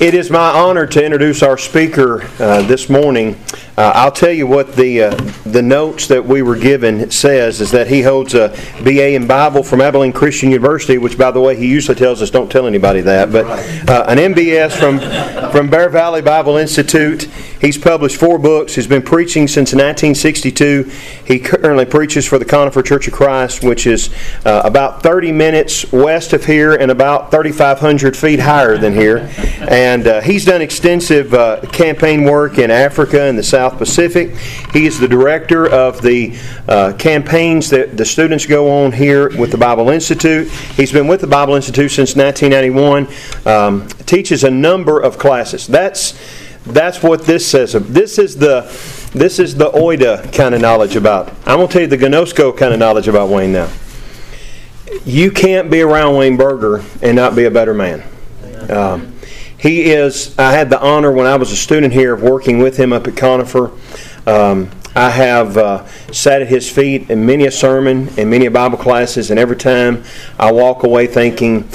It 0.00 0.14
is 0.14 0.30
my 0.30 0.52
honor 0.52 0.86
to 0.86 1.04
introduce 1.04 1.42
our 1.42 1.58
speaker 1.58 2.22
uh, 2.38 2.62
this 2.62 2.88
morning. 2.88 3.36
Uh, 3.76 3.90
I'll 3.96 4.12
tell 4.12 4.30
you 4.30 4.46
what 4.46 4.76
the 4.76 5.02
uh, 5.02 5.10
the 5.44 5.60
notes 5.62 6.06
that 6.06 6.24
we 6.24 6.40
were 6.40 6.56
given 6.56 7.10
says 7.10 7.60
is 7.60 7.72
that 7.72 7.88
he 7.88 8.02
holds 8.02 8.34
a 8.34 8.48
BA 8.84 9.14
in 9.14 9.26
Bible 9.26 9.64
from 9.64 9.80
Abilene 9.80 10.12
Christian 10.12 10.50
University, 10.50 10.98
which, 10.98 11.18
by 11.18 11.32
the 11.32 11.40
way, 11.40 11.56
he 11.56 11.66
usually 11.66 11.96
tells 11.96 12.22
us 12.22 12.30
don't 12.30 12.50
tell 12.50 12.68
anybody 12.68 13.00
that, 13.00 13.32
but 13.32 13.46
uh, 13.88 14.04
an 14.06 14.18
MBS 14.18 14.78
from 14.78 15.00
from 15.50 15.68
Bear 15.68 15.88
Valley 15.88 16.22
Bible 16.22 16.56
Institute. 16.58 17.28
He's 17.60 17.78
published 17.78 18.18
four 18.18 18.38
books. 18.38 18.76
He's 18.76 18.86
been 18.86 19.02
preaching 19.02 19.48
since 19.48 19.72
1962. 19.72 20.92
He 21.24 21.40
currently 21.40 21.86
preaches 21.86 22.24
for 22.24 22.38
the 22.38 22.44
Conifer 22.44 22.82
Church 22.82 23.08
of 23.08 23.14
Christ, 23.14 23.64
which 23.64 23.86
is 23.86 24.14
uh, 24.44 24.62
about 24.64 25.02
30 25.02 25.32
minutes 25.32 25.90
west 25.90 26.32
of 26.32 26.44
here 26.44 26.74
and 26.74 26.90
about 26.92 27.32
3,500 27.32 28.16
feet 28.16 28.38
higher 28.38 28.78
than 28.78 28.92
here. 28.92 29.28
And 29.68 29.87
uh, 30.06 30.20
he's 30.20 30.44
done 30.44 30.60
extensive 30.60 31.32
uh, 31.32 31.60
campaign 31.72 32.24
work 32.24 32.58
in 32.58 32.70
Africa 32.70 33.22
and 33.22 33.38
the 33.38 33.42
South 33.42 33.78
Pacific. 33.78 34.36
He 34.72 34.86
is 34.86 34.98
the 34.98 35.08
director 35.08 35.68
of 35.68 36.02
the 36.02 36.36
uh, 36.68 36.92
campaigns 36.98 37.70
that 37.70 37.96
the 37.96 38.04
students 38.04 38.44
go 38.44 38.84
on 38.84 38.92
here 38.92 39.36
with 39.38 39.50
the 39.50 39.56
Bible 39.56 39.88
Institute. 39.88 40.50
He's 40.50 40.92
been 40.92 41.06
with 41.06 41.20
the 41.20 41.26
Bible 41.26 41.54
Institute 41.54 41.90
since 41.90 42.16
1991. 42.16 43.08
Um, 43.46 43.88
teaches 44.04 44.44
a 44.44 44.50
number 44.50 45.00
of 45.00 45.18
classes. 45.18 45.66
That's 45.66 46.18
that's 46.66 47.02
what 47.02 47.24
this 47.24 47.46
says. 47.46 47.72
This 47.72 48.18
is 48.18 48.36
the 48.36 48.62
this 49.14 49.38
is 49.38 49.54
the 49.54 49.70
OIDA 49.70 50.32
kind 50.34 50.54
of 50.54 50.60
knowledge 50.60 50.96
about. 50.96 51.28
I'm 51.46 51.56
going 51.56 51.68
to 51.68 51.72
tell 51.72 51.82
you 51.82 51.88
the 51.88 51.96
Ginosko 51.96 52.56
kind 52.56 52.74
of 52.74 52.78
knowledge 52.78 53.08
about 53.08 53.30
Wayne 53.30 53.52
now. 53.52 53.70
You 55.04 55.30
can't 55.30 55.70
be 55.70 55.80
around 55.80 56.16
Wayne 56.16 56.36
Berger 56.36 56.84
and 57.00 57.16
not 57.16 57.34
be 57.34 57.44
a 57.44 57.50
better 57.50 57.72
man. 57.72 58.02
Um, 58.68 59.17
he 59.58 59.90
is. 59.90 60.38
I 60.38 60.52
had 60.52 60.70
the 60.70 60.80
honor 60.80 61.10
when 61.12 61.26
I 61.26 61.36
was 61.36 61.50
a 61.50 61.56
student 61.56 61.92
here 61.92 62.14
of 62.14 62.22
working 62.22 62.58
with 62.58 62.76
him 62.76 62.92
up 62.92 63.06
at 63.06 63.16
Conifer. 63.16 63.72
Um, 64.26 64.70
I 64.94 65.10
have 65.10 65.56
uh, 65.56 65.86
sat 66.12 66.42
at 66.42 66.48
his 66.48 66.70
feet 66.70 67.10
in 67.10 67.24
many 67.24 67.46
a 67.46 67.50
sermon 67.50 68.08
and 68.16 68.30
many 68.30 68.46
a 68.46 68.50
Bible 68.50 68.78
classes, 68.78 69.30
and 69.30 69.38
every 69.38 69.56
time 69.56 70.04
I 70.38 70.50
walk 70.52 70.82
away 70.82 71.06
thinking, 71.06 71.68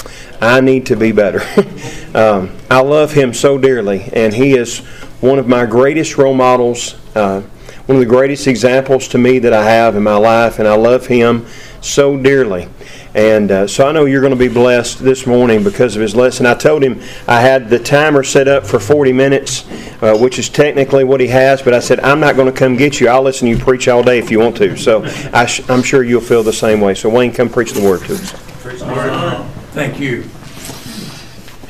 I 0.44 0.60
need 0.60 0.86
to 0.86 0.96
be 0.96 1.12
better. 1.12 1.40
um, 2.14 2.54
I 2.70 2.80
love 2.80 3.12
him 3.12 3.32
so 3.32 3.58
dearly, 3.58 4.08
and 4.12 4.34
he 4.34 4.56
is 4.56 4.78
one 5.20 5.38
of 5.38 5.48
my 5.48 5.66
greatest 5.66 6.18
role 6.18 6.34
models, 6.34 6.94
uh, 7.16 7.40
one 7.86 7.96
of 7.96 8.00
the 8.00 8.06
greatest 8.06 8.46
examples 8.46 9.08
to 9.08 9.18
me 9.18 9.38
that 9.38 9.52
I 9.52 9.64
have 9.64 9.96
in 9.96 10.02
my 10.02 10.16
life, 10.16 10.58
and 10.58 10.68
I 10.68 10.76
love 10.76 11.06
him 11.06 11.46
so 11.80 12.16
dearly. 12.16 12.68
And 13.14 13.50
uh, 13.52 13.66
so 13.68 13.86
I 13.86 13.92
know 13.92 14.06
you're 14.06 14.20
going 14.20 14.32
to 14.32 14.38
be 14.38 14.48
blessed 14.48 14.98
this 14.98 15.24
morning 15.24 15.62
because 15.62 15.94
of 15.94 16.02
his 16.02 16.16
lesson. 16.16 16.46
I 16.46 16.54
told 16.54 16.82
him 16.82 17.00
I 17.28 17.40
had 17.40 17.70
the 17.70 17.78
timer 17.78 18.24
set 18.24 18.48
up 18.48 18.66
for 18.66 18.80
40 18.80 19.12
minutes, 19.12 19.64
uh, 20.02 20.16
which 20.18 20.38
is 20.38 20.48
technically 20.48 21.04
what 21.04 21.20
he 21.20 21.28
has, 21.28 21.62
but 21.62 21.74
I 21.74 21.78
said, 21.78 22.00
I'm 22.00 22.18
not 22.18 22.34
going 22.34 22.52
to 22.52 22.58
come 22.58 22.76
get 22.76 23.00
you. 23.00 23.08
I'll 23.08 23.22
listen 23.22 23.46
to 23.46 23.56
you 23.56 23.62
preach 23.62 23.86
all 23.86 24.02
day 24.02 24.18
if 24.18 24.32
you 24.32 24.40
want 24.40 24.56
to. 24.56 24.76
So 24.76 25.04
I 25.32 25.48
am 25.68 25.82
sure 25.82 26.02
you'll 26.02 26.20
feel 26.20 26.42
the 26.42 26.52
same 26.52 26.80
way. 26.80 26.94
So, 26.94 27.08
Wayne, 27.08 27.32
come 27.32 27.48
preach 27.48 27.72
the 27.72 27.82
word 27.82 28.00
to 28.06 28.14
us. 28.14 29.53
Thank 29.74 29.98
you. 29.98 30.22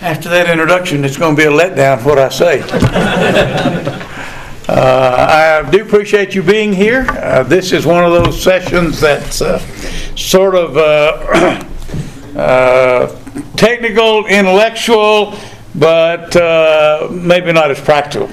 After 0.02 0.28
that 0.28 0.50
introduction, 0.50 1.06
it's 1.06 1.16
going 1.16 1.34
to 1.34 1.40
be 1.40 1.48
a 1.48 1.50
letdown 1.50 2.04
what 2.04 2.18
I 2.18 2.28
say. 2.28 2.60
uh, 4.68 5.62
I 5.64 5.70
do 5.70 5.82
appreciate 5.82 6.34
you 6.34 6.42
being 6.42 6.74
here. 6.74 7.06
Uh, 7.08 7.44
this 7.44 7.72
is 7.72 7.86
one 7.86 8.04
of 8.04 8.12
those 8.12 8.42
sessions 8.42 9.00
that's 9.00 9.40
uh, 9.40 9.58
sort 10.16 10.54
of 10.54 10.76
uh, 10.76 11.64
uh, 12.38 13.18
technical, 13.56 14.26
intellectual, 14.26 15.34
but 15.74 16.36
uh, 16.36 17.08
maybe 17.10 17.54
not 17.54 17.70
as 17.70 17.80
practical. 17.80 18.28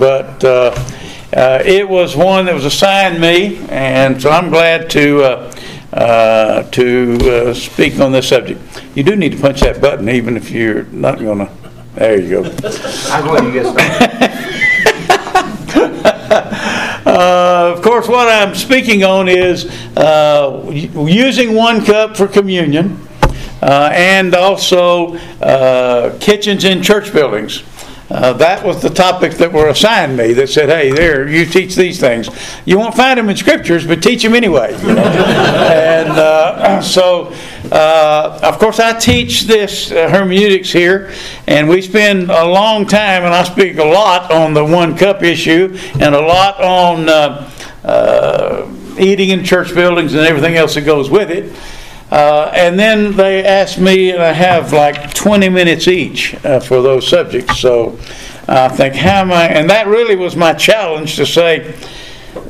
But 0.00 0.42
it 1.64 1.88
was 1.88 2.16
one 2.16 2.46
that 2.46 2.54
was 2.54 2.64
assigned 2.64 3.20
me, 3.20 3.64
and 3.68 4.20
so 4.20 4.30
I'm 4.30 4.50
glad 4.50 4.90
to. 4.90 5.52
Uh, 5.92 6.62
to 6.70 7.18
uh, 7.20 7.52
speak 7.52 8.00
on 8.00 8.12
this 8.12 8.30
subject. 8.30 8.58
You 8.94 9.02
do 9.02 9.14
need 9.14 9.32
to 9.32 9.38
punch 9.38 9.60
that 9.60 9.78
button, 9.82 10.08
even 10.08 10.38
if 10.38 10.50
you're 10.50 10.84
not 10.84 11.18
going 11.18 11.40
to. 11.40 11.50
There 11.96 12.18
you 12.18 12.30
go. 12.30 12.44
I'm 13.10 13.26
glad 13.26 13.44
you 13.44 13.52
get 13.52 13.66
started. 13.66 14.32
uh, 17.06 17.74
of 17.76 17.82
course, 17.82 18.08
what 18.08 18.26
I'm 18.26 18.54
speaking 18.54 19.04
on 19.04 19.28
is 19.28 19.66
uh, 19.94 20.66
using 20.70 21.54
one 21.54 21.84
cup 21.84 22.16
for 22.16 22.26
communion. 22.26 23.06
Uh, 23.60 23.90
and 23.92 24.34
also 24.34 25.18
kitchens 26.20 26.64
in 26.64 26.82
church 26.82 27.12
buildings. 27.12 27.62
Uh, 28.12 28.34
that 28.34 28.62
was 28.62 28.82
the 28.82 28.90
topic 28.90 29.32
that 29.38 29.50
were 29.50 29.68
assigned 29.68 30.14
me 30.18 30.34
that 30.34 30.46
said, 30.46 30.68
hey, 30.68 30.90
there, 30.90 31.26
you 31.26 31.46
teach 31.46 31.74
these 31.74 31.98
things. 31.98 32.28
You 32.66 32.78
won't 32.78 32.94
find 32.94 33.18
them 33.18 33.30
in 33.30 33.36
scriptures, 33.36 33.86
but 33.86 34.02
teach 34.02 34.22
them 34.22 34.34
anyway. 34.34 34.78
You 34.82 34.94
know? 34.94 35.02
and 35.02 36.10
uh, 36.10 36.80
so, 36.82 37.32
uh, 37.72 38.38
of 38.42 38.58
course, 38.58 38.78
I 38.80 38.98
teach 38.98 39.44
this 39.44 39.90
uh, 39.90 40.10
hermeneutics 40.10 40.70
here, 40.70 41.10
and 41.46 41.66
we 41.66 41.80
spend 41.80 42.30
a 42.30 42.44
long 42.44 42.86
time, 42.86 43.24
and 43.24 43.32
I 43.32 43.44
speak 43.44 43.78
a 43.78 43.84
lot 43.84 44.30
on 44.30 44.52
the 44.52 44.64
one 44.64 44.94
cup 44.94 45.22
issue 45.22 45.78
and 45.98 46.14
a 46.14 46.20
lot 46.20 46.60
on 46.62 47.08
uh, 47.08 47.50
uh, 47.82 48.70
eating 48.98 49.30
in 49.30 49.42
church 49.42 49.74
buildings 49.74 50.12
and 50.12 50.26
everything 50.26 50.56
else 50.56 50.74
that 50.74 50.82
goes 50.82 51.08
with 51.08 51.30
it. 51.30 51.50
Uh, 52.12 52.52
and 52.54 52.78
then 52.78 53.16
they 53.16 53.42
asked 53.42 53.78
me, 53.78 54.10
and 54.10 54.22
I 54.22 54.34
have 54.34 54.74
like 54.74 55.14
20 55.14 55.48
minutes 55.48 55.88
each 55.88 56.34
uh, 56.44 56.60
for 56.60 56.82
those 56.82 57.08
subjects. 57.08 57.58
So 57.58 57.98
I 58.46 58.68
think, 58.68 58.94
how 58.94 59.22
am 59.22 59.32
I? 59.32 59.46
And 59.46 59.70
that 59.70 59.86
really 59.86 60.14
was 60.14 60.36
my 60.36 60.52
challenge 60.52 61.16
to 61.16 61.24
say, 61.24 61.72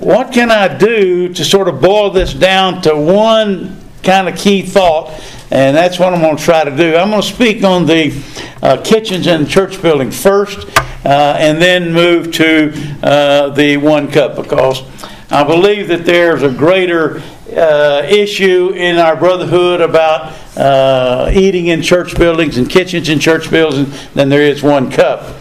what 0.00 0.32
can 0.32 0.50
I 0.50 0.66
do 0.76 1.32
to 1.32 1.44
sort 1.44 1.68
of 1.68 1.80
boil 1.80 2.10
this 2.10 2.34
down 2.34 2.82
to 2.82 2.96
one 2.96 3.80
kind 4.02 4.28
of 4.28 4.36
key 4.36 4.62
thought? 4.62 5.12
And 5.52 5.76
that's 5.76 5.96
what 5.96 6.12
I'm 6.12 6.20
going 6.20 6.38
to 6.38 6.42
try 6.42 6.64
to 6.64 6.76
do. 6.76 6.96
I'm 6.96 7.10
going 7.10 7.22
to 7.22 7.28
speak 7.28 7.62
on 7.62 7.86
the 7.86 8.20
uh, 8.64 8.82
kitchens 8.82 9.28
and 9.28 9.48
church 9.48 9.80
building 9.80 10.10
first, 10.10 10.66
uh, 11.04 11.36
and 11.38 11.62
then 11.62 11.92
move 11.92 12.32
to 12.32 12.72
uh, 13.04 13.50
the 13.50 13.76
one 13.76 14.10
cup 14.10 14.34
because 14.34 14.82
I 15.30 15.44
believe 15.44 15.86
that 15.86 16.04
there's 16.04 16.42
a 16.42 16.50
greater 16.50 17.22
uh, 17.56 18.06
issue 18.08 18.70
in 18.70 18.98
our 18.98 19.16
brotherhood 19.16 19.80
about 19.80 20.32
uh, 20.56 21.30
eating 21.32 21.68
in 21.68 21.82
church 21.82 22.16
buildings 22.16 22.58
and 22.58 22.68
kitchens 22.68 23.08
in 23.08 23.18
church 23.18 23.50
buildings 23.50 24.12
than 24.12 24.28
there 24.28 24.42
is 24.42 24.62
one 24.62 24.90
cup. 24.90 25.36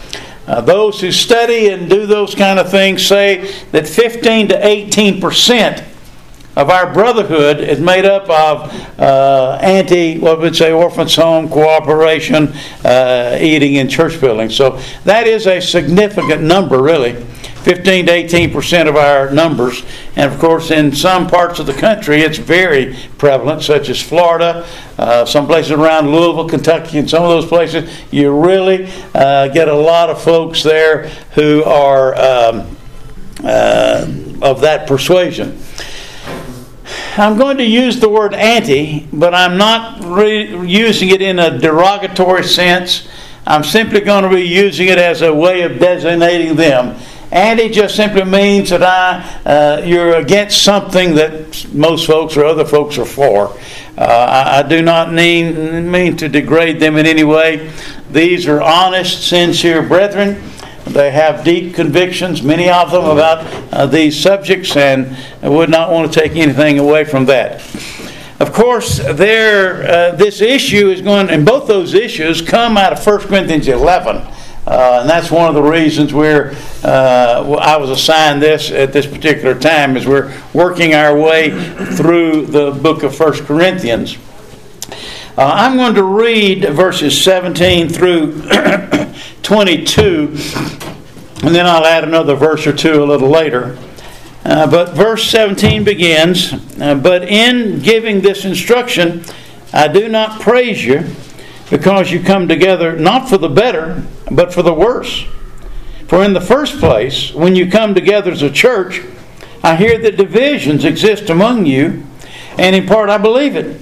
Uh, 0.47 0.59
those 0.61 0.99
who 0.99 1.11
study 1.11 1.69
and 1.69 1.89
do 1.89 2.05
those 2.05 2.35
kind 2.35 2.59
of 2.59 2.69
things 2.69 3.05
say 3.05 3.53
that 3.71 3.87
15 3.87 4.49
to 4.49 4.67
18 4.67 5.21
percent 5.21 5.83
of 6.55 6.69
our 6.69 6.93
brotherhood 6.93 7.61
is 7.61 7.79
made 7.79 8.05
up 8.05 8.23
of 8.23 8.99
uh, 8.99 9.57
anti, 9.61 10.19
what 10.19 10.39
would 10.39 10.55
say, 10.55 10.71
orphans 10.71 11.15
home 11.15 11.47
cooperation, 11.49 12.53
uh, 12.83 13.37
eating 13.39 13.75
in 13.75 13.87
church 13.87 14.19
buildings. 14.19 14.55
So 14.55 14.79
that 15.05 15.27
is 15.27 15.47
a 15.47 15.61
significant 15.61 16.41
number, 16.41 16.81
really. 16.81 17.25
15 17.63 18.07
to 18.07 18.11
18 18.11 18.51
percent 18.51 18.89
of 18.89 18.95
our 18.95 19.29
numbers. 19.31 19.83
And 20.15 20.31
of 20.31 20.39
course, 20.39 20.71
in 20.71 20.93
some 20.93 21.27
parts 21.27 21.59
of 21.59 21.67
the 21.67 21.73
country, 21.73 22.21
it's 22.21 22.37
very 22.37 22.95
prevalent, 23.17 23.61
such 23.61 23.89
as 23.89 24.01
Florida, 24.01 24.65
uh, 24.97 25.25
some 25.25 25.45
places 25.45 25.71
around 25.71 26.11
Louisville, 26.11 26.49
Kentucky, 26.49 26.97
and 26.97 27.09
some 27.09 27.23
of 27.23 27.29
those 27.29 27.45
places. 27.45 27.89
You 28.11 28.37
really 28.37 28.91
uh, 29.13 29.49
get 29.49 29.67
a 29.67 29.75
lot 29.75 30.09
of 30.09 30.21
folks 30.21 30.63
there 30.63 31.09
who 31.35 31.63
are 31.63 32.15
um, 32.15 32.77
uh, 33.43 34.07
of 34.41 34.61
that 34.61 34.87
persuasion. 34.87 35.59
I'm 37.17 37.37
going 37.37 37.57
to 37.57 37.65
use 37.65 37.99
the 37.99 38.09
word 38.09 38.33
anti, 38.33 39.07
but 39.13 39.33
I'm 39.33 39.57
not 39.57 40.03
re- 40.03 40.65
using 40.65 41.09
it 41.09 41.21
in 41.21 41.39
a 41.39 41.57
derogatory 41.57 42.43
sense. 42.43 43.07
I'm 43.45 43.63
simply 43.63 44.01
going 44.01 44.23
to 44.23 44.29
be 44.29 44.43
using 44.43 44.87
it 44.87 44.97
as 44.97 45.21
a 45.21 45.33
way 45.33 45.61
of 45.63 45.79
designating 45.79 46.55
them 46.55 46.97
Anti 47.31 47.69
just 47.69 47.95
simply 47.95 48.25
means 48.25 48.71
that 48.71 48.83
I, 48.83 49.49
uh, 49.49 49.81
you're 49.85 50.15
against 50.15 50.63
something 50.63 51.15
that 51.15 51.65
most 51.73 52.05
folks 52.05 52.35
or 52.35 52.43
other 52.43 52.65
folks 52.65 52.97
are 52.97 53.05
for. 53.05 53.57
Uh, 53.97 54.01
I, 54.01 54.59
I, 54.59 54.63
do 54.63 54.81
not 54.81 55.13
mean, 55.13 55.89
mean 55.89 56.17
to 56.17 56.27
degrade 56.27 56.81
them 56.81 56.97
in 56.97 57.05
any 57.05 57.23
way. 57.23 57.71
These 58.11 58.47
are 58.47 58.61
honest, 58.61 59.29
sincere 59.29 59.81
brethren. 59.81 60.43
They 60.85 61.11
have 61.11 61.45
deep 61.45 61.73
convictions, 61.73 62.43
many 62.43 62.69
of 62.69 62.91
them, 62.91 63.05
about 63.05 63.45
uh, 63.71 63.85
these 63.85 64.19
subjects, 64.19 64.75
and 64.75 65.15
I 65.41 65.47
would 65.47 65.69
not 65.69 65.89
want 65.89 66.11
to 66.11 66.19
take 66.19 66.35
anything 66.35 66.79
away 66.79 67.05
from 67.05 67.25
that. 67.25 67.61
Of 68.41 68.51
course, 68.51 68.97
there, 68.97 69.83
uh, 69.83 70.15
this 70.15 70.41
issue 70.41 70.89
is 70.89 71.01
going, 71.01 71.29
and 71.29 71.45
both 71.45 71.67
those 71.67 71.93
issues 71.93 72.41
come 72.41 72.75
out 72.75 72.91
of 72.91 73.05
1 73.05 73.19
Corinthians 73.19 73.69
11. 73.69 74.27
Uh, 74.71 74.99
and 75.01 75.09
that's 75.09 75.29
one 75.29 75.49
of 75.49 75.53
the 75.53 75.61
reasons 75.61 76.13
where 76.13 76.53
uh, 76.85 77.57
I 77.59 77.75
was 77.75 77.89
assigned 77.89 78.41
this 78.41 78.71
at 78.71 78.93
this 78.93 79.05
particular 79.05 79.53
time, 79.53 79.97
is 79.97 80.07
we're 80.07 80.33
working 80.53 80.93
our 80.93 81.13
way 81.13 81.49
through 81.97 82.45
the 82.45 82.71
book 82.71 83.03
of 83.03 83.13
First 83.13 83.43
Corinthians. 83.43 84.17
Uh, 85.37 85.51
I'm 85.53 85.75
going 85.75 85.95
to 85.95 86.03
read 86.03 86.63
verses 86.69 87.21
17 87.21 87.89
through 87.89 88.43
22, 89.43 90.37
and 91.43 91.53
then 91.53 91.65
I'll 91.65 91.85
add 91.85 92.05
another 92.05 92.35
verse 92.35 92.65
or 92.65 92.71
two 92.71 93.03
a 93.03 93.05
little 93.05 93.29
later. 93.29 93.77
Uh, 94.45 94.71
but 94.71 94.93
verse 94.93 95.29
17 95.29 95.83
begins 95.83 96.53
uh, 96.79 96.95
But 96.95 97.23
in 97.23 97.81
giving 97.81 98.21
this 98.21 98.45
instruction, 98.45 99.25
I 99.73 99.89
do 99.89 100.07
not 100.07 100.39
praise 100.39 100.81
you 100.85 101.13
because 101.71 102.11
you 102.11 102.21
come 102.21 102.49
together 102.49 102.97
not 102.97 103.29
for 103.29 103.37
the 103.37 103.49
better, 103.49 104.03
but 104.29 104.53
for 104.53 104.61
the 104.61 104.73
worse. 104.73 105.25
For 106.07 106.23
in 106.23 106.33
the 106.33 106.41
first 106.41 106.79
place, 106.79 107.33
when 107.33 107.55
you 107.55 107.71
come 107.71 107.95
together 107.95 108.29
as 108.31 108.41
a 108.41 108.51
church, 108.51 109.01
I 109.63 109.77
hear 109.77 109.97
that 109.99 110.17
divisions 110.17 110.83
exist 110.83 111.29
among 111.29 111.65
you, 111.65 112.05
and 112.57 112.75
in 112.75 112.85
part 112.85 113.09
I 113.09 113.17
believe 113.17 113.55
it. 113.55 113.79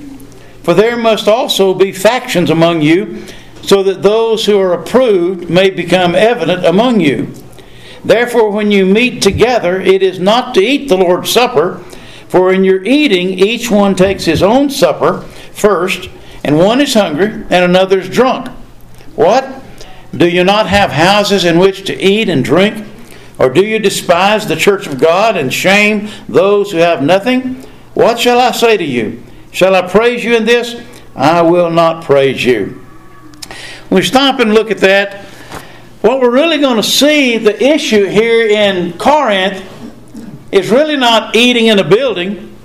For 0.62 0.76
there 0.76 0.96
must 0.96 1.28
also 1.28 1.74
be 1.74 1.92
factions 1.92 2.52
among 2.52 2.84
you, 2.84 3.26
so 3.64 3.82
that 3.82 4.04
those 4.04 4.46
who 4.46 4.60
are 4.60 4.74
approved 4.74 5.50
may 5.50 5.72
become 5.72 6.14
evident 6.14 6.66
among 6.66 7.00
you. 7.00 7.34
Therefore, 8.06 8.52
when 8.52 8.72
you 8.72 8.86
meet 8.86 9.24
together, 9.24 9.82
it 9.82 10.04
is 10.04 10.20
not 10.20 10.54
to 10.54 10.62
eat 10.62 10.90
the 10.90 10.98
Lord's 10.98 11.32
Supper, 11.32 11.80
for 12.28 12.54
in 12.54 12.64
your 12.64 12.86
eating, 12.86 13.30
each 13.30 13.72
one 13.72 13.96
takes 13.96 14.26
his 14.26 14.44
own 14.44 14.70
supper 14.70 15.22
first, 15.54 16.08
and 16.44 16.58
one 16.58 16.82
is 16.82 16.94
hungry, 16.94 17.28
and 17.28 17.54
another 17.54 18.00
is 18.00 18.10
drunk. 18.10 18.48
What? 19.16 19.48
Do 20.16 20.28
you 20.28 20.44
not 20.44 20.68
have 20.68 20.92
houses 20.92 21.46
in 21.46 21.60
which 21.60 21.86
to 21.86 21.96
eat 21.96 22.30
and 22.30 22.44
drink? 22.44 22.88
Or 23.38 23.50
do 23.50 23.66
you 23.66 23.80
despise 23.80 24.48
the 24.48 24.56
church 24.56 24.88
of 24.88 25.00
God 25.00 25.38
and 25.38 25.54
shame 25.54 26.10
those 26.28 26.72
who 26.72 26.78
have 26.78 27.02
nothing? 27.02 27.56
What 27.94 28.20
shall 28.20 28.40
I 28.40 28.52
say 28.52 28.78
to 28.78 28.84
you? 28.84 29.24
Shall 29.52 29.76
I 29.76 29.88
praise 29.88 30.24
you 30.24 30.36
in 30.36 30.46
this? 30.46 30.82
I 31.16 31.42
will 31.42 31.70
not 31.70 32.04
praise 32.04 32.44
you. 32.44 32.86
When 33.90 34.02
we 34.02 34.04
stop 34.04 34.40
and 34.40 34.54
look 34.54 34.72
at 34.72 34.80
that, 34.80 35.26
what 36.02 36.22
we're 36.22 36.32
really 36.32 36.60
going 36.60 36.78
to 36.78 36.84
see, 36.84 37.38
the 37.38 37.62
issue 37.62 38.06
here 38.06 38.48
in 38.48 38.94
Corinth, 38.98 39.64
is 40.52 40.70
really 40.70 40.96
not 40.96 41.36
eating 41.36 41.68
in 41.68 41.80
a 41.80 41.84
building. 41.84 42.56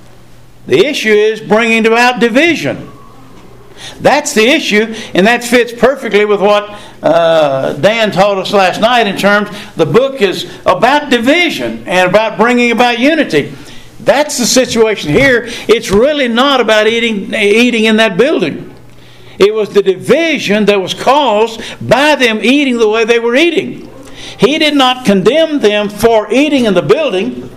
The 0.66 0.86
issue 0.86 1.10
is 1.10 1.40
bringing 1.40 1.86
about 1.86 2.20
division. 2.20 2.90
That's 4.00 4.34
the 4.34 4.46
issue, 4.46 4.94
and 5.14 5.26
that 5.26 5.44
fits 5.44 5.72
perfectly 5.72 6.24
with 6.24 6.40
what 6.40 6.78
uh, 7.02 7.74
Dan 7.74 8.10
told 8.10 8.38
us 8.38 8.52
last 8.52 8.80
night 8.80 9.06
in 9.06 9.16
terms 9.16 9.50
the 9.76 9.86
book 9.86 10.20
is 10.20 10.44
about 10.66 11.10
division 11.10 11.86
and 11.86 12.08
about 12.08 12.38
bringing 12.38 12.70
about 12.70 12.98
unity. 12.98 13.54
That's 14.00 14.38
the 14.38 14.46
situation 14.46 15.10
here. 15.10 15.44
It's 15.68 15.90
really 15.90 16.28
not 16.28 16.60
about 16.60 16.86
eating, 16.86 17.32
eating 17.34 17.84
in 17.84 17.96
that 17.96 18.16
building. 18.16 18.74
It 19.38 19.52
was 19.54 19.70
the 19.70 19.82
division 19.82 20.66
that 20.66 20.80
was 20.80 20.94
caused 20.94 21.60
by 21.86 22.14
them 22.14 22.40
eating 22.42 22.78
the 22.78 22.88
way 22.88 23.04
they 23.04 23.18
were 23.18 23.34
eating. 23.34 23.90
He 24.38 24.58
did 24.58 24.74
not 24.74 25.04
condemn 25.04 25.60
them 25.60 25.88
for 25.88 26.32
eating 26.32 26.64
in 26.66 26.74
the 26.74 26.82
building, 26.82 27.50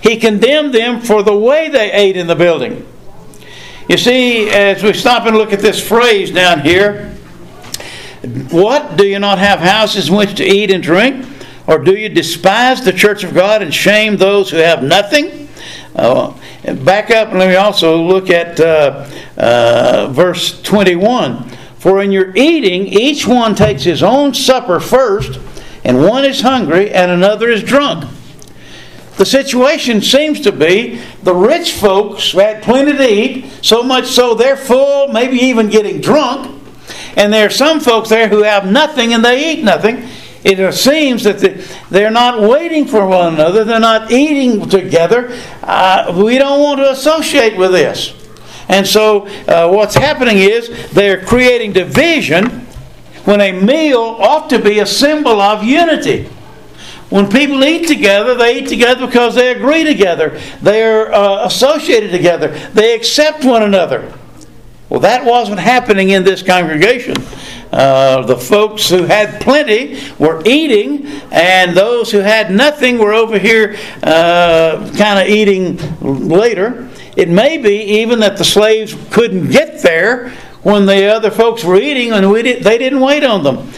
he 0.00 0.16
condemned 0.16 0.72
them 0.72 1.00
for 1.00 1.22
the 1.22 1.36
way 1.36 1.68
they 1.68 1.90
ate 1.90 2.16
in 2.16 2.28
the 2.28 2.36
building. 2.36 2.86
You 3.88 3.98
see, 3.98 4.48
as 4.48 4.82
we 4.82 4.92
stop 4.92 5.26
and 5.26 5.36
look 5.36 5.52
at 5.52 5.60
this 5.60 5.86
phrase 5.86 6.30
down 6.30 6.60
here, 6.60 7.08
what? 8.50 8.96
Do 8.96 9.04
you 9.04 9.18
not 9.18 9.38
have 9.38 9.58
houses 9.58 10.08
in 10.08 10.14
which 10.14 10.36
to 10.36 10.44
eat 10.44 10.70
and 10.70 10.82
drink? 10.82 11.26
Or 11.66 11.78
do 11.78 11.96
you 11.96 12.08
despise 12.08 12.84
the 12.84 12.92
church 12.92 13.24
of 13.24 13.34
God 13.34 13.62
and 13.62 13.74
shame 13.74 14.16
those 14.16 14.50
who 14.50 14.58
have 14.58 14.82
nothing? 14.82 15.48
Uh, 15.96 16.32
back 16.84 17.10
up 17.10 17.28
and 17.30 17.38
let 17.38 17.48
me 17.48 17.56
also 17.56 18.00
look 18.02 18.30
at 18.30 18.58
uh, 18.60 19.08
uh, 19.36 20.08
verse 20.12 20.62
21. 20.62 21.48
For 21.78 22.02
in 22.02 22.12
your 22.12 22.34
eating, 22.36 22.86
each 22.86 23.26
one 23.26 23.56
takes 23.56 23.82
his 23.82 24.02
own 24.02 24.34
supper 24.34 24.78
first, 24.78 25.40
and 25.84 26.00
one 26.00 26.24
is 26.24 26.40
hungry 26.40 26.92
and 26.92 27.10
another 27.10 27.50
is 27.50 27.62
drunk. 27.62 28.08
The 29.16 29.26
situation 29.26 30.00
seems 30.00 30.40
to 30.42 30.52
be 30.52 31.02
the 31.22 31.34
rich 31.34 31.72
folks 31.72 32.32
had 32.32 32.62
plenty 32.62 32.92
to 32.92 33.12
eat, 33.12 33.50
so 33.62 33.82
much 33.82 34.06
so 34.06 34.34
they're 34.34 34.56
full, 34.56 35.08
maybe 35.08 35.36
even 35.36 35.68
getting 35.68 36.00
drunk. 36.00 36.60
And 37.16 37.32
there 37.32 37.46
are 37.46 37.50
some 37.50 37.80
folks 37.80 38.08
there 38.08 38.28
who 38.28 38.42
have 38.42 38.66
nothing 38.66 39.14
and 39.14 39.24
they 39.24 39.52
eat 39.52 39.62
nothing. 39.62 40.08
It 40.44 40.74
seems 40.74 41.22
that 41.22 41.38
they're 41.90 42.10
not 42.10 42.40
waiting 42.40 42.86
for 42.86 43.06
one 43.06 43.34
another, 43.34 43.62
they're 43.64 43.78
not 43.78 44.10
eating 44.10 44.68
together. 44.68 45.38
Uh, 45.62 46.20
we 46.24 46.38
don't 46.38 46.60
want 46.60 46.80
to 46.80 46.90
associate 46.90 47.56
with 47.56 47.70
this. 47.70 48.14
And 48.68 48.86
so, 48.86 49.26
uh, 49.46 49.70
what's 49.70 49.94
happening 49.94 50.38
is 50.38 50.90
they're 50.90 51.24
creating 51.24 51.74
division 51.74 52.66
when 53.24 53.40
a 53.40 53.52
meal 53.52 54.00
ought 54.00 54.50
to 54.50 54.58
be 54.58 54.80
a 54.80 54.86
symbol 54.86 55.40
of 55.40 55.62
unity. 55.62 56.28
When 57.12 57.28
people 57.28 57.62
eat 57.62 57.86
together, 57.86 58.34
they 58.34 58.60
eat 58.60 58.68
together 58.68 59.06
because 59.06 59.34
they 59.34 59.52
agree 59.52 59.84
together. 59.84 60.40
They're 60.62 61.12
uh, 61.12 61.44
associated 61.44 62.10
together. 62.10 62.48
They 62.70 62.94
accept 62.94 63.44
one 63.44 63.62
another. 63.62 64.10
Well, 64.88 65.00
that 65.00 65.22
wasn't 65.22 65.58
happening 65.58 66.08
in 66.08 66.24
this 66.24 66.42
congregation. 66.42 67.16
Uh, 67.70 68.24
the 68.24 68.38
folks 68.38 68.88
who 68.88 69.02
had 69.02 69.42
plenty 69.42 70.00
were 70.18 70.42
eating, 70.46 71.06
and 71.30 71.76
those 71.76 72.10
who 72.10 72.20
had 72.20 72.50
nothing 72.50 72.96
were 72.96 73.12
over 73.12 73.38
here 73.38 73.76
uh, 74.02 74.90
kind 74.96 75.18
of 75.18 75.28
eating 75.28 75.76
later. 76.00 76.88
It 77.14 77.28
may 77.28 77.58
be 77.58 77.76
even 78.00 78.20
that 78.20 78.38
the 78.38 78.44
slaves 78.44 78.96
couldn't 79.10 79.50
get 79.50 79.82
there 79.82 80.30
when 80.62 80.86
the 80.86 81.12
other 81.12 81.30
folks 81.30 81.62
were 81.62 81.76
eating, 81.76 82.12
and 82.12 82.30
we 82.30 82.40
they 82.40 82.78
didn't 82.78 83.00
wait 83.00 83.22
on 83.22 83.42
them. 83.42 83.70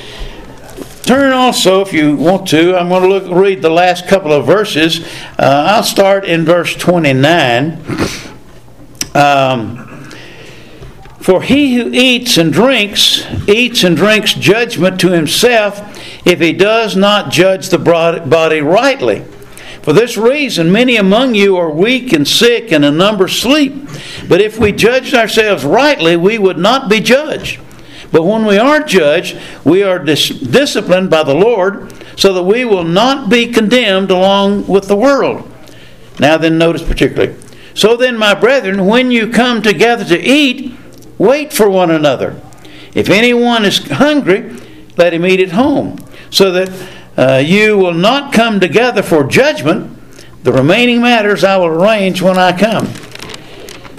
Turn 1.04 1.34
also, 1.34 1.82
if 1.82 1.92
you 1.92 2.16
want 2.16 2.48
to, 2.48 2.74
I'm 2.74 2.88
going 2.88 3.02
to 3.02 3.08
look, 3.08 3.30
read 3.30 3.60
the 3.60 3.68
last 3.68 4.08
couple 4.08 4.32
of 4.32 4.46
verses. 4.46 5.06
Uh, 5.38 5.66
I'll 5.68 5.82
start 5.82 6.24
in 6.24 6.46
verse 6.46 6.74
29. 6.74 7.72
Um, 9.14 10.08
For 11.20 11.42
he 11.42 11.74
who 11.74 11.90
eats 11.92 12.38
and 12.38 12.50
drinks, 12.50 13.22
eats 13.46 13.84
and 13.84 13.94
drinks 13.94 14.32
judgment 14.32 14.98
to 15.00 15.10
himself 15.10 15.78
if 16.26 16.40
he 16.40 16.54
does 16.54 16.96
not 16.96 17.30
judge 17.30 17.68
the 17.68 17.78
body 17.78 18.62
rightly. 18.62 19.26
For 19.82 19.92
this 19.92 20.16
reason, 20.16 20.72
many 20.72 20.96
among 20.96 21.34
you 21.34 21.58
are 21.58 21.70
weak 21.70 22.14
and 22.14 22.26
sick, 22.26 22.72
and 22.72 22.82
a 22.82 22.90
number 22.90 23.28
sleep. 23.28 23.74
But 24.26 24.40
if 24.40 24.58
we 24.58 24.72
judged 24.72 25.12
ourselves 25.12 25.66
rightly, 25.66 26.16
we 26.16 26.38
would 26.38 26.56
not 26.56 26.88
be 26.88 27.00
judged. 27.00 27.60
But 28.14 28.26
when 28.26 28.46
we 28.46 28.58
are 28.58 28.80
judged, 28.80 29.36
we 29.64 29.82
are 29.82 29.98
dis- 29.98 30.28
disciplined 30.28 31.10
by 31.10 31.24
the 31.24 31.34
Lord 31.34 31.92
so 32.16 32.32
that 32.32 32.44
we 32.44 32.64
will 32.64 32.84
not 32.84 33.28
be 33.28 33.50
condemned 33.50 34.12
along 34.12 34.68
with 34.68 34.86
the 34.86 34.94
world. 34.94 35.50
Now, 36.20 36.36
then, 36.36 36.56
notice 36.56 36.84
particularly. 36.84 37.34
So 37.74 37.96
then, 37.96 38.16
my 38.16 38.32
brethren, 38.34 38.86
when 38.86 39.10
you 39.10 39.30
come 39.30 39.62
together 39.62 40.04
to 40.04 40.16
eat, 40.16 40.72
wait 41.18 41.52
for 41.52 41.68
one 41.68 41.90
another. 41.90 42.40
If 42.94 43.10
anyone 43.10 43.64
is 43.64 43.78
hungry, 43.78 44.54
let 44.96 45.12
him 45.12 45.26
eat 45.26 45.40
at 45.40 45.50
home, 45.50 45.98
so 46.30 46.52
that 46.52 46.70
uh, 47.16 47.42
you 47.44 47.76
will 47.76 47.94
not 47.94 48.32
come 48.32 48.60
together 48.60 49.02
for 49.02 49.24
judgment. 49.24 49.90
The 50.44 50.52
remaining 50.52 51.02
matters 51.02 51.42
I 51.42 51.56
will 51.56 51.66
arrange 51.66 52.22
when 52.22 52.38
I 52.38 52.56
come. 52.56 52.88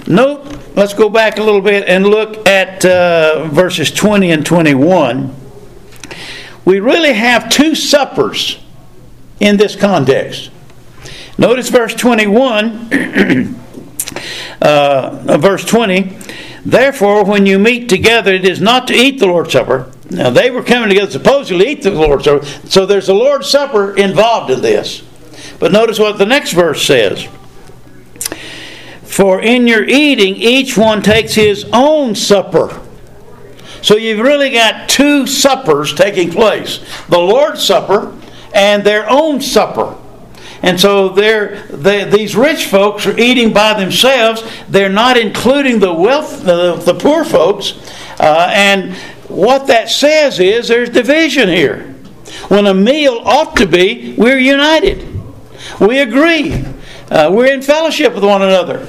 Note 0.06 0.45
Let's 0.76 0.92
go 0.92 1.08
back 1.08 1.38
a 1.38 1.42
little 1.42 1.62
bit 1.62 1.88
and 1.88 2.06
look 2.06 2.46
at 2.46 2.84
uh, 2.84 3.48
verses 3.48 3.90
20 3.90 4.30
and 4.30 4.44
21. 4.44 5.34
We 6.66 6.80
really 6.80 7.14
have 7.14 7.48
two 7.48 7.74
suppers 7.74 8.62
in 9.40 9.56
this 9.56 9.74
context. 9.74 10.50
Notice 11.38 11.70
verse 11.70 11.94
21, 11.94 12.90
uh, 14.60 15.38
verse 15.38 15.64
20. 15.64 16.18
Therefore, 16.66 17.24
when 17.24 17.46
you 17.46 17.58
meet 17.58 17.88
together, 17.88 18.34
it 18.34 18.44
is 18.44 18.60
not 18.60 18.86
to 18.88 18.94
eat 18.94 19.18
the 19.18 19.28
Lord's 19.28 19.52
Supper. 19.52 19.90
Now, 20.10 20.28
they 20.28 20.50
were 20.50 20.62
coming 20.62 20.90
together 20.90 21.10
supposedly 21.10 21.64
to 21.64 21.70
eat 21.70 21.82
the 21.84 21.92
Lord's 21.92 22.24
Supper. 22.24 22.44
So 22.68 22.84
there's 22.84 23.08
a 23.08 23.14
Lord's 23.14 23.48
Supper 23.48 23.96
involved 23.96 24.50
in 24.50 24.60
this. 24.60 25.02
But 25.58 25.72
notice 25.72 25.98
what 25.98 26.18
the 26.18 26.26
next 26.26 26.52
verse 26.52 26.86
says. 26.86 27.26
For 29.16 29.40
in 29.40 29.66
your 29.66 29.82
eating, 29.82 30.36
each 30.36 30.76
one 30.76 31.00
takes 31.00 31.32
his 31.32 31.64
own 31.72 32.14
supper. 32.14 32.82
So 33.80 33.96
you've 33.96 34.20
really 34.20 34.50
got 34.50 34.90
two 34.90 35.26
suppers 35.26 35.94
taking 35.94 36.30
place 36.30 36.84
the 37.08 37.16
Lord's 37.18 37.64
Supper 37.64 38.14
and 38.52 38.84
their 38.84 39.08
own 39.08 39.40
supper. 39.40 39.96
And 40.60 40.78
so 40.78 41.08
they, 41.08 42.04
these 42.04 42.36
rich 42.36 42.66
folks 42.66 43.06
are 43.06 43.18
eating 43.18 43.54
by 43.54 43.72
themselves. 43.72 44.44
They're 44.68 44.90
not 44.90 45.16
including 45.16 45.78
the 45.78 45.94
wealth, 45.94 46.44
the, 46.44 46.76
the 46.76 46.92
poor 46.92 47.24
folks. 47.24 47.72
Uh, 48.20 48.50
and 48.52 48.94
what 49.28 49.66
that 49.68 49.88
says 49.88 50.40
is 50.40 50.68
there's 50.68 50.90
division 50.90 51.48
here. 51.48 51.94
When 52.48 52.66
a 52.66 52.74
meal 52.74 53.22
ought 53.24 53.56
to 53.56 53.66
be, 53.66 54.14
we're 54.18 54.38
united. 54.38 55.08
We 55.80 56.00
agree. 56.00 56.62
Uh, 57.10 57.30
we're 57.32 57.50
in 57.50 57.62
fellowship 57.62 58.14
with 58.14 58.22
one 58.22 58.42
another. 58.42 58.86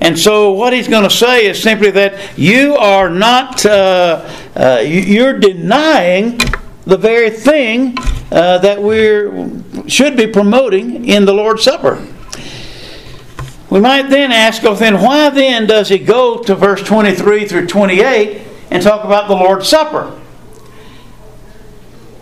And 0.00 0.18
so, 0.18 0.52
what 0.52 0.72
he's 0.72 0.88
going 0.88 1.04
to 1.04 1.10
say 1.10 1.46
is 1.46 1.62
simply 1.62 1.90
that 1.92 2.38
you 2.38 2.74
are 2.76 3.08
not, 3.08 3.64
uh, 3.64 4.28
uh, 4.54 4.82
you're 4.84 5.38
denying 5.38 6.38
the 6.84 6.98
very 6.98 7.30
thing 7.30 7.96
uh, 8.30 8.58
that 8.58 8.82
we 8.82 9.88
should 9.88 10.16
be 10.16 10.26
promoting 10.26 11.06
in 11.06 11.24
the 11.24 11.32
Lord's 11.32 11.64
Supper. 11.64 12.06
We 13.70 13.80
might 13.80 14.10
then 14.10 14.32
ask, 14.32 14.62
well, 14.62 14.74
then 14.74 15.00
why 15.02 15.30
then 15.30 15.66
does 15.66 15.88
he 15.88 15.98
go 15.98 16.42
to 16.42 16.54
verse 16.54 16.82
23 16.82 17.46
through 17.46 17.66
28 17.66 18.42
and 18.70 18.82
talk 18.82 19.04
about 19.04 19.28
the 19.28 19.34
Lord's 19.34 19.68
Supper? 19.68 20.20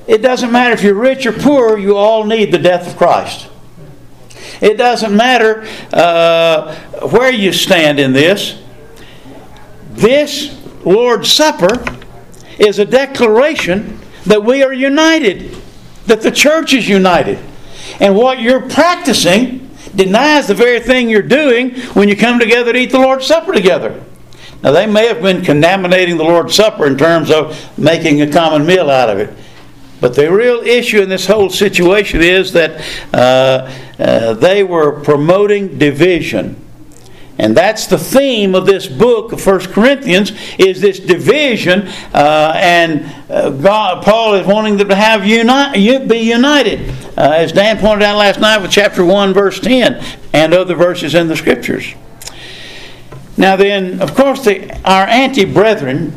It 0.06 0.18
doesn't 0.18 0.52
matter 0.52 0.74
if 0.74 0.82
you're 0.82 0.94
rich 0.94 1.26
or 1.26 1.32
poor, 1.32 1.78
you 1.78 1.96
all 1.96 2.24
need 2.24 2.52
the 2.52 2.58
death 2.58 2.88
of 2.88 2.96
Christ. 2.96 3.48
It 4.60 4.76
doesn't 4.76 5.16
matter 5.16 5.66
uh, 5.92 6.74
where 7.08 7.32
you 7.32 7.52
stand 7.52 7.98
in 7.98 8.12
this. 8.12 8.60
This 9.90 10.60
Lord's 10.84 11.32
Supper 11.32 11.84
is 12.58 12.78
a 12.78 12.84
declaration 12.84 14.00
that 14.26 14.42
we 14.42 14.62
are 14.62 14.72
united, 14.72 15.56
that 16.06 16.22
the 16.22 16.30
church 16.30 16.72
is 16.74 16.88
united. 16.88 17.38
And 18.00 18.16
what 18.16 18.40
you're 18.40 18.68
practicing 18.68 19.70
denies 19.94 20.46
the 20.46 20.54
very 20.54 20.80
thing 20.80 21.08
you're 21.08 21.22
doing 21.22 21.74
when 21.92 22.08
you 22.08 22.16
come 22.16 22.38
together 22.38 22.72
to 22.72 22.78
eat 22.78 22.90
the 22.90 22.98
Lord's 22.98 23.26
Supper 23.26 23.52
together. 23.52 24.02
Now, 24.62 24.72
they 24.72 24.86
may 24.86 25.06
have 25.06 25.20
been 25.20 25.44
contaminating 25.44 26.16
the 26.16 26.24
Lord's 26.24 26.54
Supper 26.54 26.86
in 26.86 26.96
terms 26.96 27.30
of 27.30 27.78
making 27.78 28.22
a 28.22 28.30
common 28.30 28.66
meal 28.66 28.90
out 28.90 29.10
of 29.10 29.18
it. 29.18 29.36
But 30.00 30.14
the 30.14 30.32
real 30.32 30.60
issue 30.60 31.00
in 31.00 31.08
this 31.08 31.26
whole 31.26 31.50
situation 31.50 32.22
is 32.22 32.52
that 32.52 32.82
uh, 33.12 33.70
uh, 33.98 34.34
they 34.34 34.62
were 34.62 35.00
promoting 35.00 35.78
division. 35.78 36.60
And 37.36 37.56
that's 37.56 37.88
the 37.88 37.98
theme 37.98 38.54
of 38.54 38.64
this 38.64 38.86
book 38.86 39.32
of 39.32 39.44
1 39.44 39.60
Corinthians 39.72 40.32
is 40.56 40.80
this 40.80 41.00
division, 41.00 41.88
uh, 42.12 42.52
and 42.54 43.04
uh, 43.28 43.50
God, 43.50 44.04
Paul 44.04 44.34
is 44.34 44.46
wanting 44.46 44.76
them 44.76 44.88
to 44.88 44.94
have 44.94 45.26
unite, 45.26 45.74
be 46.08 46.18
united, 46.18 46.88
uh, 47.18 47.32
as 47.32 47.50
Dan 47.50 47.78
pointed 47.78 48.04
out 48.04 48.18
last 48.18 48.38
night 48.38 48.62
with 48.62 48.70
chapter 48.70 49.04
1, 49.04 49.32
verse 49.32 49.58
10, 49.58 50.02
and 50.32 50.54
other 50.54 50.76
verses 50.76 51.14
in 51.16 51.26
the 51.26 51.36
Scriptures. 51.36 51.92
Now 53.36 53.56
then, 53.56 54.00
of 54.00 54.14
course, 54.14 54.44
the, 54.44 54.72
our 54.84 55.06
anti-brethren 55.08 56.12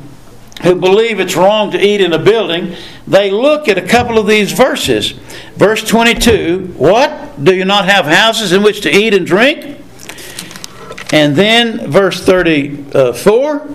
who 0.63 0.75
believe 0.75 1.19
it's 1.19 1.35
wrong 1.35 1.71
to 1.71 1.79
eat 1.79 2.01
in 2.01 2.13
a 2.13 2.19
building, 2.19 2.75
they 3.05 3.29
look 3.29 3.67
at 3.67 3.77
a 3.77 3.81
couple 3.81 4.17
of 4.17 4.27
these 4.27 4.51
verses. 4.51 5.11
Verse 5.55 5.87
22 5.87 6.73
What? 6.77 7.43
Do 7.43 7.55
you 7.55 7.65
not 7.65 7.85
have 7.85 8.05
houses 8.05 8.51
in 8.51 8.63
which 8.63 8.81
to 8.81 8.91
eat 8.91 9.13
and 9.13 9.25
drink? 9.25 9.77
And 11.13 11.35
then 11.35 11.89
verse 11.89 12.23
34 12.25 13.67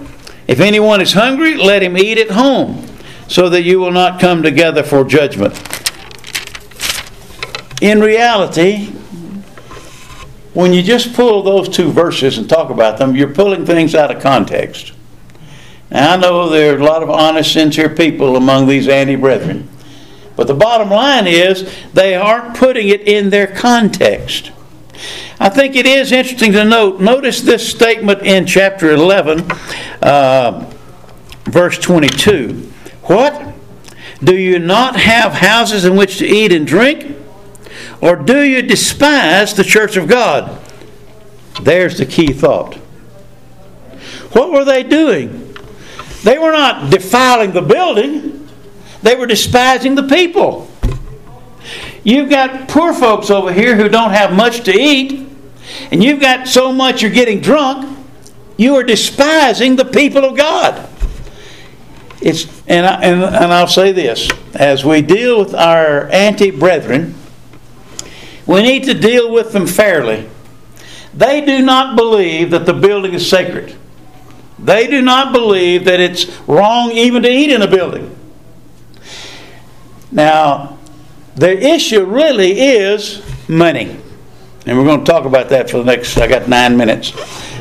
If 0.49 0.61
anyone 0.61 1.01
is 1.01 1.13
hungry, 1.13 1.57
let 1.57 1.83
him 1.83 1.97
eat 1.97 2.19
at 2.19 2.31
home, 2.31 2.87
so 3.29 3.49
that 3.49 3.63
you 3.63 3.79
will 3.79 3.93
not 3.93 4.21
come 4.21 4.43
together 4.43 4.83
for 4.83 5.05
judgment. 5.05 5.55
In 7.81 8.01
reality, 8.01 8.87
when 10.55 10.73
you 10.73 10.83
just 10.83 11.15
pull 11.15 11.43
those 11.43 11.69
two 11.69 11.91
verses 11.91 12.39
and 12.39 12.49
talk 12.49 12.71
about 12.71 12.99
them, 12.99 13.17
you're 13.17 13.33
pulling 13.33 13.65
things 13.65 13.95
out 13.95 14.15
of 14.15 14.23
context. 14.23 14.93
I 15.95 16.17
know 16.17 16.49
there 16.49 16.75
are 16.75 16.79
a 16.79 16.85
lot 16.85 17.03
of 17.03 17.11
honest, 17.11 17.53
sincere 17.53 17.91
people 17.91 18.37
among 18.37 18.67
these 18.67 18.89
anti 18.89 19.17
brethren. 19.17 19.69
But 20.37 20.47
the 20.47 20.55
bottom 20.55 20.91
line 20.91 21.27
is 21.27 21.71
they 21.93 22.15
aren't 22.15 22.57
putting 22.57 22.89
it 22.89 23.03
in 23.03 23.31
their 23.31 23.47
context. 23.47 24.51
I 25.39 25.49
think 25.49 25.77
it 25.77 25.87
is 25.87 26.13
interesting 26.13 26.53
to 26.53 26.65
note. 26.65 27.01
Notice 27.01 27.41
this 27.41 27.69
statement 27.69 28.23
in 28.23 28.47
chapter 28.47 28.93
11, 28.93 29.51
uh, 30.01 30.73
verse 31.45 31.79
22. 31.79 32.73
What? 33.03 33.53
Do 34.23 34.37
you 34.37 34.59
not 34.59 34.97
have 34.97 35.33
houses 35.33 35.85
in 35.85 35.97
which 35.97 36.19
to 36.19 36.27
eat 36.27 36.53
and 36.53 36.67
drink? 36.67 37.17
Or 38.01 38.17
do 38.17 38.43
you 38.43 38.63
despise 38.63 39.55
the 39.55 39.65
church 39.65 39.97
of 39.97 40.09
God? 40.09 40.61
There's 41.61 41.99
the 41.99 42.07
key 42.07 42.33
thought. 42.33 42.77
What 44.33 44.53
were 44.53 44.65
they 44.65 44.83
doing? 44.83 45.42
They 46.23 46.39
were 46.39 46.53
not 46.53 46.91
defiling 46.91 47.53
the 47.53 47.63
building, 47.63 48.49
they 49.03 49.17
were 49.17 49.27
despising 49.27 49.95
the 49.95 50.05
people. 50.05 50.69
You've 52.05 52.31
got 52.31 52.69
poor 52.69 52.93
folks 52.93 53.31
over 53.31 53.53
here 53.53 53.77
who 53.77 53.89
don't 53.89 54.11
have 54.11 54.33
much 54.33 54.65
to 54.65 54.73
eat, 54.73 55.29
and 55.91 56.03
you've 56.03 56.21
got 56.21 56.49
so 56.49 56.73
much 56.73 57.03
you're 57.03 57.11
getting 57.11 57.41
drunk, 57.41 57.99
you 58.57 58.75
are 58.77 58.83
despising 58.83 59.77
the 59.77 59.85
people 59.85 60.25
of 60.25 60.37
God. 60.37 60.89
It's, 62.21 62.47
and, 62.69 62.87
I, 62.87 63.03
and, 63.03 63.23
and 63.23 63.53
I'll 63.53 63.67
say 63.67 63.91
this 63.93 64.29
as 64.55 64.85
we 64.85 65.03
deal 65.03 65.41
with 65.41 65.55
our 65.55 66.09
anti 66.09 66.51
brethren, 66.51 67.15
we 68.47 68.63
need 68.63 68.85
to 68.85 68.95
deal 68.95 69.33
with 69.33 69.53
them 69.53 69.67
fairly. 69.67 70.29
They 71.15 71.45
do 71.45 71.63
not 71.63 71.97
believe 71.97 72.51
that 72.51 72.67
the 72.67 72.73
building 72.73 73.15
is 73.15 73.29
sacred. 73.29 73.77
They 74.63 74.87
do 74.87 75.03
not 75.03 75.33
believe 75.33 75.85
that 75.87 75.99
it's 75.99 76.27
wrong 76.47 76.93
even 76.93 77.23
to 77.25 77.29
eat 77.29 77.51
in 77.51 77.63
a 77.63 77.69
building. 77.69 78.17
Now, 80.13 80.79
the 81.35 81.59
issue 81.59 82.05
really 82.05 82.61
is 82.61 83.23
money. 83.49 83.99
And 84.65 84.79
we're 84.79 84.85
going 84.85 85.05
to 85.05 85.11
talk 85.11 85.25
about 85.25 85.49
that 85.49 85.69
for 85.69 85.79
the 85.79 85.85
next, 85.85 86.17
I 86.17 86.29
got 86.29 86.49
nine 86.49 86.77
minutes. 86.77 87.13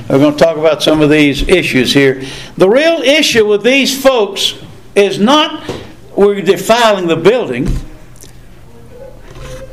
We're 0.07 0.19
going 0.19 0.37
to 0.37 0.43
talk 0.43 0.57
about 0.57 0.83
some 0.83 1.01
of 1.01 1.09
these 1.09 1.47
issues 1.47 1.93
here. 1.93 2.21
The 2.57 2.69
real 2.69 3.01
issue 3.01 3.47
with 3.47 3.63
these 3.63 3.99
folks 4.01 4.55
is 4.93 5.17
not 5.17 5.67
we're 6.15 6.41
defiling 6.41 7.07
the 7.07 7.15
building. 7.15 7.67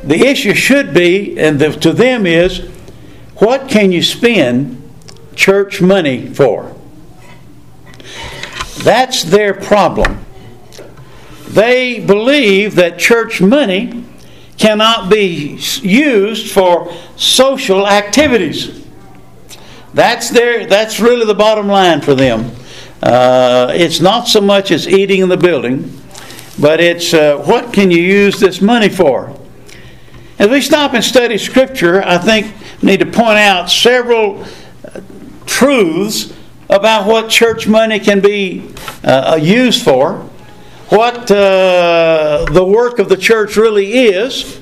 The 0.03 0.25
issue 0.25 0.53
should 0.53 0.93
be, 0.93 1.37
and 1.37 1.59
the, 1.59 1.71
to 1.73 1.91
them 1.91 2.25
is, 2.25 2.59
what 3.35 3.69
can 3.69 3.91
you 3.91 4.01
spend 4.01 4.81
church 5.35 5.81
money 5.81 6.33
for? 6.33 6.78
That's 8.83 9.23
their 9.23 9.53
problem. 9.53 10.25
They 11.49 11.99
believe 11.99 12.75
that 12.75 12.99
church 12.99 13.41
money 13.41 14.05
cannot 14.57 15.09
be 15.09 15.59
used 15.81 16.51
for 16.51 16.93
social 17.15 17.87
activities. 17.87 18.85
That's 19.93 20.29
their. 20.29 20.67
That's 20.67 20.99
really 20.99 21.25
the 21.25 21.33
bottom 21.33 21.67
line 21.67 22.01
for 22.01 22.13
them. 22.13 22.51
Uh, 23.01 23.71
it's 23.73 23.99
not 23.99 24.27
so 24.27 24.41
much 24.41 24.71
as 24.71 24.87
eating 24.87 25.21
in 25.21 25.29
the 25.29 25.37
building, 25.37 25.99
but 26.59 26.79
it's 26.79 27.13
uh, 27.13 27.37
what 27.37 27.73
can 27.73 27.89
you 27.89 28.01
use 28.01 28.39
this 28.39 28.61
money 28.61 28.89
for? 28.89 29.35
As 30.37 30.49
we 30.49 30.61
stop 30.61 30.93
and 30.93 31.03
study 31.03 31.37
Scripture, 31.37 32.03
I 32.03 32.17
think 32.17 32.53
we 32.81 32.91
need 32.91 32.99
to 32.99 33.05
point 33.05 33.39
out 33.39 33.69
several 33.69 34.45
uh, 34.85 35.01
truths 35.45 36.33
about 36.69 37.07
what 37.07 37.29
church 37.29 37.67
money 37.67 37.99
can 37.99 38.19
be 38.19 38.71
uh, 39.03 39.37
used 39.41 39.83
for, 39.83 40.29
what 40.89 41.29
uh, 41.31 42.45
the 42.51 42.63
work 42.63 42.99
of 42.99 43.09
the 43.09 43.17
church 43.17 43.57
really 43.57 43.91
is. 43.91 44.59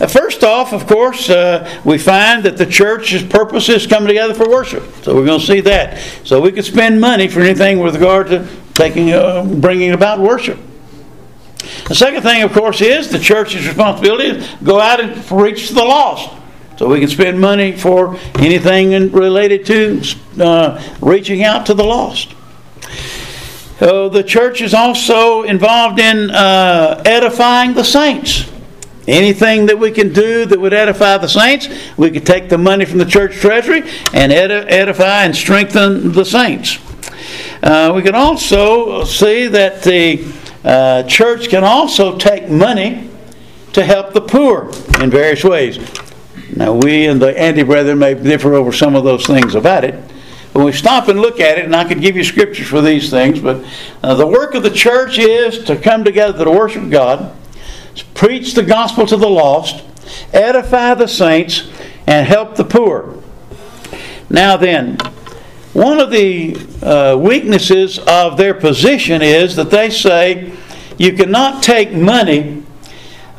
Uh, 0.00 0.06
first 0.06 0.42
off, 0.44 0.72
of 0.72 0.86
course, 0.86 1.28
uh, 1.28 1.80
we 1.84 1.98
find 1.98 2.42
that 2.44 2.56
the 2.56 2.64
church's 2.64 3.22
purpose 3.22 3.68
is 3.68 3.86
coming 3.86 4.08
together 4.08 4.32
for 4.32 4.48
worship. 4.48 4.82
So 5.02 5.14
we're 5.14 5.26
going 5.26 5.40
to 5.40 5.46
see 5.46 5.60
that. 5.60 5.98
So 6.24 6.40
we 6.40 6.52
could 6.52 6.64
spend 6.64 7.00
money 7.00 7.28
for 7.28 7.40
anything 7.40 7.80
with 7.80 7.94
regard 7.94 8.28
to 8.28 8.48
taking, 8.74 9.12
uh, 9.12 9.44
bringing 9.44 9.92
about 9.92 10.20
worship. 10.20 10.58
The 11.88 11.94
second 11.94 12.22
thing, 12.22 12.42
of 12.42 12.52
course, 12.52 12.80
is 12.80 13.10
the 13.10 13.18
church's 13.18 13.66
responsibility 13.66 14.40
to 14.40 14.64
go 14.64 14.80
out 14.80 15.00
and 15.00 15.30
reach 15.30 15.70
the 15.70 15.84
lost. 15.84 16.39
So 16.80 16.88
we 16.88 16.98
can 16.98 17.10
spend 17.10 17.38
money 17.38 17.76
for 17.76 18.16
anything 18.36 19.12
related 19.12 19.66
to 19.66 20.02
uh, 20.42 20.82
reaching 21.02 21.44
out 21.44 21.66
to 21.66 21.74
the 21.74 21.84
lost. 21.84 22.34
The 23.78 24.24
church 24.26 24.62
is 24.62 24.72
also 24.72 25.42
involved 25.42 26.00
in 26.00 26.30
uh, 26.30 27.02
edifying 27.04 27.74
the 27.74 27.84
saints. 27.84 28.50
Anything 29.06 29.66
that 29.66 29.78
we 29.78 29.90
can 29.90 30.14
do 30.14 30.46
that 30.46 30.58
would 30.58 30.72
edify 30.72 31.18
the 31.18 31.28
saints, 31.28 31.68
we 31.98 32.10
could 32.10 32.24
take 32.24 32.48
the 32.48 32.56
money 32.56 32.86
from 32.86 32.96
the 32.96 33.04
church 33.04 33.34
treasury 33.34 33.82
and 34.14 34.32
edify 34.32 35.24
and 35.24 35.36
strengthen 35.36 36.12
the 36.12 36.24
saints. 36.24 36.78
Uh, 37.62 37.92
we 37.94 38.00
can 38.00 38.14
also 38.14 39.04
see 39.04 39.48
that 39.48 39.82
the 39.82 40.26
uh, 40.64 41.02
church 41.02 41.50
can 41.50 41.62
also 41.62 42.16
take 42.16 42.48
money 42.48 43.10
to 43.74 43.84
help 43.84 44.14
the 44.14 44.22
poor 44.22 44.70
in 45.02 45.10
various 45.10 45.44
ways. 45.44 45.78
Now, 46.56 46.72
we 46.74 47.06
and 47.06 47.20
the 47.20 47.38
anti 47.38 47.62
brethren 47.62 47.98
may 47.98 48.14
differ 48.14 48.54
over 48.54 48.72
some 48.72 48.96
of 48.96 49.04
those 49.04 49.26
things 49.26 49.54
about 49.54 49.84
it. 49.84 49.94
When 50.52 50.64
we 50.64 50.72
stop 50.72 51.08
and 51.08 51.20
look 51.20 51.38
at 51.38 51.58
it, 51.58 51.64
and 51.64 51.76
I 51.76 51.84
could 51.84 52.00
give 52.00 52.16
you 52.16 52.24
scriptures 52.24 52.66
for 52.66 52.80
these 52.80 53.08
things, 53.08 53.38
but 53.38 53.64
uh, 54.02 54.14
the 54.14 54.26
work 54.26 54.54
of 54.54 54.64
the 54.64 54.70
church 54.70 55.18
is 55.18 55.62
to 55.64 55.76
come 55.76 56.02
together 56.02 56.44
to 56.44 56.50
worship 56.50 56.90
God, 56.90 57.36
preach 58.14 58.54
the 58.54 58.62
gospel 58.64 59.06
to 59.06 59.16
the 59.16 59.28
lost, 59.28 59.84
edify 60.32 60.94
the 60.94 61.06
saints, 61.06 61.70
and 62.06 62.26
help 62.26 62.56
the 62.56 62.64
poor. 62.64 63.22
Now 64.28 64.56
then, 64.56 64.98
one 65.72 66.00
of 66.00 66.10
the 66.10 66.56
uh, 66.82 67.16
weaknesses 67.16 68.00
of 68.00 68.36
their 68.36 68.54
position 68.54 69.22
is 69.22 69.54
that 69.54 69.70
they 69.70 69.88
say 69.88 70.52
you 70.98 71.12
cannot 71.12 71.62
take 71.62 71.92
money 71.92 72.64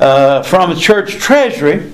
uh, 0.00 0.42
from 0.42 0.70
a 0.70 0.76
church 0.76 1.12
treasury 1.12 1.92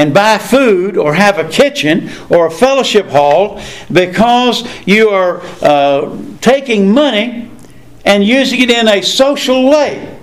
and 0.00 0.14
buy 0.14 0.38
food 0.38 0.96
or 0.96 1.12
have 1.12 1.38
a 1.38 1.46
kitchen 1.46 2.08
or 2.30 2.46
a 2.46 2.50
fellowship 2.50 3.06
hall 3.08 3.60
because 3.92 4.66
you 4.86 5.10
are 5.10 5.42
uh, 5.60 6.16
taking 6.40 6.90
money 6.90 7.50
and 8.06 8.24
using 8.24 8.62
it 8.62 8.70
in 8.70 8.88
a 8.88 9.02
social 9.02 9.68
way, 9.68 10.18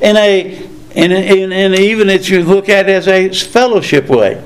in 0.00 0.16
a, 0.16 0.56
in, 0.96 1.12
in, 1.12 1.52
in 1.52 1.74
even 1.74 2.10
if 2.10 2.28
you 2.28 2.42
look 2.42 2.68
at 2.68 2.88
it 2.88 2.92
as 2.92 3.06
a 3.06 3.28
fellowship 3.28 4.08
way. 4.08 4.42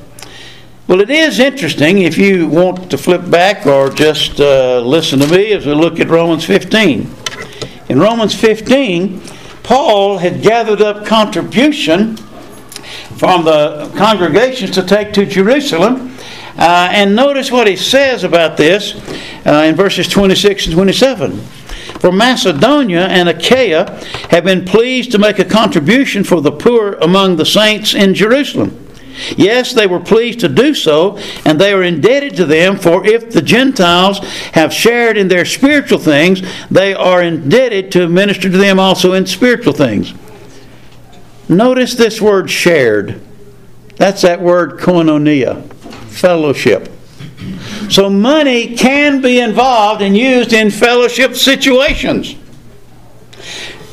Well, 0.87 1.01
it 1.01 1.09
is 1.09 1.39
interesting 1.39 2.03
if 2.03 2.19
you 2.19 2.47
want 2.47 2.91
to 2.91 2.99
flip 2.99 3.31
back 3.31 3.65
or 3.65 3.89
just 3.89 4.39
uh, 4.39 4.81
listen 4.81 5.19
to 5.21 5.27
me 5.29 5.53
as 5.55 5.65
we 5.65 5.73
look 5.73 5.99
at 5.99 6.11
Romans 6.11 6.45
15. 6.45 7.11
In 7.89 7.99
Romans 7.99 8.35
15, 8.35 9.23
Paul 9.63 10.19
had 10.19 10.43
gathered 10.43 10.83
up 10.83 11.07
contribution 11.07 12.19
from 13.19 13.45
the 13.45 13.93
congregations 13.97 14.71
to 14.73 14.83
take 14.83 15.13
to 15.13 15.27
Jerusalem. 15.27 16.15
Uh, 16.57 16.89
and 16.91 17.15
notice 17.15 17.51
what 17.51 17.67
he 17.67 17.77
says 17.77 18.25
about 18.25 18.57
this 18.57 18.95
uh, 19.47 19.65
in 19.67 19.75
verses 19.75 20.09
26 20.09 20.67
and 20.67 20.75
27. 20.75 21.39
For 22.01 22.13
Macedonia 22.13 23.07
and 23.07 23.29
Achaia 23.29 24.01
have 24.31 24.45
been 24.45 24.65
pleased 24.65 25.11
to 25.13 25.19
make 25.19 25.39
a 25.39 25.45
contribution 25.45 26.23
for 26.23 26.41
the 26.41 26.53
poor 26.53 26.95
among 26.95 27.37
the 27.37 27.47
saints 27.47 27.95
in 27.95 28.15
Jerusalem. 28.15 28.87
Yes, 29.37 29.73
they 29.73 29.89
were 29.89 29.99
pleased 29.99 30.41
to 30.41 30.49
do 30.49 30.75
so, 30.75 31.19
and 31.45 31.61
they 31.61 31.73
are 31.73 31.83
indebted 31.83 32.37
to 32.37 32.45
them, 32.45 32.79
for 32.79 33.05
if 33.05 33.31
the 33.33 33.43
Gentiles 33.43 34.21
have 34.53 34.73
shared 34.73 35.17
in 35.17 35.27
their 35.27 35.45
spiritual 35.45 35.99
things, 35.99 36.41
they 36.71 36.95
are 36.95 37.23
indebted 37.23 37.91
to 37.93 38.09
minister 38.09 38.49
to 38.49 38.57
them 38.57 38.79
also 38.79 39.15
in 39.15 39.27
spiritual 39.27 39.73
things. 39.73 40.15
Notice 41.49 41.95
this 41.95 42.21
word 42.21 42.51
shared. 42.51 43.21
That's 43.97 44.23
that 44.23 44.41
word 44.41 44.79
koinonia, 44.79 45.65
fellowship. 45.73 46.91
So 47.91 48.11
money 48.11 48.77
can 48.77 49.21
be 49.23 49.41
involved 49.41 50.03
and 50.03 50.17
used 50.17 50.53
in 50.53 50.71
fellowship 50.71 51.35
situations. 51.35 52.37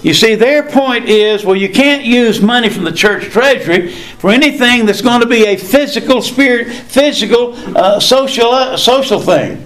You 0.03 0.13
see, 0.13 0.35
their 0.35 0.61
point 0.61 1.05
is 1.05 1.43
well, 1.43 1.55
you 1.55 1.69
can't 1.69 2.03
use 2.03 2.41
money 2.41 2.69
from 2.69 2.83
the 2.83 2.91
church 2.91 3.31
treasury 3.31 3.91
for 3.91 4.29
anything 4.29 4.85
that's 4.85 5.01
going 5.01 5.21
to 5.21 5.27
be 5.27 5.45
a 5.45 5.57
physical, 5.57 6.21
spirit, 6.21 6.71
physical, 6.71 7.53
uh, 7.75 7.99
social, 7.99 8.51
uh, 8.51 8.77
social 8.77 9.19
thing. 9.19 9.65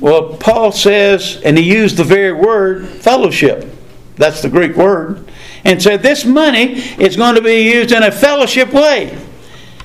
Well, 0.00 0.36
Paul 0.38 0.72
says, 0.72 1.40
and 1.44 1.56
he 1.56 1.72
used 1.72 1.98
the 1.98 2.04
very 2.04 2.32
word 2.32 2.88
fellowship. 2.88 3.72
That's 4.16 4.42
the 4.42 4.48
Greek 4.48 4.74
word. 4.74 5.29
And 5.64 5.82
said 5.82 6.02
this 6.02 6.24
money 6.24 6.80
is 6.98 7.16
going 7.16 7.34
to 7.34 7.42
be 7.42 7.62
used 7.70 7.92
in 7.92 8.02
a 8.02 8.10
fellowship 8.10 8.72
way. 8.72 9.18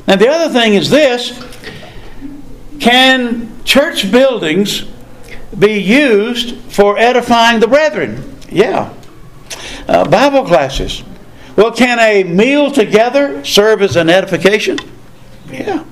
Now, 0.07 0.15
the 0.15 0.29
other 0.29 0.53
thing 0.53 0.75
is 0.75 0.89
this 0.89 1.41
can 2.79 3.63
church 3.63 4.11
buildings 4.11 4.85
be 5.57 5.73
used 5.73 6.55
for 6.71 6.97
edifying 6.97 7.59
the 7.59 7.67
brethren? 7.67 8.37
Yeah. 8.49 8.93
Uh, 9.87 10.07
Bible 10.07 10.45
classes. 10.45 11.03
Well, 11.55 11.71
can 11.71 11.99
a 11.99 12.23
meal 12.23 12.71
together 12.71 13.43
serve 13.45 13.81
as 13.81 13.95
an 13.95 14.09
edification? 14.09 14.77
Yeah. 15.49 15.85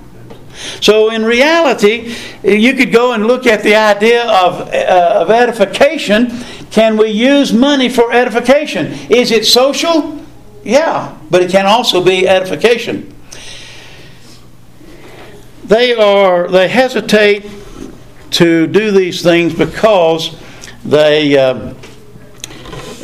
So, 0.82 1.10
in 1.10 1.24
reality, 1.24 2.16
you 2.44 2.74
could 2.74 2.92
go 2.92 3.14
and 3.14 3.26
look 3.26 3.48
at 3.48 3.64
the 3.64 3.76
idea 3.76 4.24
of, 4.24 4.70
uh, 4.70 5.22
of 5.22 5.30
edification. 5.30 6.28
Can 6.74 6.98
we 6.98 7.12
use 7.12 7.54
money 7.54 7.88
for 7.88 8.12
edification? 8.12 8.94
Is 9.12 9.30
it 9.30 9.46
social? 9.46 10.20
Yeah, 10.64 11.16
but 11.30 11.44
it 11.44 11.52
can 11.52 11.68
also 11.68 12.04
be 12.04 12.28
edification. 12.28 13.14
They 15.66 15.94
are 15.94 16.48
they 16.48 16.68
hesitate 16.68 17.46
to 18.32 18.66
do 18.66 18.90
these 18.90 19.22
things 19.22 19.54
because 19.54 20.36
they 20.84 21.38
uh, 21.38 21.76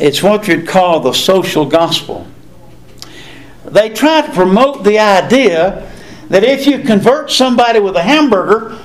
it's 0.00 0.20
what 0.20 0.48
you'd 0.48 0.66
call 0.66 0.98
the 0.98 1.12
social 1.12 1.64
gospel. 1.64 2.26
They 3.66 3.90
try 3.90 4.26
to 4.26 4.32
promote 4.32 4.82
the 4.82 4.98
idea 4.98 5.88
that 6.28 6.42
if 6.42 6.66
you 6.66 6.80
convert 6.80 7.30
somebody 7.30 7.78
with 7.78 7.94
a 7.94 8.02
hamburger, 8.02 8.76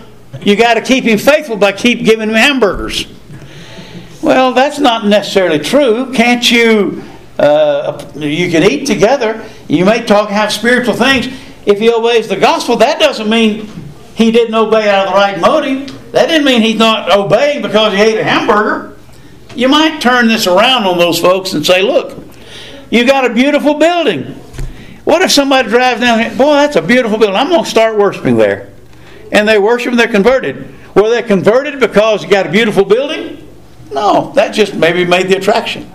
you 0.41 0.56
got 0.56 0.76
to 0.76 0.82
keep 0.82 1.06
him 1.06 1.17
faithful 1.17 1.58
by 1.58 1.71
keep 1.71 2.06
giving 2.06 2.30
him 2.30 2.36
hamburgers. 2.36 3.08
Well, 4.26 4.54
that's 4.54 4.80
not 4.80 5.06
necessarily 5.06 5.60
true. 5.60 6.12
Can't 6.12 6.50
you? 6.50 7.04
Uh, 7.38 8.04
you 8.16 8.50
can 8.50 8.64
eat 8.64 8.88
together. 8.88 9.48
You 9.68 9.86
may 9.86 10.04
talk, 10.04 10.30
have 10.30 10.52
spiritual 10.52 10.96
things. 10.96 11.28
If 11.68 11.78
he 11.78 11.94
obeys 11.94 12.28
the 12.28 12.36
gospel, 12.36 12.76
that 12.78 13.00
doesn't 13.00 13.30
mean 13.30 13.70
he 14.16 14.32
didn't 14.32 14.56
obey 14.56 14.90
out 14.90 15.06
of 15.06 15.14
the 15.14 15.20
right 15.20 15.40
motive. 15.40 16.12
That 16.12 16.26
didn't 16.26 16.44
mean 16.44 16.64
he's 16.64 16.80
not 16.80 17.12
obeying 17.12 17.62
because 17.62 17.94
he 17.94 18.02
ate 18.02 18.18
a 18.18 18.24
hamburger. 18.24 18.98
You 19.54 19.68
might 19.68 20.02
turn 20.02 20.28
this 20.28 20.48
around 20.48 20.86
on 20.86 20.98
those 20.98 21.20
folks 21.20 21.54
and 21.54 21.64
say, 21.64 21.84
look, 21.84 22.18
you 22.90 23.06
got 23.06 23.30
a 23.30 23.34
beautiful 23.34 23.76
building. 23.76 24.24
What 25.04 25.22
if 25.22 25.30
somebody 25.30 25.70
drives 25.70 26.02
down 26.02 26.18
here? 26.18 26.36
Boy, 26.36 26.54
that's 26.54 26.78
a 26.78 26.82
beautiful 26.82 27.20
building. 27.20 27.36
I'm 27.36 27.50
going 27.50 27.64
to 27.64 27.70
start 27.70 27.96
worshiping 27.96 28.38
there. 28.38 28.74
And 29.32 29.48
they 29.48 29.60
worship 29.60 29.92
and 29.92 30.00
they're 30.00 30.08
converted. 30.08 30.74
Were 30.96 31.12
they 31.12 31.22
converted 31.22 31.80
because 31.80 32.24
you 32.24 32.30
got 32.32 32.48
a 32.48 32.52
beautiful 32.52 32.86
building? 32.86 33.25
No, 33.96 34.34
that 34.36 34.50
just 34.50 34.76
maybe 34.76 35.06
made 35.06 35.30
the 35.30 35.38
attraction. 35.38 35.90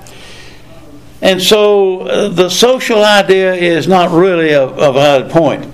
And 1.21 1.41
so 1.41 2.01
uh, 2.01 2.29
the 2.29 2.49
social 2.49 3.05
idea 3.05 3.53
is 3.53 3.87
not 3.87 4.11
really 4.11 4.53
a, 4.53 4.67
a 4.67 4.91
valid 4.91 5.31
point. 5.31 5.71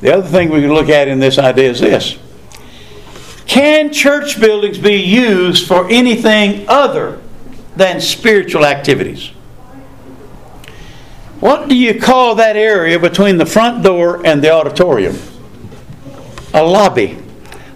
The 0.00 0.14
other 0.14 0.28
thing 0.28 0.50
we 0.50 0.60
can 0.60 0.72
look 0.72 0.88
at 0.88 1.08
in 1.08 1.18
this 1.18 1.36
idea 1.36 1.70
is 1.70 1.80
this 1.80 2.16
Can 3.46 3.92
church 3.92 4.38
buildings 4.38 4.78
be 4.78 4.94
used 4.94 5.66
for 5.66 5.90
anything 5.90 6.64
other 6.68 7.20
than 7.74 8.00
spiritual 8.00 8.64
activities. 8.64 9.30
What 11.40 11.68
do 11.68 11.74
you 11.74 12.00
call 12.00 12.36
that 12.36 12.54
area 12.54 13.00
between 13.00 13.36
the 13.36 13.46
front 13.46 13.82
door 13.82 14.24
and 14.24 14.40
the 14.44 14.52
auditorium? 14.52 15.18
A 16.54 16.62
lobby. 16.62 17.14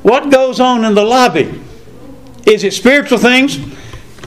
What 0.03 0.31
goes 0.31 0.61
on 0.61 0.85
in 0.85 0.95
the 0.95 1.03
lobby? 1.03 1.61
Is 2.47 2.63
it 2.63 2.73
spiritual 2.73 3.19
things? 3.19 3.59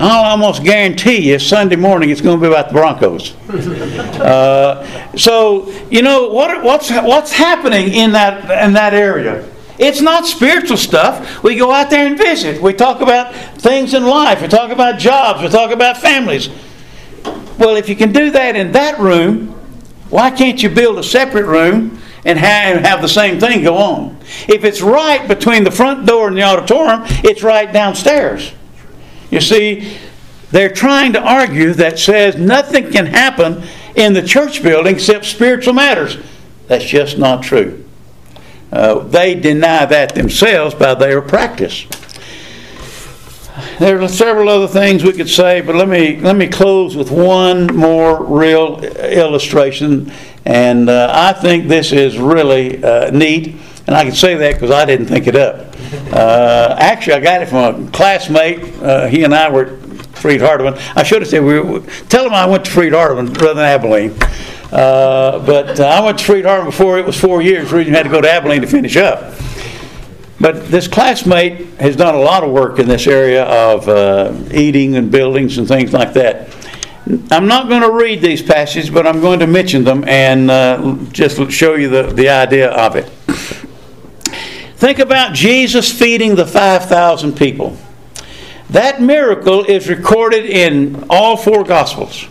I'll 0.02 0.32
almost 0.32 0.64
guarantee 0.64 1.30
you 1.32 1.38
Sunday 1.38 1.76
morning 1.76 2.10
it's 2.10 2.22
going 2.22 2.40
to 2.40 2.42
be 2.42 2.48
about 2.48 2.70
the 2.70 2.74
Broncos. 2.74 3.36
Uh, 4.22 5.18
so 5.18 5.72
you 5.90 6.04
know 6.04 6.30
what, 6.30 6.64
what's 6.64 6.92
what's 6.92 7.32
happening 7.32 7.92
in 7.92 8.12
that 8.12 8.64
in 8.64 8.74
that 8.74 8.94
area? 8.94 9.50
It's 9.80 10.00
not 10.00 10.28
spiritual 10.28 10.78
stuff. 10.78 11.44
We 11.44 11.56
go 11.56 11.72
out 11.72 11.90
there 11.90 12.06
and 12.06 12.16
visit. 12.16 12.62
We 12.62 12.74
talk 12.74 13.02
about 13.02 13.34
things 13.60 13.96
in 13.96 14.06
life. 14.06 14.44
We 14.44 14.48
talk 14.48 14.70
about 14.70 15.00
jobs. 15.00 15.42
We 15.42 15.50
talk 15.50 15.72
about 15.72 15.98
families. 15.98 16.50
Well, 17.58 17.76
if 17.78 17.90
you 17.90 17.96
can 17.96 18.12
do 18.12 18.30
that 18.30 18.56
in 18.56 18.72
that 18.74 19.00
room, 19.00 19.48
why 20.12 20.30
can't 20.30 20.62
you 20.62 20.70
build 20.70 21.00
a 21.00 21.04
separate 21.04 21.46
room 21.46 22.00
and 22.24 22.38
have 22.38 23.02
the 23.02 23.10
same 23.10 23.40
thing 23.40 23.64
go 23.64 23.78
on? 23.78 24.20
If 24.48 24.64
it's 24.64 24.82
right 24.82 25.28
between 25.28 25.64
the 25.64 25.72
front 25.72 26.06
door 26.06 26.28
and 26.28 26.38
the 26.38 26.44
auditorium, 26.44 27.02
it's 27.24 27.42
right 27.42 27.74
downstairs. 27.74 28.54
You 29.32 29.42
see, 29.42 29.98
they're 30.52 30.72
trying 30.72 31.14
to 31.14 31.22
argue 31.22 31.74
that 31.74 31.98
says 31.98 32.36
nothing 32.36 32.92
can 32.92 33.06
happen 33.08 33.64
in 33.96 34.14
the 34.14 34.22
church 34.22 34.62
building 34.62 34.96
except 34.96 35.26
spiritual 35.26 35.74
matters. 35.74 36.18
That's 36.68 36.86
just 36.86 37.18
not 37.18 37.42
true. 37.42 37.86
Uh, 38.72 39.00
they 39.00 39.36
deny 39.36 39.86
that 39.86 40.16
themselves 40.16 40.76
by 40.76 40.94
their 40.94 41.22
practice. 41.22 41.88
There 43.80 44.02
are 44.02 44.08
several 44.08 44.48
other 44.48 44.68
things 44.68 45.04
we 45.04 45.12
could 45.12 45.30
say, 45.30 45.62
but 45.62 45.76
let 45.76 45.88
me 45.88 46.18
let 46.18 46.36
me 46.36 46.48
close 46.48 46.96
with 46.96 47.12
one 47.12 47.68
more 47.76 48.24
real 48.24 48.82
illustration, 48.84 50.12
and 50.46 50.90
uh, 50.90 51.12
I 51.14 51.34
think 51.34 51.68
this 51.68 51.92
is 51.92 52.18
really 52.18 52.82
uh, 52.84 53.12
neat, 53.12 53.56
and 53.88 53.96
I 53.96 54.04
can 54.04 54.14
say 54.14 54.36
that 54.36 54.54
because 54.54 54.72
I 54.72 54.86
didn't 54.86 55.08
think 55.08 55.28
it 55.28 55.36
up. 55.36 55.71
Uh, 55.94 56.76
actually, 56.80 57.14
I 57.14 57.20
got 57.20 57.42
it 57.42 57.50
from 57.50 57.88
a 57.88 57.92
classmate. 57.92 58.64
Uh, 58.82 59.08
he 59.08 59.24
and 59.24 59.34
I 59.34 59.50
were 59.50 59.66
at 59.66 59.80
Freed 60.16 60.42
Hardeman. 60.42 60.80
I 60.96 61.04
should 61.04 61.22
have 61.22 61.30
said 61.30 61.44
we 61.44 61.60
were, 61.60 61.80
tell 62.10 62.26
him 62.26 62.34
I 62.34 62.46
went 62.46 62.66
to 62.66 62.72
Freed 62.72 62.94
Hardeman 62.94 63.36
rather 63.40 63.56
than 63.56 63.66
Abilene. 63.66 64.12
Uh, 64.72 65.44
but 65.46 65.80
uh, 65.80 65.86
I 65.86 66.00
went 66.02 66.20
to 66.20 66.26
Freed 66.26 66.46
Hardeman 66.46 66.66
before 66.66 66.98
it 66.98 67.06
was 67.06 67.20
four 67.20 67.42
years. 67.42 67.72
We 67.72 67.86
had 67.86 68.04
to 68.04 68.10
go 68.10 68.22
to 68.22 68.32
Abilene 68.32 68.62
to 68.62 68.68
finish 68.68 68.96
up. 68.96 69.34
But 70.40 70.68
this 70.68 70.88
classmate 70.88 71.68
has 71.80 71.96
done 71.96 72.16
a 72.16 72.20
lot 72.20 72.44
of 72.44 72.52
work 72.52 72.80
in 72.80 72.88
this 72.88 73.06
area 73.06 73.44
of 73.44 73.88
uh, 73.88 74.34
eating 74.52 74.96
and 74.96 75.12
buildings 75.12 75.58
and 75.58 75.68
things 75.68 75.94
like 75.94 76.14
that. 76.14 76.56
I'm 77.30 77.48
not 77.48 77.68
going 77.68 77.82
to 77.82 77.92
read 77.92 78.22
these 78.22 78.42
passages, 78.42 78.90
but 78.90 79.06
I'm 79.06 79.22
going 79.22 79.40
to 79.40 79.48
mention 79.48 79.84
them 79.84 80.04
and 80.08 80.50
uh, 80.50 80.96
just 81.12 81.52
show 81.52 81.76
you 81.76 81.90
the, 81.90 82.04
the 82.04 82.30
idea 82.30 82.72
of 82.72 82.96
it. 82.96 83.12
Think 84.82 84.98
about 84.98 85.36
Jesus 85.36 85.94
feeding 85.94 86.34
the 86.34 86.48
5,000 86.48 87.38
people. 87.38 87.78
That 88.72 89.00
miracle 89.00 89.64
is 89.64 89.88
recorded 89.88 90.44
in 90.46 91.06
all 91.08 91.38
four 91.38 91.64
Gospels. 91.64 92.28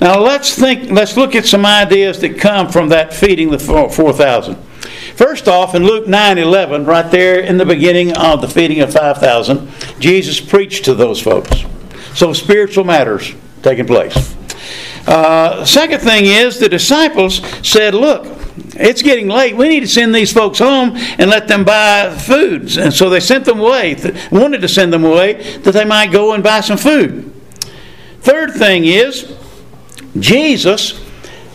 Now 0.00 0.20
let's 0.20 0.58
think, 0.58 0.90
let's 0.90 1.18
look 1.18 1.34
at 1.34 1.44
some 1.44 1.66
ideas 1.66 2.18
that 2.22 2.38
come 2.38 2.70
from 2.70 2.88
that 2.88 3.12
feeding 3.12 3.50
the 3.50 3.58
4,000. 3.58 4.56
First 5.16 5.46
off, 5.46 5.74
in 5.74 5.84
Luke 5.84 6.06
9 6.08 6.38
11, 6.38 6.86
right 6.86 7.10
there 7.10 7.40
in 7.40 7.58
the 7.58 7.66
beginning 7.66 8.16
of 8.16 8.40
the 8.40 8.48
feeding 8.48 8.80
of 8.80 8.94
5,000, 8.94 9.68
Jesus 10.00 10.40
preached 10.40 10.86
to 10.86 10.94
those 10.94 11.20
folks. 11.20 11.62
So 12.14 12.32
spiritual 12.32 12.84
matters 12.84 13.34
taking 13.62 13.86
place. 13.86 14.34
Uh, 15.06 15.62
second 15.66 16.00
thing 16.00 16.24
is 16.24 16.58
the 16.58 16.70
disciples 16.70 17.42
said, 17.62 17.94
Look, 17.94 18.43
it's 18.56 19.02
getting 19.02 19.28
late. 19.28 19.56
We 19.56 19.68
need 19.68 19.80
to 19.80 19.88
send 19.88 20.14
these 20.14 20.32
folks 20.32 20.58
home 20.58 20.92
and 20.94 21.30
let 21.30 21.48
them 21.48 21.64
buy 21.64 22.16
foods. 22.16 22.76
And 22.76 22.92
so 22.92 23.10
they 23.10 23.20
sent 23.20 23.44
them 23.44 23.60
away, 23.60 23.96
wanted 24.30 24.60
to 24.60 24.68
send 24.68 24.92
them 24.92 25.04
away 25.04 25.58
that 25.58 25.72
they 25.72 25.84
might 25.84 26.12
go 26.12 26.32
and 26.32 26.42
buy 26.42 26.60
some 26.60 26.78
food. 26.78 27.32
Third 28.20 28.54
thing 28.54 28.84
is, 28.84 29.36
Jesus 30.18 31.00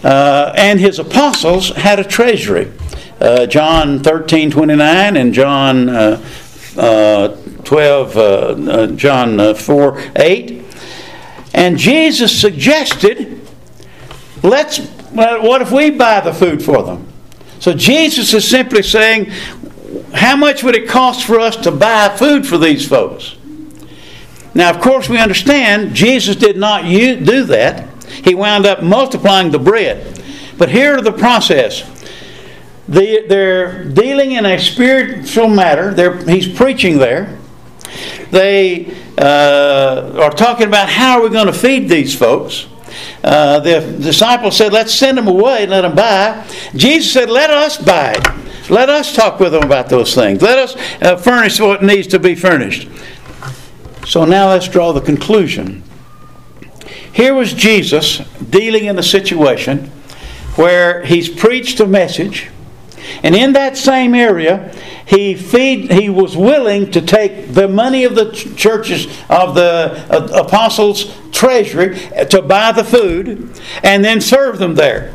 uh, 0.03 0.53
and 0.55 0.79
his 0.79 0.99
apostles 0.99 1.69
had 1.69 1.99
a 1.99 2.03
treasury. 2.03 2.71
Uh, 3.19 3.45
John 3.45 3.99
13 3.99 4.49
29 4.51 5.17
and 5.17 5.33
John 5.33 5.89
uh, 5.89 6.25
uh 6.77 7.35
12, 7.63 8.17
uh, 8.17 8.21
uh, 8.21 8.88
John 8.88 9.55
4 9.55 10.03
8. 10.15 10.65
And 11.53 11.77
Jesus 11.77 12.39
suggested, 12.39 13.41
let's, 14.43 14.79
what 15.12 15.62
if 15.62 15.72
we 15.72 15.89
buy 15.91 16.19
the 16.19 16.34
food 16.34 16.63
for 16.63 16.84
them? 16.84 17.08
So 17.60 17.74
Jesus 17.74 18.34
is 18.34 18.48
simply 18.48 18.84
saying, 18.84 19.32
how 20.13 20.36
much 20.36 20.63
would 20.63 20.76
it 20.76 20.88
cost 20.88 21.26
for 21.26 21.39
us 21.39 21.56
to 21.58 21.72
buy 21.72 22.10
food 22.10 22.48
for 22.48 22.58
these 22.58 22.88
folks? 22.88 23.36
Now, 24.54 24.69
of 24.72 24.82
course, 24.82 25.10
we 25.10 25.17
understand 25.17 25.93
Jesus 25.93 26.36
did 26.36 26.58
not 26.58 26.84
do 26.84 27.43
that. 27.45 27.88
He 28.24 28.36
wound 28.36 28.65
up 28.65 28.82
multiplying 28.82 29.52
the 29.52 29.60
bread. 29.60 30.22
But 30.58 30.69
here 30.69 31.02
the 31.02 31.12
process. 31.12 31.84
they're 32.88 33.86
dealing 33.86 34.34
in 34.34 34.45
a 34.45 34.60
spiritual 34.60 35.48
matter. 35.48 35.93
They're, 35.93 36.17
he's 36.26 36.48
preaching 36.48 36.98
there. 36.98 37.38
They 38.32 38.93
uh, 39.17 40.19
are 40.22 40.32
talking 40.32 40.67
about 40.67 40.89
how 40.89 41.19
are 41.19 41.24
we 41.24 41.30
going 41.30 41.48
to 41.48 41.54
feed 41.54 41.89
these 41.89 42.15
folks. 42.15 42.67
Uh, 43.23 43.60
the 43.60 43.82
disciples 44.02 44.58
said, 44.58 44.73
Let's 44.73 44.93
send 44.93 45.17
them 45.17 45.28
away 45.28 45.63
and 45.63 45.71
let 45.71 45.82
them 45.82 45.95
buy. 45.95 46.45
Jesus 46.75 47.12
said, 47.12 47.30
Let 47.30 47.49
us 47.49 47.78
buy. 47.78 48.15
Let 48.69 48.89
us 48.89 49.15
talk 49.15 49.39
with 49.39 49.52
them 49.54 49.63
about 49.63 49.89
those 49.89 50.13
things. 50.13 50.41
Let 50.41 50.60
us 50.60 50.75
uh, 51.02 51.17
furnish 51.17 51.60
what 51.60 51.84
needs 51.84 52.08
to 52.08 52.19
be 52.19 52.36
furnished. 52.36 52.88
So 54.06 54.25
now 54.25 54.49
let's 54.49 54.67
draw 54.67 54.91
the 54.91 55.02
conclusion. 55.02 55.84
Here 57.12 57.34
was 57.34 57.54
Jesus 57.54 58.19
dealing 58.49 58.86
in 58.86 58.97
a 58.97 59.04
situation 59.04 59.91
where 60.56 61.04
he's 61.06 61.30
preached 61.30 61.80
a 61.80 61.88
message, 61.88 62.49
and 63.24 63.36
in 63.36 63.54
that 63.54 63.78
same 63.78 64.13
area, 64.15 64.74
he 65.06 65.36
feed, 65.36 65.91
he 65.91 66.10
was 66.10 66.38
willing 66.38 66.91
to 66.91 67.02
take 67.02 67.54
the 67.54 67.67
money 67.67 68.04
of 68.04 68.15
the 68.15 68.32
churches 68.32 69.06
of 69.30 69.56
the 69.56 70.06
apostles' 70.34 71.15
treasury 71.32 72.00
to 72.30 72.41
buy 72.41 72.72
the 72.72 72.84
food 72.84 73.60
and 73.84 74.04
then 74.04 74.22
serve 74.22 74.60
them 74.60 74.76
there. 74.76 75.13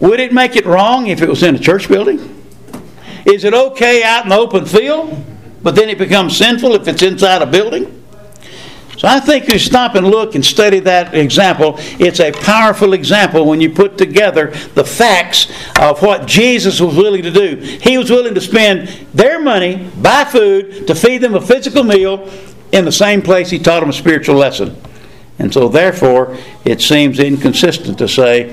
Would 0.00 0.20
it 0.20 0.32
make 0.32 0.54
it 0.54 0.66
wrong 0.66 1.08
if 1.08 1.22
it 1.22 1.28
was 1.28 1.42
in 1.42 1.56
a 1.56 1.58
church 1.58 1.88
building? 1.88 2.34
Is 3.24 3.44
it 3.44 3.52
okay 3.52 4.02
out 4.02 4.24
in 4.24 4.30
the 4.30 4.36
open 4.36 4.64
field, 4.64 5.24
but 5.62 5.74
then 5.74 5.88
it 5.88 5.98
becomes 5.98 6.36
sinful 6.36 6.74
if 6.74 6.86
it's 6.86 7.02
inside 7.02 7.42
a 7.42 7.46
building? 7.46 7.97
So 8.98 9.06
I 9.06 9.20
think 9.20 9.46
you 9.46 9.60
stop 9.60 9.94
and 9.94 10.08
look 10.08 10.34
and 10.34 10.44
study 10.44 10.80
that 10.80 11.14
example. 11.14 11.76
It's 12.00 12.18
a 12.18 12.32
powerful 12.32 12.94
example 12.94 13.46
when 13.46 13.60
you 13.60 13.70
put 13.70 13.96
together 13.96 14.48
the 14.74 14.84
facts 14.84 15.46
of 15.78 16.02
what 16.02 16.26
Jesus 16.26 16.80
was 16.80 16.96
willing 16.96 17.22
to 17.22 17.30
do. 17.30 17.56
He 17.80 17.96
was 17.96 18.10
willing 18.10 18.34
to 18.34 18.40
spend 18.40 18.88
their 19.14 19.40
money, 19.40 19.88
buy 19.98 20.24
food, 20.24 20.88
to 20.88 20.96
feed 20.96 21.18
them 21.18 21.36
a 21.36 21.40
physical 21.40 21.84
meal 21.84 22.28
in 22.72 22.84
the 22.84 22.90
same 22.90 23.22
place 23.22 23.50
he 23.50 23.60
taught 23.60 23.80
them 23.80 23.90
a 23.90 23.92
spiritual 23.92 24.34
lesson. 24.34 24.76
And 25.38 25.54
so, 25.54 25.68
therefore, 25.68 26.36
it 26.64 26.80
seems 26.80 27.20
inconsistent 27.20 27.98
to 27.98 28.08
say 28.08 28.48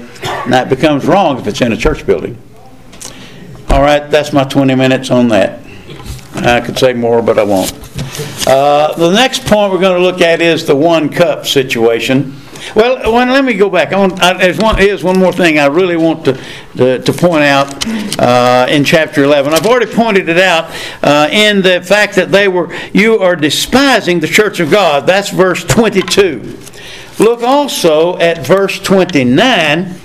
that 0.48 0.70
becomes 0.70 1.08
wrong 1.08 1.40
if 1.40 1.48
it's 1.48 1.62
in 1.62 1.74
a 1.74 1.78
church 1.78 2.06
building. 2.06 2.38
All 3.72 3.82
right, 3.82 4.12
that's 4.12 4.32
my 4.32 4.44
20 4.44 4.76
minutes 4.76 5.10
on 5.10 5.30
that. 5.30 5.60
I 6.36 6.62
could 6.62 6.78
say 6.78 6.94
more, 6.94 7.24
but 7.24 7.40
I 7.40 7.44
won't. 7.44 7.95
Uh, 8.48 8.94
the 8.96 9.12
next 9.12 9.46
point 9.46 9.72
we're 9.72 9.80
going 9.80 9.98
to 9.98 10.02
look 10.02 10.22
at 10.22 10.42
is 10.42 10.66
the 10.66 10.76
one 10.76 11.10
cup 11.10 11.46
situation. 11.46 12.36
Well, 12.76 13.12
let 13.12 13.46
me 13.46 13.54
go 13.54 13.70
back. 13.70 13.94
I 13.94 14.00
want, 14.00 14.22
I, 14.24 14.34
there's, 14.38 14.58
one, 14.58 14.78
here's 14.78 15.04
one 15.04 15.20
more 15.20 15.32
thing 15.32 15.60
I 15.60 15.68
really 15.68 15.98
want 15.98 16.26
to, 16.26 16.42
to, 16.78 17.00
to 17.00 17.14
point 17.14 17.44
out 17.44 17.86
uh, 18.20 18.68
in 18.70 18.84
chapter 18.84 19.24
11. 19.24 19.54
I've 19.54 19.66
already 19.66 19.92
pointed 19.92 20.30
it 20.30 20.38
out 20.38 20.74
uh, 21.04 21.28
in 21.32 21.62
the 21.62 21.82
fact 21.82 22.16
that 22.16 22.32
they 22.32 22.48
were, 22.48 22.74
you 22.94 23.20
are 23.20 23.36
despising 23.36 24.20
the 24.20 24.28
church 24.28 24.60
of 24.60 24.72
God. 24.72 25.06
That's 25.06 25.30
verse 25.30 25.64
22. 25.64 26.58
Look 27.20 27.44
also 27.44 28.18
at 28.18 28.46
verse 28.46 28.80
29 28.80 29.96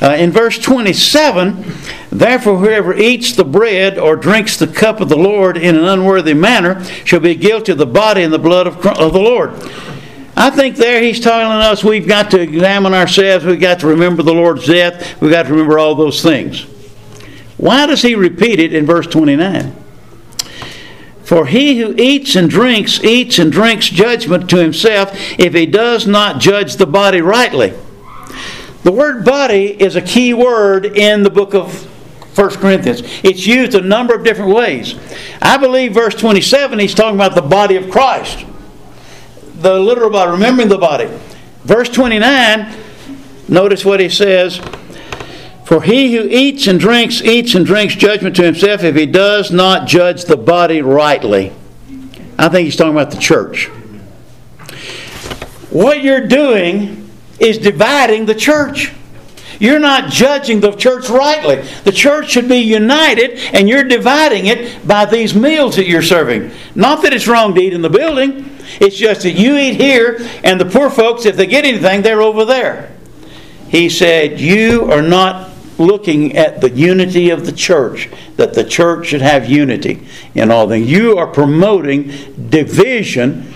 uh, 0.00 0.10
in 0.10 0.30
verse 0.30 0.58
27, 0.58 1.64
therefore, 2.10 2.58
whoever 2.58 2.94
eats 2.94 3.32
the 3.32 3.44
bread 3.44 3.98
or 3.98 4.16
drinks 4.16 4.56
the 4.56 4.66
cup 4.66 5.00
of 5.00 5.08
the 5.08 5.16
Lord 5.16 5.56
in 5.56 5.76
an 5.76 5.84
unworthy 5.84 6.34
manner 6.34 6.82
shall 7.04 7.20
be 7.20 7.34
guilty 7.34 7.72
of 7.72 7.78
the 7.78 7.86
body 7.86 8.22
and 8.22 8.32
the 8.32 8.38
blood 8.38 8.66
of, 8.66 8.84
of 8.86 9.12
the 9.12 9.20
Lord. 9.20 9.52
I 10.36 10.50
think 10.50 10.76
there 10.76 11.02
he's 11.02 11.18
telling 11.18 11.46
us 11.46 11.82
we've 11.82 12.06
got 12.06 12.30
to 12.30 12.40
examine 12.40 12.94
ourselves, 12.94 13.44
we've 13.44 13.60
got 13.60 13.80
to 13.80 13.88
remember 13.88 14.22
the 14.22 14.32
Lord's 14.32 14.66
death, 14.66 15.20
we've 15.20 15.32
got 15.32 15.46
to 15.46 15.52
remember 15.52 15.78
all 15.78 15.96
those 15.96 16.22
things. 16.22 16.62
Why 17.56 17.86
does 17.86 18.02
he 18.02 18.14
repeat 18.14 18.60
it 18.60 18.72
in 18.72 18.86
verse 18.86 19.08
29? 19.08 19.74
For 21.24 21.44
he 21.44 21.80
who 21.80 21.92
eats 21.98 22.36
and 22.36 22.48
drinks, 22.48 23.02
eats 23.02 23.38
and 23.38 23.52
drinks 23.52 23.88
judgment 23.88 24.48
to 24.50 24.58
himself 24.58 25.10
if 25.38 25.54
he 25.54 25.66
does 25.66 26.06
not 26.06 26.40
judge 26.40 26.76
the 26.76 26.86
body 26.86 27.20
rightly. 27.20 27.74
The 28.84 28.92
word 28.92 29.24
body 29.24 29.66
is 29.82 29.96
a 29.96 30.00
key 30.00 30.32
word 30.32 30.86
in 30.86 31.24
the 31.24 31.30
book 31.30 31.52
of 31.52 31.86
1 32.38 32.50
Corinthians. 32.50 33.02
It's 33.24 33.44
used 33.46 33.74
a 33.74 33.80
number 33.80 34.14
of 34.14 34.22
different 34.22 34.54
ways. 34.54 34.94
I 35.42 35.56
believe 35.56 35.92
verse 35.92 36.14
27, 36.14 36.78
he's 36.78 36.94
talking 36.94 37.16
about 37.16 37.34
the 37.34 37.42
body 37.42 37.74
of 37.74 37.90
Christ. 37.90 38.46
The 39.56 39.76
literal 39.76 40.08
body, 40.08 40.30
remembering 40.30 40.68
the 40.68 40.78
body. 40.78 41.10
Verse 41.64 41.88
29, 41.88 42.76
notice 43.48 43.84
what 43.84 43.98
he 43.98 44.08
says. 44.08 44.60
For 45.64 45.82
he 45.82 46.14
who 46.14 46.28
eats 46.28 46.68
and 46.68 46.78
drinks, 46.78 47.20
eats 47.22 47.56
and 47.56 47.66
drinks 47.66 47.96
judgment 47.96 48.36
to 48.36 48.44
himself 48.44 48.84
if 48.84 48.94
he 48.94 49.04
does 49.04 49.50
not 49.50 49.88
judge 49.88 50.24
the 50.24 50.36
body 50.36 50.80
rightly. 50.80 51.52
I 52.38 52.48
think 52.48 52.66
he's 52.66 52.76
talking 52.76 52.92
about 52.92 53.10
the 53.10 53.18
church. 53.18 53.66
What 55.70 56.04
you're 56.04 56.28
doing 56.28 57.10
is 57.40 57.58
dividing 57.58 58.26
the 58.26 58.34
church. 58.34 58.92
You're 59.58 59.78
not 59.78 60.10
judging 60.10 60.60
the 60.60 60.72
church 60.72 61.08
rightly. 61.08 61.62
The 61.84 61.92
church 61.92 62.30
should 62.30 62.48
be 62.48 62.58
united, 62.58 63.38
and 63.54 63.68
you're 63.68 63.84
dividing 63.84 64.46
it 64.46 64.86
by 64.86 65.04
these 65.04 65.34
meals 65.34 65.76
that 65.76 65.86
you're 65.86 66.02
serving. 66.02 66.52
Not 66.74 67.02
that 67.02 67.12
it's 67.12 67.26
wrong 67.26 67.54
to 67.54 67.60
eat 67.60 67.72
in 67.72 67.82
the 67.82 67.90
building, 67.90 68.56
it's 68.80 68.96
just 68.96 69.22
that 69.22 69.32
you 69.32 69.56
eat 69.56 69.74
here, 69.74 70.18
and 70.44 70.60
the 70.60 70.66
poor 70.66 70.90
folks, 70.90 71.26
if 71.26 71.36
they 71.36 71.46
get 71.46 71.64
anything, 71.64 72.02
they're 72.02 72.22
over 72.22 72.44
there. 72.44 72.94
He 73.68 73.88
said, 73.88 74.40
You 74.40 74.90
are 74.92 75.02
not 75.02 75.50
looking 75.78 76.36
at 76.36 76.60
the 76.60 76.70
unity 76.70 77.30
of 77.30 77.46
the 77.46 77.52
church, 77.52 78.08
that 78.36 78.54
the 78.54 78.64
church 78.64 79.08
should 79.08 79.22
have 79.22 79.48
unity 79.48 80.06
in 80.34 80.50
all 80.50 80.68
things. 80.68 80.90
You 80.90 81.18
are 81.18 81.26
promoting 81.26 82.08
division 82.50 83.54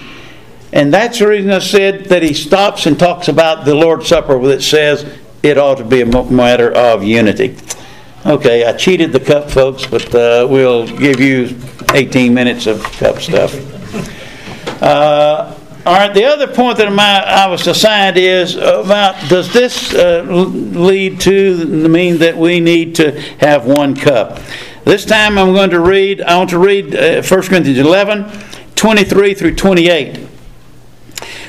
and 0.72 0.92
that's 0.92 1.18
the 1.18 1.28
reason 1.28 1.50
I 1.50 1.58
said 1.58 2.06
that 2.06 2.22
he 2.22 2.32
stops 2.32 2.86
and 2.86 2.98
talks 2.98 3.28
about 3.28 3.66
the 3.66 3.74
Lord's 3.74 4.08
Supper 4.08 4.38
that 4.46 4.62
says 4.62 5.04
it 5.42 5.58
ought 5.58 5.78
to 5.78 5.84
be 5.84 6.00
a 6.00 6.06
matter 6.06 6.72
of 6.72 7.02
unity. 7.02 7.56
Okay, 8.24 8.64
I 8.64 8.72
cheated 8.74 9.12
the 9.12 9.20
cup, 9.20 9.50
folks, 9.50 9.84
but 9.84 10.14
uh, 10.14 10.46
we'll 10.48 10.86
give 10.86 11.18
you 11.18 11.58
18 11.92 12.32
minutes 12.32 12.66
of 12.66 12.82
cup 12.82 13.20
stuff. 13.20 13.52
Uh, 14.80 15.58
all 15.84 15.94
right, 15.94 16.14
the 16.14 16.24
other 16.24 16.46
point 16.46 16.78
that 16.78 16.86
I 16.88 17.48
was 17.48 17.66
assigned 17.66 18.16
is 18.16 18.54
about 18.54 19.16
does 19.28 19.52
this 19.52 19.92
uh, 19.92 20.22
lead 20.22 21.20
to 21.22 21.88
mean 21.88 22.18
that 22.18 22.36
we 22.36 22.60
need 22.60 22.94
to 22.96 23.20
have 23.40 23.66
one 23.66 23.96
cup? 23.96 24.38
This 24.84 25.04
time 25.04 25.38
I'm 25.38 25.52
going 25.52 25.70
to 25.70 25.80
read, 25.80 26.20
I 26.20 26.36
want 26.38 26.50
to 26.50 26.58
read 26.58 26.94
uh, 26.94 27.22
1 27.22 27.42
Corinthians 27.42 27.78
11, 27.78 28.30
23 28.76 29.34
through 29.34 29.54
28. 29.56 30.28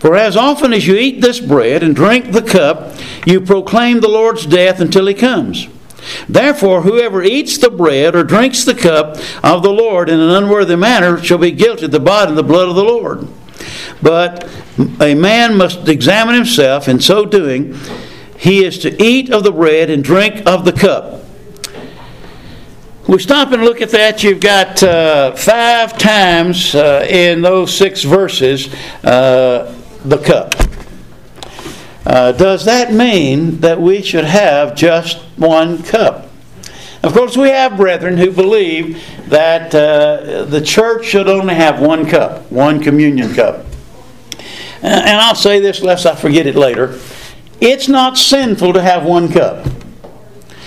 For 0.00 0.16
as 0.16 0.36
often 0.36 0.72
as 0.72 0.86
you 0.86 0.96
eat 0.96 1.20
this 1.20 1.40
bread 1.40 1.82
and 1.82 1.94
drink 1.94 2.32
the 2.32 2.42
cup, 2.42 2.94
you 3.26 3.40
proclaim 3.40 4.00
the 4.00 4.08
Lord's 4.08 4.46
death 4.46 4.80
until 4.80 5.06
he 5.06 5.14
comes. 5.14 5.68
Therefore, 6.28 6.82
whoever 6.82 7.22
eats 7.22 7.56
the 7.58 7.70
bread 7.70 8.14
or 8.14 8.24
drinks 8.24 8.64
the 8.64 8.74
cup 8.74 9.16
of 9.42 9.62
the 9.62 9.72
Lord 9.72 10.08
in 10.10 10.20
an 10.20 10.30
unworthy 10.30 10.76
manner 10.76 11.22
shall 11.22 11.38
be 11.38 11.50
guilty 11.50 11.86
of 11.86 11.92
the 11.92 12.00
body 12.00 12.30
and 12.30 12.38
the 12.38 12.42
blood 12.42 12.68
of 12.68 12.74
the 12.74 12.84
Lord. 12.84 13.26
But 14.02 14.48
a 15.00 15.14
man 15.14 15.56
must 15.56 15.88
examine 15.88 16.34
himself, 16.34 16.88
in 16.88 17.00
so 17.00 17.24
doing, 17.24 17.78
he 18.36 18.64
is 18.64 18.78
to 18.80 19.02
eat 19.02 19.30
of 19.30 19.44
the 19.44 19.52
bread 19.52 19.88
and 19.88 20.04
drink 20.04 20.46
of 20.46 20.64
the 20.64 20.72
cup. 20.72 21.22
We 23.06 23.18
stop 23.18 23.52
and 23.52 23.62
look 23.62 23.80
at 23.82 23.90
that. 23.90 24.22
You've 24.22 24.40
got 24.40 24.82
uh, 24.82 25.32
five 25.36 25.98
times 25.98 26.74
uh, 26.74 27.06
in 27.08 27.42
those 27.42 27.76
six 27.76 28.02
verses 28.02 28.72
uh, 29.04 29.73
the 30.04 30.18
cup. 30.18 30.54
Uh, 32.06 32.32
does 32.32 32.66
that 32.66 32.92
mean 32.92 33.60
that 33.60 33.80
we 33.80 34.02
should 34.02 34.24
have 34.24 34.74
just 34.74 35.18
one 35.36 35.82
cup? 35.82 36.30
Of 37.02 37.12
course, 37.12 37.36
we 37.36 37.48
have 37.48 37.76
brethren 37.76 38.16
who 38.16 38.30
believe 38.30 39.02
that 39.28 39.74
uh, 39.74 40.44
the 40.44 40.60
church 40.60 41.06
should 41.06 41.28
only 41.28 41.54
have 41.54 41.80
one 41.80 42.06
cup, 42.06 42.50
one 42.50 42.80
communion 42.82 43.34
cup. 43.34 43.66
And 44.82 45.18
I'll 45.18 45.34
say 45.34 45.60
this 45.60 45.82
lest 45.82 46.04
I 46.04 46.14
forget 46.14 46.46
it 46.46 46.56
later. 46.56 46.98
It's 47.60 47.88
not 47.88 48.18
sinful 48.18 48.74
to 48.74 48.82
have 48.82 49.04
one 49.04 49.30
cup. 49.30 49.66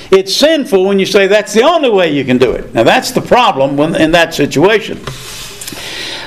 It's 0.10 0.36
sinful 0.36 0.86
when 0.86 1.00
you 1.00 1.06
say 1.06 1.28
that's 1.28 1.54
the 1.54 1.64
only 1.64 1.90
way 1.90 2.12
you 2.12 2.24
can 2.24 2.38
do 2.38 2.52
it. 2.52 2.74
Now, 2.74 2.84
that's 2.84 3.12
the 3.12 3.22
problem 3.22 3.80
in 3.96 4.12
that 4.12 4.34
situation. 4.34 5.00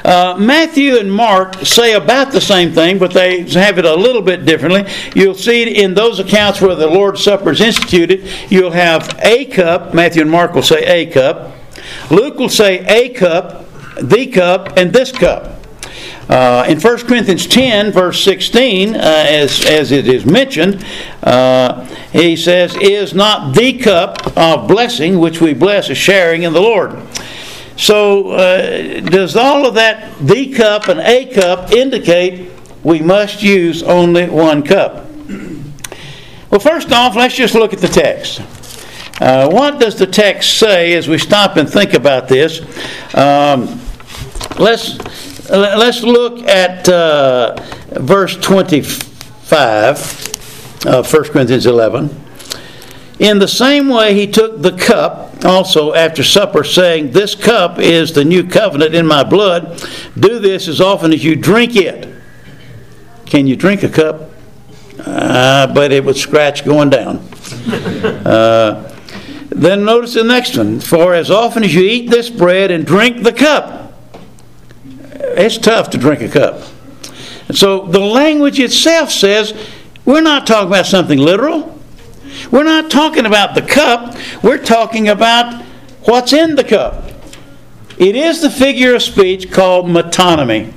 Uh, 0.04 0.36
Matthew 0.38 0.96
and 0.96 1.12
Mark 1.12 1.54
say 1.66 1.94
about 1.94 2.32
the 2.32 2.40
same 2.40 2.72
thing, 2.72 2.98
but 2.98 3.12
they 3.12 3.42
have 3.50 3.78
it 3.78 3.84
a 3.84 3.94
little 3.94 4.22
bit 4.22 4.44
differently. 4.44 4.86
You'll 5.14 5.34
see 5.34 5.82
in 5.82 5.94
those 5.94 6.18
accounts 6.18 6.60
where 6.60 6.74
the 6.74 6.86
Lord's 6.86 7.22
Supper 7.22 7.50
is 7.50 7.60
instituted, 7.60 8.28
you'll 8.50 8.70
have 8.70 9.18
a 9.22 9.44
cup. 9.46 9.94
Matthew 9.94 10.22
and 10.22 10.30
Mark 10.30 10.54
will 10.54 10.62
say 10.62 10.84
a 10.84 11.10
cup. 11.10 11.54
Luke 12.10 12.38
will 12.38 12.48
say 12.48 12.84
a 12.86 13.10
cup, 13.10 13.66
the 14.00 14.26
cup, 14.26 14.76
and 14.76 14.92
this 14.92 15.12
cup. 15.12 15.56
Uh, 16.30 16.64
in 16.68 16.78
1 16.78 16.98
Corinthians 17.08 17.44
10, 17.48 17.90
verse 17.90 18.22
16, 18.22 18.94
uh, 18.94 18.98
as, 18.98 19.66
as 19.66 19.90
it 19.90 20.06
is 20.06 20.24
mentioned, 20.24 20.84
uh, 21.24 21.84
he 22.12 22.36
says, 22.36 22.76
Is 22.80 23.14
not 23.14 23.56
the 23.56 23.76
cup 23.76 24.36
of 24.36 24.68
blessing 24.68 25.18
which 25.18 25.40
we 25.40 25.54
bless 25.54 25.90
a 25.90 25.94
sharing 25.94 26.44
in 26.44 26.52
the 26.52 26.60
Lord? 26.60 26.92
So, 27.80 28.32
uh, 28.32 29.00
does 29.00 29.36
all 29.36 29.66
of 29.66 29.72
that, 29.74 30.12
the 30.20 30.52
cup 30.52 30.88
and 30.88 31.00
a 31.00 31.24
cup, 31.32 31.72
indicate 31.72 32.50
we 32.84 33.00
must 33.00 33.42
use 33.42 33.82
only 33.82 34.28
one 34.28 34.62
cup? 34.62 35.06
Well, 36.50 36.60
first 36.60 36.92
off, 36.92 37.16
let's 37.16 37.34
just 37.34 37.54
look 37.54 37.72
at 37.72 37.78
the 37.78 37.88
text. 37.88 38.42
Uh, 39.18 39.48
what 39.48 39.80
does 39.80 39.96
the 39.96 40.06
text 40.06 40.58
say 40.58 40.92
as 40.92 41.08
we 41.08 41.16
stop 41.16 41.56
and 41.56 41.66
think 41.66 41.94
about 41.94 42.28
this? 42.28 42.60
Um, 43.14 43.80
let's 44.58 44.98
let's 45.48 46.02
look 46.02 46.46
at 46.46 46.86
uh, 46.86 47.56
verse 47.92 48.36
25 48.36 50.86
of 50.86 51.10
1 51.10 51.24
Corinthians 51.30 51.64
11. 51.64 52.19
In 53.20 53.38
the 53.38 53.46
same 53.46 53.90
way, 53.90 54.14
he 54.14 54.26
took 54.26 54.62
the 54.62 54.72
cup 54.72 55.44
also 55.44 55.92
after 55.92 56.24
supper, 56.24 56.64
saying, 56.64 57.11
This 57.12 57.35
cup 57.35 57.78
is 57.78 58.14
the 58.14 58.24
new 58.24 58.42
covenant 58.42 58.94
in 58.94 59.06
my 59.06 59.22
blood. 59.22 59.87
Do 60.18 60.38
this 60.38 60.66
as 60.68 60.80
often 60.80 61.12
as 61.12 61.22
you 61.22 61.37
drink 61.37 61.76
it. 61.76 62.09
Can 63.26 63.46
you 63.46 63.56
drink 63.56 63.83
a 63.83 63.90
cup? 63.90 64.30
Uh, 64.98 65.66
but 65.74 65.92
it 65.92 66.02
would 66.02 66.16
scratch 66.16 66.64
going 66.64 66.88
down. 66.88 67.18
Uh, 68.24 68.96
then 69.50 69.85
notice 69.85 70.14
the 70.14 70.24
next 70.24 70.56
one. 70.56 70.80
For 70.80 71.12
as 71.12 71.30
often 71.30 71.62
as 71.62 71.74
you 71.74 71.83
eat 71.83 72.09
this 72.09 72.30
bread 72.30 72.70
and 72.70 72.87
drink 72.87 73.22
the 73.22 73.33
cup, 73.33 73.92
it's 75.12 75.59
tough 75.59 75.90
to 75.90 75.98
drink 75.98 76.22
a 76.22 76.28
cup. 76.28 76.62
And 77.48 77.59
so 77.59 77.85
the 77.87 78.00
language 78.00 78.59
itself 78.59 79.11
says 79.11 79.52
we're 80.06 80.22
not 80.22 80.46
talking 80.46 80.68
about 80.68 80.87
something 80.87 81.18
literal. 81.18 81.79
We're 82.50 82.64
not 82.64 82.90
talking 82.90 83.26
about 83.26 83.55
the 83.55 83.62
cup, 83.62 84.16
we're 84.42 84.62
talking 84.62 85.09
about 85.09 85.64
what's 86.05 86.33
in 86.33 86.57
the 86.57 86.64
cup. 86.64 87.05
It 87.98 88.16
is 88.16 88.40
the 88.40 88.50
figure 88.50 88.94
of 88.94 89.03
speech 89.03 89.50
called 89.50 89.87
metonymy. 89.87 90.72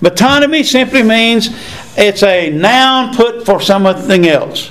Metonymy 0.00 0.64
simply 0.64 1.02
means 1.02 1.50
it's 1.96 2.22
a 2.22 2.50
noun 2.50 3.14
put 3.14 3.44
for 3.44 3.60
something 3.60 4.26
else. 4.26 4.70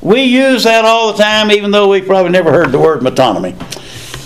We 0.00 0.22
use 0.22 0.64
that 0.64 0.84
all 0.84 1.12
the 1.12 1.22
time, 1.22 1.50
even 1.50 1.70
though 1.72 1.88
we've 1.88 2.06
probably 2.06 2.30
never 2.30 2.50
heard 2.50 2.72
the 2.72 2.78
word 2.78 3.00
metonymy. 3.00 3.54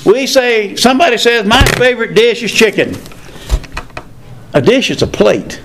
We 0.04 0.26
say, 0.26 0.76
somebody 0.76 1.16
says, 1.16 1.46
My 1.46 1.64
favorite 1.64 2.14
dish 2.14 2.42
is 2.42 2.52
chicken. 2.52 2.94
A 4.52 4.60
dish 4.60 4.90
is 4.90 5.02
a 5.02 5.06
plate. 5.06 5.60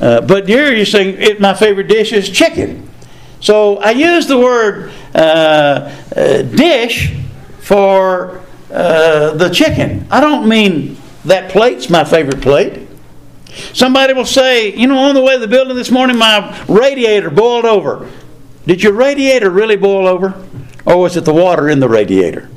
Uh, 0.00 0.20
but 0.20 0.48
you're 0.48 0.84
saying, 0.84 1.20
it, 1.20 1.40
My 1.40 1.54
favorite 1.54 1.88
dish 1.88 2.12
is 2.12 2.28
chicken. 2.30 2.88
So 3.42 3.78
I 3.78 3.90
use 3.90 4.28
the 4.28 4.38
word 4.38 4.92
uh, 5.14 5.18
uh, 6.16 6.42
dish 6.42 7.12
for 7.58 8.40
uh, 8.70 9.34
the 9.34 9.50
chicken. 9.50 10.06
I 10.10 10.20
don't 10.20 10.48
mean 10.48 10.96
that 11.24 11.50
plate's 11.50 11.90
my 11.90 12.04
favorite 12.04 12.40
plate. 12.40 12.88
Somebody 13.74 14.14
will 14.14 14.24
say, 14.24 14.74
you 14.74 14.86
know, 14.86 14.96
on 14.96 15.16
the 15.16 15.20
way 15.20 15.34
to 15.34 15.40
the 15.40 15.48
building 15.48 15.76
this 15.76 15.90
morning, 15.90 16.16
my 16.16 16.64
radiator 16.68 17.30
boiled 17.30 17.64
over. 17.64 18.08
Did 18.64 18.80
your 18.80 18.92
radiator 18.92 19.50
really 19.50 19.76
boil 19.76 20.06
over? 20.06 20.40
Or 20.86 20.98
was 20.98 21.16
it 21.16 21.24
the 21.24 21.34
water 21.34 21.68
in 21.68 21.80
the 21.80 21.88
radiator? 21.88 22.48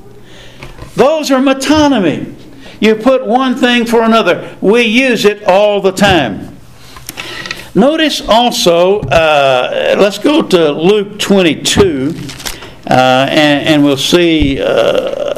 Those 0.95 1.31
are 1.31 1.41
metonymy. 1.41 2.35
You 2.79 2.95
put 2.95 3.25
one 3.25 3.55
thing 3.55 3.87
for 3.87 4.03
another. 4.03 4.55
We 4.61 4.83
use 4.83 5.25
it 5.25 5.43
all 5.45 5.81
the 5.81 5.91
time. 5.91 6.54
Notice 7.75 8.21
also, 8.21 9.01
uh, 9.01 9.97
let's 9.99 10.17
go 10.17 10.41
to 10.41 10.71
Luke 10.71 11.19
22, 11.19 12.13
uh, 12.89 13.27
and, 13.29 13.67
and, 13.67 13.83
we'll 13.83 13.97
see 13.97 14.61
uh, 14.61 15.33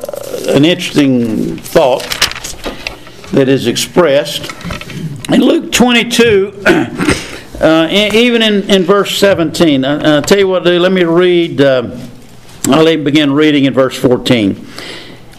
an 0.50 0.64
interesting 0.64 1.58
thought 1.58 2.04
that 3.32 3.50
is 3.50 3.66
expressed. 3.66 4.52
In 5.32 5.42
Luke 5.42 5.72
22, 5.72 6.62
uh, 7.60 7.88
even 7.92 8.44
in, 8.44 8.70
in 8.70 8.84
verse 8.84 9.18
17, 9.18 9.84
I'll 9.84 10.22
tell 10.22 10.38
you 10.38 10.48
what 10.48 10.60
to 10.60 10.70
do. 10.70 10.80
Let 10.80 10.92
me 10.92 11.06
read, 11.06 11.60
uh, 11.60 11.90
I'll 12.68 12.88
even 12.88 13.04
begin 13.04 13.34
reading 13.34 13.66
in 13.66 13.74
verse 13.74 13.98
14. 13.98 14.54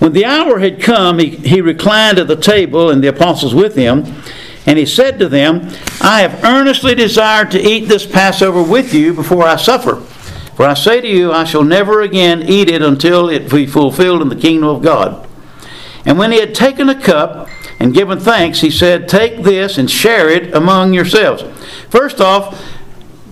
When 0.01 0.13
the 0.13 0.25
hour 0.25 0.59
had 0.59 0.83
come, 0.83 1.21
he, 1.21 1.29
he 1.29 1.61
reclined 1.61 2.19
at 2.19 2.27
the 2.27 2.35
table, 2.35 2.91
and 2.91 3.05
the 3.05 3.09
apostles 3.09 3.55
with 3.55 3.77
him. 3.77 4.21
And 4.67 4.79
he 4.79 4.87
said 4.87 5.19
to 5.19 5.29
them, 5.29 5.71
I 6.01 6.21
have 6.21 6.45
earnestly 6.45 6.95
desired 6.95 7.51
to 7.53 7.61
eat 7.61 7.87
this 7.87 8.07
Passover 8.07 8.63
with 8.63 8.93
you 8.93 9.15
before 9.15 9.45
I 9.45 9.57
suffer. 9.57 9.97
For 10.59 10.67
I 10.67 10.75
say 10.75 11.01
to 11.01 11.09
you, 11.09 11.33
I 11.33 11.45
shall 11.45 11.63
never 11.63 12.01
again 12.01 12.43
eat 12.43 12.69
it 12.69 12.83
until 12.83 13.29
it 13.29 13.51
be 13.51 13.67
fulfilled 13.67 14.23
in 14.23 14.29
the 14.29 14.37
kingdom 14.37 14.69
of 14.69 14.83
God. 14.83 15.29
And 16.05 16.19
when 16.19 16.33
he 16.33 16.41
had 16.41 16.55
taken 16.55 16.89
a 16.89 17.01
cup 17.01 17.49
and 17.79 17.95
given 17.95 18.19
thanks, 18.19 18.61
he 18.61 18.71
said, 18.71 19.09
Take 19.09 19.43
this 19.43 19.79
and 19.79 19.91
share 19.91 20.29
it 20.29 20.55
among 20.55 20.95
yourselves. 20.95 21.45
First 21.91 22.21
off, 22.21 22.61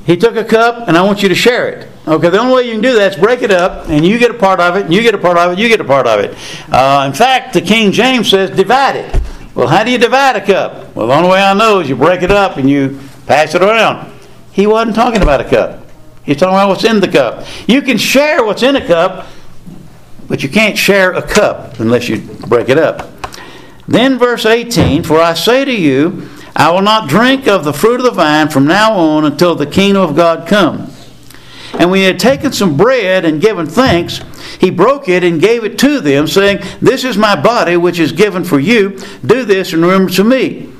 he 0.04 0.16
took 0.16 0.36
a 0.36 0.44
cup 0.44 0.86
and 0.86 0.96
I 0.96 1.02
want 1.02 1.22
you 1.22 1.28
to 1.28 1.34
share 1.34 1.68
it. 1.68 1.88
Okay, 2.06 2.28
the 2.28 2.38
only 2.38 2.54
way 2.54 2.62
you 2.66 2.72
can 2.72 2.82
do 2.82 2.94
that 2.94 3.14
is 3.14 3.18
break 3.18 3.42
it 3.42 3.50
up 3.50 3.88
and 3.88 4.06
you 4.06 4.18
get 4.18 4.30
a 4.30 4.38
part 4.38 4.60
of 4.60 4.76
it, 4.76 4.84
and 4.84 4.94
you 4.94 5.02
get 5.02 5.14
a 5.14 5.18
part 5.18 5.36
of 5.36 5.52
it, 5.52 5.58
you 5.58 5.68
get 5.68 5.80
a 5.80 5.84
part 5.84 6.06
of 6.06 6.20
it. 6.20 6.36
Uh, 6.72 7.04
in 7.06 7.12
fact, 7.12 7.52
the 7.52 7.60
King 7.60 7.90
James 7.90 8.30
says, 8.30 8.50
Divide 8.56 8.96
it. 8.96 9.22
Well, 9.56 9.68
how 9.68 9.84
do 9.84 9.90
you 9.90 9.96
divide 9.96 10.36
a 10.36 10.44
cup? 10.44 10.94
Well, 10.94 11.06
the 11.06 11.14
only 11.14 11.30
way 11.30 11.42
I 11.42 11.54
know 11.54 11.80
is 11.80 11.88
you 11.88 11.96
break 11.96 12.20
it 12.20 12.30
up 12.30 12.58
and 12.58 12.68
you 12.68 13.00
pass 13.26 13.54
it 13.54 13.62
around. 13.62 14.12
He 14.52 14.66
wasn't 14.66 14.94
talking 14.94 15.22
about 15.22 15.40
a 15.40 15.48
cup. 15.48 15.80
He's 16.24 16.36
talking 16.36 16.54
about 16.54 16.68
what's 16.68 16.84
in 16.84 17.00
the 17.00 17.08
cup. 17.08 17.46
You 17.66 17.80
can 17.80 17.96
share 17.96 18.44
what's 18.44 18.62
in 18.62 18.76
a 18.76 18.86
cup, 18.86 19.26
but 20.28 20.42
you 20.42 20.50
can't 20.50 20.76
share 20.76 21.12
a 21.12 21.22
cup 21.22 21.80
unless 21.80 22.06
you 22.06 22.20
break 22.46 22.68
it 22.68 22.76
up. 22.76 23.10
Then, 23.88 24.18
verse 24.18 24.44
18 24.44 25.02
For 25.04 25.20
I 25.20 25.32
say 25.32 25.64
to 25.64 25.74
you, 25.74 26.28
I 26.54 26.70
will 26.70 26.82
not 26.82 27.08
drink 27.08 27.48
of 27.48 27.64
the 27.64 27.72
fruit 27.72 28.00
of 28.00 28.04
the 28.04 28.10
vine 28.10 28.50
from 28.50 28.66
now 28.66 28.92
on 28.92 29.24
until 29.24 29.54
the 29.54 29.66
kingdom 29.66 30.02
of 30.02 30.14
God 30.16 30.46
come. 30.46 30.90
And 31.78 31.90
when 31.90 32.00
he 32.00 32.06
had 32.06 32.18
taken 32.18 32.52
some 32.52 32.76
bread 32.76 33.24
and 33.24 33.40
given 33.40 33.66
thanks, 33.66 34.20
he 34.58 34.70
broke 34.70 35.08
it 35.08 35.22
and 35.22 35.40
gave 35.40 35.64
it 35.64 35.78
to 35.80 36.00
them, 36.00 36.26
saying, 36.26 36.62
This 36.80 37.04
is 37.04 37.18
my 37.18 37.40
body, 37.40 37.76
which 37.76 37.98
is 37.98 38.12
given 38.12 38.44
for 38.44 38.58
you. 38.58 38.98
Do 39.24 39.44
this 39.44 39.72
in 39.72 39.82
remembrance 39.82 40.18
of 40.18 40.26
me. 40.26 40.72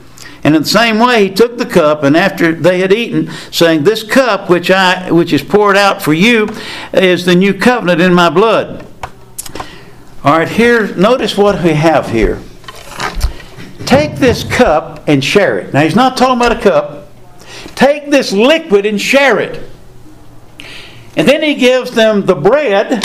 And 0.43 0.55
in 0.55 0.63
the 0.63 0.69
same 0.69 0.99
way, 0.99 1.29
he 1.29 1.35
took 1.35 1.59
the 1.59 1.67
cup, 1.67 2.03
and 2.03 2.17
after 2.17 2.53
they 2.53 2.79
had 2.79 2.93
eaten, 2.93 3.31
saying, 3.51 3.83
This 3.83 4.03
cup 4.03 4.49
which, 4.49 4.71
I, 4.71 5.11
which 5.11 5.33
is 5.33 5.43
poured 5.43 5.77
out 5.77 6.01
for 6.01 6.15
you 6.15 6.49
is 6.93 7.25
the 7.25 7.35
new 7.35 7.53
covenant 7.53 8.01
in 8.01 8.15
my 8.15 8.31
blood. 8.31 8.87
All 10.25 10.39
right, 10.39 10.49
here, 10.49 10.95
notice 10.97 11.37
what 11.37 11.63
we 11.63 11.75
have 11.75 12.11
here. 12.11 12.41
Take 13.85 14.17
this 14.17 14.45
cup 14.45 15.05
and 15.07 15.23
share 15.23 15.59
it. 15.59 15.75
Now, 15.75 15.83
he's 15.83 15.95
not 15.95 16.17
talking 16.17 16.37
about 16.37 16.59
a 16.59 16.61
cup. 16.61 17.09
Take 17.75 18.11
this 18.11 18.33
liquid 18.33 18.87
and 18.87 19.01
share 19.01 19.39
it. 19.39 19.63
And 21.17 21.27
then 21.27 21.43
he 21.43 21.55
gives 21.55 21.91
them 21.93 22.27
the 22.27 22.35
bread, 22.35 23.03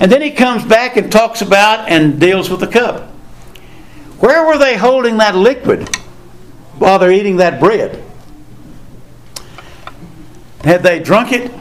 and 0.00 0.10
then 0.10 0.22
he 0.22 0.30
comes 0.30 0.64
back 0.64 0.96
and 0.96 1.12
talks 1.12 1.42
about 1.42 1.88
and 1.88 2.18
deals 2.18 2.48
with 2.50 2.60
the 2.60 2.66
cup. 2.66 3.10
Where 4.18 4.46
were 4.46 4.56
they 4.56 4.76
holding 4.76 5.18
that 5.18 5.34
liquid 5.34 5.88
while 6.78 6.98
they're 6.98 7.12
eating 7.12 7.36
that 7.36 7.60
bread? 7.60 8.02
Had 10.64 10.82
they 10.82 10.98
drunk 10.98 11.32
it? 11.32 11.52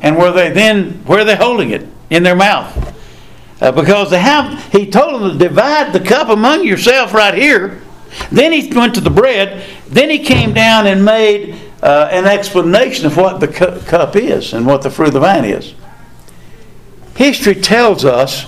And 0.00 0.16
were 0.16 0.32
they 0.32 0.50
then, 0.50 1.04
where 1.04 1.20
are 1.20 1.24
they 1.24 1.36
holding 1.36 1.70
it? 1.70 1.86
In 2.10 2.22
their 2.22 2.36
mouth. 2.36 2.94
Uh, 3.60 3.70
because 3.72 4.10
they 4.10 4.18
have, 4.18 4.72
he 4.72 4.90
told 4.90 5.22
them 5.22 5.32
to 5.32 5.38
divide 5.38 5.92
the 5.92 6.00
cup 6.00 6.28
among 6.28 6.64
yourself 6.64 7.14
right 7.14 7.34
here. 7.34 7.80
Then 8.30 8.52
he 8.52 8.72
went 8.72 8.94
to 8.94 9.00
the 9.00 9.10
bread. 9.10 9.64
Then 9.88 10.10
he 10.10 10.18
came 10.18 10.52
down 10.52 10.86
and 10.86 11.04
made 11.04 11.71
uh, 11.82 12.08
an 12.10 12.26
explanation 12.26 13.06
of 13.06 13.16
what 13.16 13.40
the 13.40 13.48
cu- 13.48 13.80
cup 13.80 14.14
is 14.16 14.52
and 14.52 14.66
what 14.66 14.82
the 14.82 14.90
fruit 14.90 15.08
of 15.08 15.14
the 15.14 15.20
vine 15.20 15.44
is. 15.44 15.74
History 17.16 17.54
tells 17.54 18.04
us, 18.04 18.46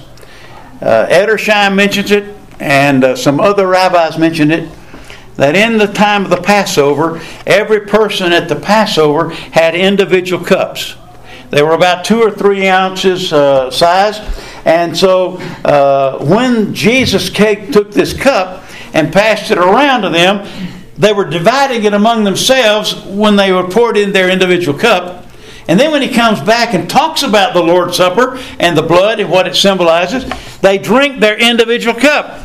uh, 0.81 1.07
Edersheim 1.09 1.75
mentions 1.75 2.11
it, 2.11 2.35
and 2.61 3.05
uh, 3.05 3.17
some 3.17 3.41
other 3.41 3.67
rabbis 3.67 4.19
mentioned 4.19 4.53
it, 4.53 4.69
that 5.37 5.57
in 5.57 5.79
the 5.79 5.87
time 5.87 6.25
of 6.25 6.31
the 6.31 6.41
Passover, 6.41 7.21
every 7.47 7.81
person 7.81 8.33
at 8.33 8.49
the 8.49 8.57
Passover 8.57 9.31
had 9.31 9.75
individual 9.75 10.45
cups. 10.45 10.95
They 11.51 11.63
were 11.63 11.75
about 11.75 12.05
two 12.05 12.21
or 12.21 12.31
three 12.31 12.69
ounces 12.69 13.33
uh, 13.33 13.71
size. 13.71 14.19
And 14.65 14.97
so 14.97 15.39
uh, 15.65 16.25
when 16.25 16.75
Jesus 16.75 17.31
took 17.31 17.93
this 17.93 18.13
cup 18.13 18.65
and 18.93 19.13
passed 19.13 19.51
it 19.51 19.59
around 19.59 20.03
to 20.03 20.11
them, 20.11 20.47
they 20.97 21.13
were 21.13 21.25
dividing 21.25 21.85
it 21.85 21.95
among 21.95 22.25
themselves 22.25 22.95
when 23.05 23.37
they 23.37 23.53
were 23.53 23.69
poured 23.69 23.97
in 23.97 24.13
their 24.13 24.31
individual 24.31 24.79
cup. 24.79 25.27
And 25.67 25.81
then 25.81 25.91
when 25.91 26.03
he 26.03 26.09
comes 26.09 26.41
back 26.41 26.75
and 26.75 26.89
talks 26.89 27.23
about 27.23 27.55
the 27.55 27.63
Lord's 27.63 27.97
Supper 27.97 28.39
and 28.61 28.77
the 28.77 28.83
blood 28.83 29.19
and 29.19 29.31
what 29.31 29.47
it 29.47 29.57
symbolizes, 29.57 30.25
they 30.61 30.79
drink 30.79 31.21
their 31.21 31.39
individual 31.39 31.99
cup. 31.99 32.41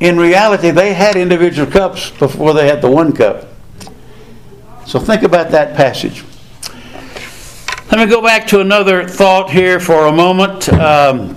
In 0.00 0.16
reality, 0.16 0.70
they 0.70 0.94
had 0.94 1.16
individual 1.16 1.70
cups 1.70 2.10
before 2.10 2.54
they 2.54 2.66
had 2.66 2.80
the 2.80 2.90
one 2.90 3.12
cup. 3.12 3.48
So 4.86 4.98
think 4.98 5.22
about 5.22 5.50
that 5.50 5.76
passage. 5.76 6.24
Let 7.90 8.00
me 8.00 8.06
go 8.06 8.22
back 8.22 8.46
to 8.48 8.60
another 8.60 9.06
thought 9.06 9.50
here 9.50 9.80
for 9.80 10.06
a 10.06 10.12
moment, 10.12 10.68
um, 10.70 11.36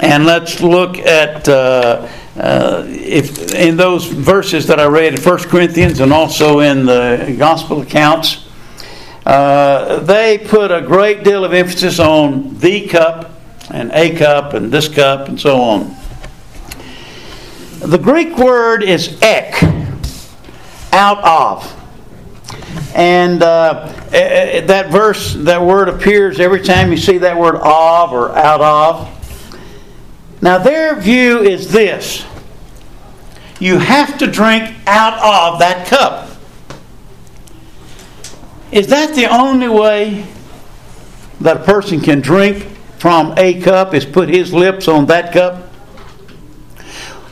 and 0.00 0.26
let's 0.26 0.60
look 0.60 0.98
at 0.98 1.48
uh, 1.48 2.08
uh, 2.36 2.84
if 2.86 3.54
in 3.54 3.76
those 3.76 4.06
verses 4.06 4.66
that 4.66 4.80
I 4.80 4.86
read 4.86 5.14
in 5.14 5.20
1 5.20 5.38
Corinthians 5.44 6.00
and 6.00 6.12
also 6.12 6.60
in 6.60 6.86
the 6.86 7.34
gospel 7.38 7.82
accounts. 7.82 8.44
Uh, 9.24 10.00
they 10.00 10.36
put 10.36 10.70
a 10.70 10.82
great 10.82 11.24
deal 11.24 11.44
of 11.44 11.54
emphasis 11.54 11.98
on 11.98 12.58
the 12.58 12.86
cup 12.86 13.30
and 13.70 13.90
a 13.92 14.14
cup 14.16 14.52
and 14.52 14.70
this 14.70 14.88
cup 14.88 15.28
and 15.28 15.40
so 15.40 15.60
on. 15.60 15.96
The 17.78 17.98
Greek 17.98 18.36
word 18.36 18.82
is 18.82 19.18
ek, 19.22 19.62
out 20.92 21.22
of. 21.24 21.70
And 22.94 23.42
uh, 23.42 23.92
eh, 24.12 24.18
eh, 24.18 24.60
that 24.66 24.90
verse, 24.90 25.34
that 25.34 25.60
word 25.60 25.88
appears 25.88 26.38
every 26.38 26.62
time 26.62 26.90
you 26.90 26.96
see 26.96 27.18
that 27.18 27.36
word 27.36 27.56
of 27.56 28.12
or 28.12 28.30
out 28.36 28.60
of. 28.60 29.13
Now, 30.44 30.58
their 30.58 30.94
view 30.94 31.38
is 31.40 31.72
this 31.72 32.22
you 33.58 33.78
have 33.78 34.18
to 34.18 34.26
drink 34.26 34.76
out 34.86 35.14
of 35.14 35.58
that 35.60 35.86
cup. 35.86 36.28
Is 38.70 38.88
that 38.88 39.14
the 39.14 39.24
only 39.24 39.68
way 39.68 40.26
that 41.40 41.56
a 41.56 41.64
person 41.64 41.98
can 42.02 42.20
drink 42.20 42.64
from 42.98 43.32
a 43.38 43.58
cup 43.62 43.94
is 43.94 44.04
put 44.04 44.28
his 44.28 44.52
lips 44.52 44.86
on 44.86 45.06
that 45.06 45.32
cup? 45.32 45.72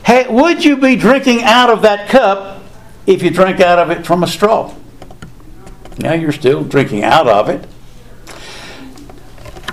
Hey, 0.03 0.25
would 0.27 0.65
you 0.65 0.77
be 0.77 0.95
drinking 0.95 1.43
out 1.43 1.69
of 1.69 1.83
that 1.83 2.09
cup 2.09 2.63
if 3.05 3.21
you 3.21 3.29
drank 3.29 3.59
out 3.59 3.77
of 3.77 3.91
it 3.91 4.07
from 4.07 4.23
a 4.23 4.27
straw? 4.27 4.73
Now 5.99 6.13
you're 6.13 6.31
still 6.31 6.63
drinking 6.63 7.03
out 7.03 7.27
of 7.27 7.47
it. 7.49 7.69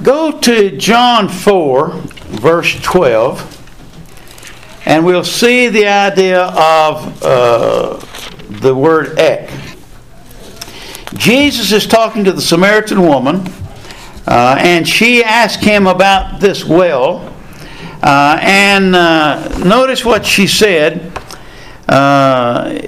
Go 0.03 0.41
to 0.41 0.79
John 0.79 1.29
4, 1.29 1.91
verse 1.91 2.81
12, 2.81 4.83
and 4.87 5.05
we'll 5.05 5.25
see 5.25 5.69
the 5.69 5.89
idea 5.89 6.45
of 6.45 7.23
uh, 7.23 7.99
the 8.49 8.75
word 8.75 9.19
ek. 9.19 9.51
Jesus 11.15 11.73
is 11.73 11.87
talking 11.87 12.25
to 12.25 12.33
the 12.33 12.41
Samaritan 12.41 13.03
woman, 13.03 13.47
uh, 14.27 14.57
and 14.59 14.89
she 14.89 15.23
asked 15.23 15.63
him 15.63 15.87
about 15.87 16.41
this 16.41 16.65
well. 16.65 17.35
Uh, 18.03 18.39
and 18.41 18.97
uh, 18.97 19.59
notice 19.59 20.03
what 20.03 20.25
she 20.25 20.47
said. 20.47 21.13
Uh, 21.87 22.81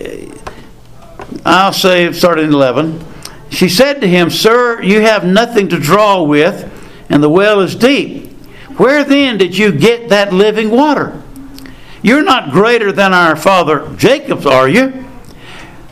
I'll 1.45 1.75
say, 1.75 2.11
starting 2.13 2.47
in 2.47 2.55
11. 2.55 3.05
She 3.51 3.69
said 3.69 4.01
to 4.01 4.09
him, 4.09 4.31
Sir, 4.31 4.81
you 4.81 5.03
have 5.03 5.27
nothing 5.27 5.69
to 5.69 5.79
draw 5.79 6.23
with, 6.23 6.72
and 7.13 7.23
the 7.23 7.29
well 7.29 7.61
is 7.61 7.77
deep. 7.77 8.33
Where 8.79 9.05
then 9.05 9.37
did 9.37 9.57
you 9.57 9.71
get 9.71 10.09
that 10.09 10.33
living 10.33 10.71
water? 10.71 11.23
You're 12.01 12.25
not 12.25 12.51
greater 12.51 12.91
than 12.91 13.13
our 13.13 13.37
father 13.37 13.95
Jacob, 13.97 14.47
are 14.47 14.69
you? 14.69 15.05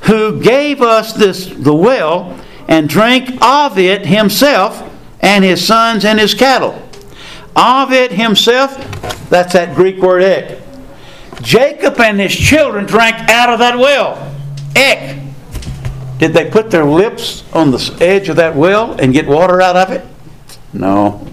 Who 0.05 0.41
gave 0.41 0.81
us 0.81 1.13
this 1.13 1.47
the 1.47 1.75
well 1.75 2.37
and 2.67 2.89
drank 2.89 3.41
of 3.43 3.79
it 3.79 4.07
himself 4.07 4.83
and 5.21 5.45
his 5.45 5.65
sons 5.65 6.07
and 6.07 6.19
his 6.19 6.33
cattle. 6.33 6.81
Of 7.55 7.93
it 7.93 8.13
himself, 8.13 8.77
that's 9.29 9.53
that 9.53 9.75
Greek 9.75 9.99
word 9.99 10.23
ek. 10.23 10.59
Jacob 11.43 12.01
and 12.01 12.19
his 12.19 12.35
children 12.35 12.87
drank 12.87 13.17
out 13.29 13.51
of 13.51 13.59
that 13.59 13.77
well. 13.77 14.35
Ek. 14.75 15.21
Did 16.19 16.33
they 16.33 16.51
put 16.51 16.71
their 16.71 16.85
lips 16.85 17.45
on 17.53 17.71
the 17.73 17.99
edge 18.01 18.31
of 18.31 18.37
that 18.37 18.57
well 18.57 18.93
and 18.99 19.13
get 19.13 19.27
water 19.27 19.61
out 19.61 19.77
of 19.77 19.91
it? 19.91 20.07
No. 20.73 21.27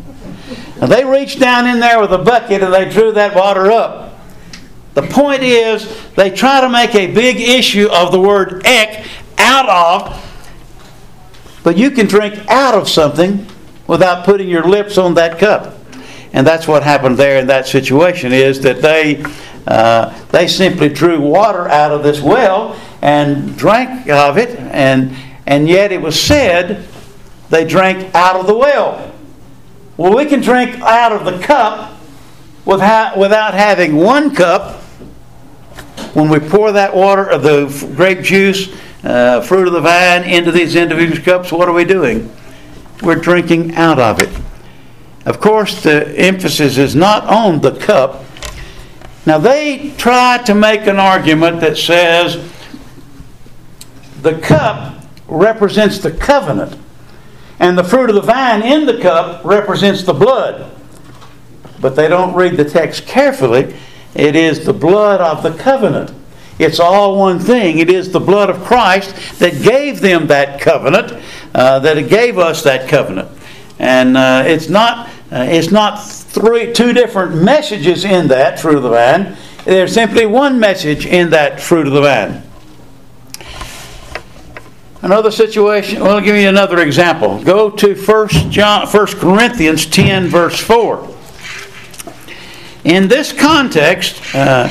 Now 0.79 0.87
they 0.87 1.03
reached 1.03 1.39
down 1.39 1.67
in 1.67 1.79
there 1.79 1.99
with 1.99 2.11
a 2.11 2.17
bucket 2.17 2.63
and 2.63 2.73
they 2.73 2.89
drew 2.89 3.11
that 3.13 3.35
water 3.35 3.71
up. 3.71 4.19
The 4.93 5.03
point 5.03 5.43
is, 5.43 5.87
they 6.15 6.31
try 6.31 6.61
to 6.61 6.69
make 6.69 6.95
a 6.95 7.13
big 7.13 7.39
issue 7.39 7.87
of 7.91 8.11
the 8.11 8.19
word 8.19 8.65
ek, 8.65 9.05
out 9.37 9.69
of, 9.69 10.23
but 11.63 11.77
you 11.77 11.91
can 11.91 12.07
drink 12.07 12.33
out 12.49 12.73
of 12.73 12.89
something 12.89 13.45
without 13.85 14.25
putting 14.25 14.49
your 14.49 14.67
lips 14.67 14.97
on 14.97 15.13
that 15.13 15.37
cup. 15.37 15.75
And 16.33 16.45
that's 16.45 16.67
what 16.67 16.81
happened 16.81 17.17
there 17.17 17.39
in 17.39 17.47
that 17.47 17.67
situation 17.67 18.31
is 18.31 18.61
that 18.61 18.81
they, 18.81 19.23
uh, 19.67 20.17
they 20.29 20.47
simply 20.47 20.89
drew 20.89 21.21
water 21.21 21.67
out 21.67 21.91
of 21.91 22.03
this 22.03 22.21
well 22.21 22.79
and 23.01 23.55
drank 23.57 24.09
of 24.09 24.37
it, 24.37 24.57
and, 24.59 25.15
and 25.45 25.67
yet 25.69 25.91
it 25.91 26.01
was 26.01 26.19
said 26.19 26.87
they 27.49 27.65
drank 27.65 28.13
out 28.15 28.35
of 28.35 28.47
the 28.47 28.55
well. 28.55 29.13
Well, 29.97 30.15
we 30.15 30.25
can 30.25 30.41
drink 30.41 30.79
out 30.81 31.11
of 31.11 31.25
the 31.25 31.43
cup 31.43 31.99
without, 32.65 33.53
having 33.53 33.95
one 33.95 34.33
cup. 34.33 34.75
When 36.13 36.29
we 36.29 36.39
pour 36.39 36.71
that 36.71 36.95
water, 36.95 37.27
of 37.27 37.41
the 37.43 37.65
grape 37.95 38.21
juice, 38.21 38.69
uh, 39.03 39.41
fruit 39.41 39.67
of 39.67 39.73
the 39.73 39.81
vine, 39.81 40.23
into 40.23 40.51
these 40.51 40.75
individual 40.75 41.23
cups, 41.23 41.51
what 41.51 41.67
are 41.67 41.73
we 41.73 41.83
doing? 41.83 42.31
We're 43.01 43.15
drinking 43.15 43.75
out 43.75 43.99
of 43.99 44.19
it. 44.19 44.29
Of 45.25 45.39
course, 45.39 45.83
the 45.83 46.07
emphasis 46.17 46.77
is 46.77 46.95
not 46.95 47.25
on 47.25 47.61
the 47.61 47.77
cup. 47.77 48.23
Now, 49.25 49.37
they 49.37 49.93
try 49.97 50.37
to 50.45 50.55
make 50.55 50.87
an 50.87 50.97
argument 50.97 51.59
that 51.61 51.77
says 51.77 52.49
the 54.21 54.39
cup 54.39 55.03
represents 55.27 55.99
the 55.99 56.11
covenant, 56.11 56.79
and 57.59 57.77
the 57.77 57.83
fruit 57.83 58.09
of 58.09 58.15
the 58.15 58.21
vine 58.21 58.61
in 58.61 58.85
the 58.85 58.99
cup 59.01 59.43
represents 59.43 60.03
the 60.03 60.13
blood. 60.13 60.71
But 61.79 61.95
they 61.95 62.07
don't 62.07 62.35
read 62.35 62.57
the 62.57 62.65
text 62.65 63.05
carefully. 63.05 63.75
It 64.13 64.35
is 64.35 64.65
the 64.65 64.73
blood 64.73 65.21
of 65.21 65.43
the 65.43 65.51
covenant. 65.57 66.11
It's 66.59 66.79
all 66.79 67.17
one 67.17 67.39
thing. 67.39 67.77
It 67.77 67.89
is 67.89 68.11
the 68.11 68.19
blood 68.19 68.49
of 68.49 68.63
Christ 68.63 69.39
that 69.39 69.61
gave 69.61 70.01
them 70.01 70.27
that 70.27 70.59
covenant, 70.59 71.13
uh, 71.53 71.79
that 71.79 71.97
it 71.97 72.09
gave 72.09 72.39
us 72.39 72.63
that 72.63 72.89
covenant. 72.89 73.29
And 73.77 74.17
uh, 74.17 74.43
it's 74.45 74.69
not, 74.69 75.07
uh, 75.31 75.45
it's 75.49 75.71
not 75.71 75.97
three, 76.03 76.73
two 76.73 76.93
different 76.93 77.43
messages 77.43 78.05
in 78.05 78.27
that 78.29 78.59
fruit 78.59 78.77
of 78.77 78.83
the 78.83 78.89
vine. 78.89 79.37
There's 79.65 79.93
simply 79.93 80.25
one 80.25 80.59
message 80.59 81.05
in 81.05 81.29
that 81.31 81.61
fruit 81.61 81.85
of 81.85 81.93
the 81.93 82.01
vine. 82.01 82.43
Another 85.01 85.29
situation, 85.29 86.01
well, 86.01 86.15
I'll 86.15 86.21
give 86.21 86.35
you 86.35 86.49
another 86.49 86.79
example. 86.79 87.43
Go 87.43 87.69
to 87.69 87.93
1 87.93 88.27
John, 88.49 88.87
1 88.87 89.05
Corinthians 89.07 89.85
10, 89.85 90.27
verse 90.27 90.59
4. 90.59 91.15
In 92.83 93.07
this 93.07 93.31
context, 93.31 94.21
uh, 94.33 94.69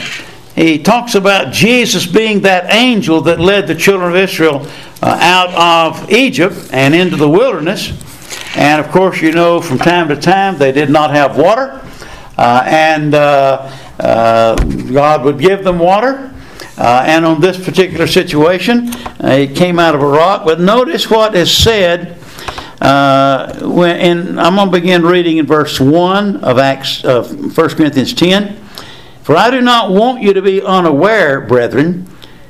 he 0.56 0.82
talks 0.82 1.14
about 1.14 1.52
Jesus 1.52 2.06
being 2.06 2.40
that 2.40 2.72
angel 2.72 3.20
that 3.22 3.38
led 3.38 3.68
the 3.68 3.74
children 3.74 4.10
of 4.10 4.16
Israel 4.16 4.66
uh, 5.00 5.18
out 5.20 5.54
of 5.54 6.10
Egypt 6.10 6.70
and 6.72 6.94
into 6.94 7.16
the 7.16 7.28
wilderness. 7.28 7.92
And 8.56 8.84
of 8.84 8.90
course, 8.90 9.20
you 9.20 9.32
know, 9.32 9.60
from 9.60 9.78
time 9.78 10.08
to 10.08 10.16
time 10.16 10.58
they 10.58 10.72
did 10.72 10.90
not 10.90 11.10
have 11.10 11.36
water, 11.36 11.86
uh, 12.36 12.62
and 12.66 13.14
uh, 13.14 13.70
uh, 14.00 14.56
God 14.56 15.24
would 15.24 15.38
give 15.38 15.62
them 15.62 15.78
water. 15.78 16.34
Uh, 16.78 17.04
and 17.06 17.24
on 17.24 17.40
this 17.40 17.62
particular 17.62 18.06
situation, 18.06 18.90
uh, 19.24 19.28
it 19.28 19.56
came 19.56 19.78
out 19.78 19.94
of 19.94 20.02
a 20.02 20.06
rock. 20.06 20.44
But 20.44 20.60
notice 20.60 21.10
what 21.10 21.34
is 21.34 21.50
said. 21.50 22.18
Uh, 22.80 23.58
when, 23.60 23.96
and 23.96 24.40
I'm 24.40 24.56
going 24.56 24.70
to 24.70 24.72
begin 24.72 25.02
reading 25.02 25.38
in 25.38 25.46
verse 25.46 25.80
1 25.80 26.44
of 26.44 26.58
Acts 26.58 27.04
of 27.04 27.56
1 27.56 27.68
Corinthians 27.70 28.12
10. 28.12 28.54
For 29.22 29.34
I 29.34 29.50
do 29.50 29.62
not 29.62 29.90
want 29.90 30.22
you 30.22 30.34
to 30.34 30.42
be 30.42 30.60
unaware, 30.60 31.40
brethren, 31.40 32.06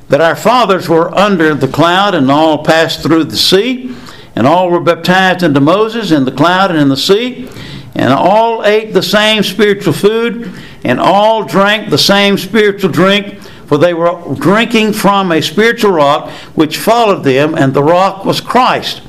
that 0.08 0.20
our 0.20 0.34
fathers 0.34 0.88
were 0.88 1.14
under 1.16 1.54
the 1.54 1.68
cloud 1.68 2.14
and 2.14 2.30
all 2.30 2.64
passed 2.64 3.02
through 3.02 3.24
the 3.24 3.36
sea, 3.36 3.94
and 4.34 4.46
all 4.46 4.70
were 4.70 4.80
baptized 4.80 5.44
into 5.44 5.60
Moses 5.60 6.10
in 6.10 6.24
the 6.24 6.32
cloud 6.32 6.70
and 6.70 6.78
in 6.80 6.88
the 6.88 6.96
sea, 6.96 7.48
and 7.94 8.12
all 8.12 8.64
ate 8.64 8.92
the 8.92 9.02
same 9.02 9.44
spiritual 9.44 9.92
food, 9.92 10.52
and 10.84 10.98
all 11.00 11.44
drank 11.44 11.88
the 11.88 11.96
same 11.96 12.36
spiritual 12.36 12.90
drink 12.90 13.38
for 13.66 13.78
they 13.78 13.94
were 13.94 14.20
drinking 14.34 14.92
from 14.92 15.32
a 15.32 15.42
spiritual 15.42 15.92
rock 15.92 16.30
which 16.54 16.78
followed 16.78 17.24
them, 17.24 17.54
and 17.54 17.74
the 17.74 17.82
rock 17.82 18.24
was 18.24 18.40
Christ. 18.40 19.02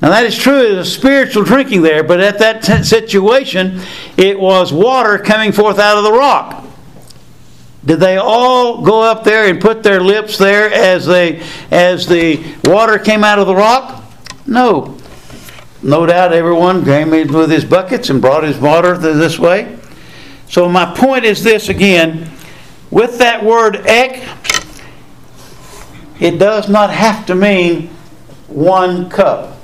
Now, 0.00 0.10
that 0.10 0.24
is 0.24 0.36
true, 0.36 0.74
there's 0.74 0.88
a 0.88 0.90
spiritual 0.90 1.44
drinking 1.44 1.82
there, 1.82 2.02
but 2.02 2.20
at 2.20 2.40
that 2.40 2.62
t- 2.62 2.82
situation, 2.82 3.80
it 4.16 4.38
was 4.38 4.72
water 4.72 5.16
coming 5.18 5.52
forth 5.52 5.78
out 5.78 5.96
of 5.96 6.02
the 6.02 6.12
rock. 6.12 6.64
Did 7.84 8.00
they 8.00 8.16
all 8.16 8.82
go 8.82 9.02
up 9.02 9.24
there 9.24 9.48
and 9.48 9.60
put 9.60 9.82
their 9.82 10.00
lips 10.00 10.38
there 10.38 10.72
as 10.72 11.06
they 11.06 11.42
as 11.70 12.06
the 12.06 12.42
water 12.64 12.98
came 12.98 13.24
out 13.24 13.40
of 13.40 13.46
the 13.46 13.54
rock? 13.54 14.04
No. 14.46 14.98
No 15.82 16.06
doubt 16.06 16.32
everyone 16.32 16.84
came 16.84 17.12
in 17.12 17.32
with 17.32 17.50
his 17.50 17.64
buckets 17.64 18.08
and 18.08 18.20
brought 18.20 18.44
his 18.44 18.56
water 18.56 18.96
this 18.96 19.36
way. 19.36 19.78
So 20.48 20.68
my 20.68 20.94
point 20.94 21.24
is 21.24 21.42
this 21.42 21.68
again, 21.68 22.30
with 22.92 23.18
that 23.18 23.42
word 23.42 23.84
ek, 23.86 24.22
it 26.20 26.38
does 26.38 26.68
not 26.68 26.90
have 26.90 27.26
to 27.26 27.34
mean 27.34 27.88
one 28.46 29.10
cup. 29.10 29.56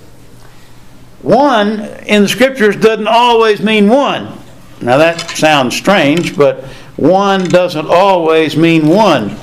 One 1.23 1.81
in 2.07 2.23
the 2.23 2.29
scriptures 2.29 2.75
doesn't 2.75 3.07
always 3.07 3.61
mean 3.61 3.89
one. 3.89 4.37
Now 4.81 4.97
that 4.97 5.31
sounds 5.31 5.77
strange, 5.77 6.37
but 6.37 6.65
one 6.97 7.45
doesn't 7.45 7.87
always 7.87 8.57
mean 8.57 8.89
one. 8.89 9.37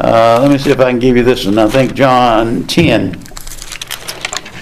Uh, 0.00 0.38
let 0.40 0.50
me 0.50 0.58
see 0.58 0.70
if 0.70 0.78
I 0.78 0.90
can 0.90 1.00
give 1.00 1.16
you 1.16 1.24
this 1.24 1.46
one. 1.46 1.58
I 1.58 1.68
think 1.68 1.94
John 1.94 2.66
10. 2.66 3.22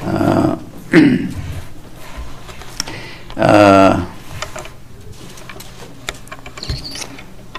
Uh, 0.01 0.59
uh, 3.37 4.14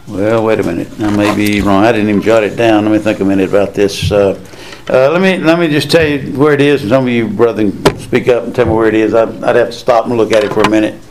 Well, 0.07 0.45
wait 0.45 0.59
a 0.59 0.63
minute. 0.63 0.87
I 0.99 1.09
may 1.15 1.35
be 1.35 1.61
wrong. 1.61 1.83
I 1.83 1.91
didn't 1.91 2.09
even 2.09 2.21
jot 2.21 2.43
it 2.43 2.55
down. 2.55 2.85
Let 2.85 2.91
me 2.91 2.99
think 2.99 3.21
a 3.21 3.25
minute 3.25 3.49
about 3.49 3.73
this. 3.73 4.11
Uh, 4.11 4.39
uh, 4.87 5.09
let 5.09 5.19
me 5.19 5.39
let 5.39 5.57
me 5.57 5.67
just 5.67 5.89
tell 5.89 6.05
you 6.07 6.31
where 6.37 6.53
it 6.53 6.61
is, 6.61 6.87
some 6.87 7.05
of 7.05 7.09
you, 7.09 7.27
brother, 7.27 7.71
speak 7.97 8.27
up 8.27 8.43
and 8.43 8.53
tell 8.53 8.67
me 8.67 8.73
where 8.73 8.87
it 8.87 8.93
is. 8.93 9.15
I'd, 9.15 9.43
I'd 9.43 9.55
have 9.55 9.67
to 9.69 9.73
stop 9.73 10.05
and 10.05 10.15
look 10.15 10.31
at 10.31 10.43
it 10.43 10.53
for 10.53 10.61
a 10.61 10.69
minute. 10.69 11.01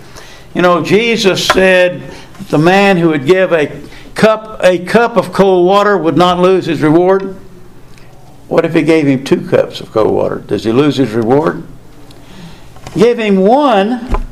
You 0.55 0.63
know, 0.63 0.81
Jesus 0.81 1.45
said 1.45 2.09
the 2.51 2.59
man 2.59 2.97
who 2.97 3.09
would 3.09 3.27
give 3.27 3.53
a 3.53 3.83
cup 4.15 4.61
a 4.63 4.79
cup 4.85 5.17
of 5.17 5.33
cold 5.33 5.67
water 5.67 5.99
would 5.99 6.17
not 6.17 6.39
lose 6.39 6.67
his 6.67 6.81
reward. 6.81 7.35
What 8.47 8.65
if 8.65 8.75
he 8.75 8.83
gave 8.83 9.09
him 9.09 9.25
two 9.25 9.45
cups 9.49 9.81
of 9.81 9.91
cold 9.91 10.15
water? 10.15 10.37
Does 10.37 10.63
he 10.63 10.71
lose 10.71 10.99
his 10.99 11.11
reward? 11.11 11.67
Give 12.95 13.19
him 13.19 13.39
one, 13.39 14.25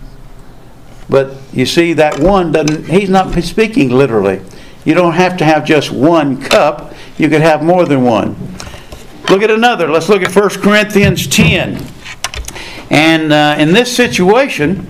but 1.09 1.37
you 1.53 1.67
see 1.67 1.95
that 1.95 2.21
one 2.21 2.53
doesn't. 2.53 2.85
He's 2.85 3.11
not 3.11 3.35
speaking 3.43 3.91
literally. 3.91 4.41
You 4.85 4.95
don't 4.95 5.15
have 5.15 5.37
to 5.39 5.45
have 5.45 5.65
just 5.65 5.93
one 5.93 6.41
cup, 6.43 6.95
you 7.19 7.29
could 7.29 7.41
have 7.41 7.63
more 7.63 7.85
than 7.85 8.03
one. 8.03 8.37
Look 9.29 9.43
at 9.43 9.51
another. 9.51 9.89
Let's 9.89 10.09
look 10.09 10.23
at 10.23 10.35
1 10.35 10.49
Corinthians 10.61 11.27
10. 11.27 11.87
And 12.91 13.33
uh, 13.33 13.57
in 13.59 13.73
this 13.73 13.95
situation, 13.95 14.89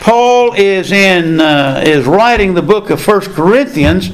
Paul 0.00 0.54
is 0.54 0.92
in 0.92 1.40
uh, 1.40 1.82
is 1.84 2.06
writing 2.06 2.54
the 2.54 2.62
book 2.62 2.90
of 2.90 3.04
1 3.04 3.20
Corinthians 3.34 4.10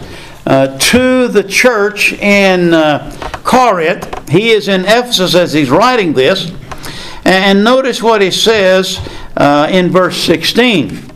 uh, 0.46 0.78
to 0.78 1.28
the 1.28 1.42
church 1.42 2.12
in 2.12 2.72
uh, 2.72 3.12
Corinth. 3.44 4.28
He 4.28 4.50
is 4.50 4.68
in 4.68 4.82
Ephesus 4.82 5.34
as 5.34 5.52
he's 5.52 5.70
writing 5.70 6.12
this. 6.12 6.52
And 7.24 7.64
notice 7.64 8.02
what 8.02 8.22
he 8.22 8.30
says 8.30 9.00
uh, 9.36 9.68
in 9.70 9.90
verse 9.90 10.16
16. 10.18 11.15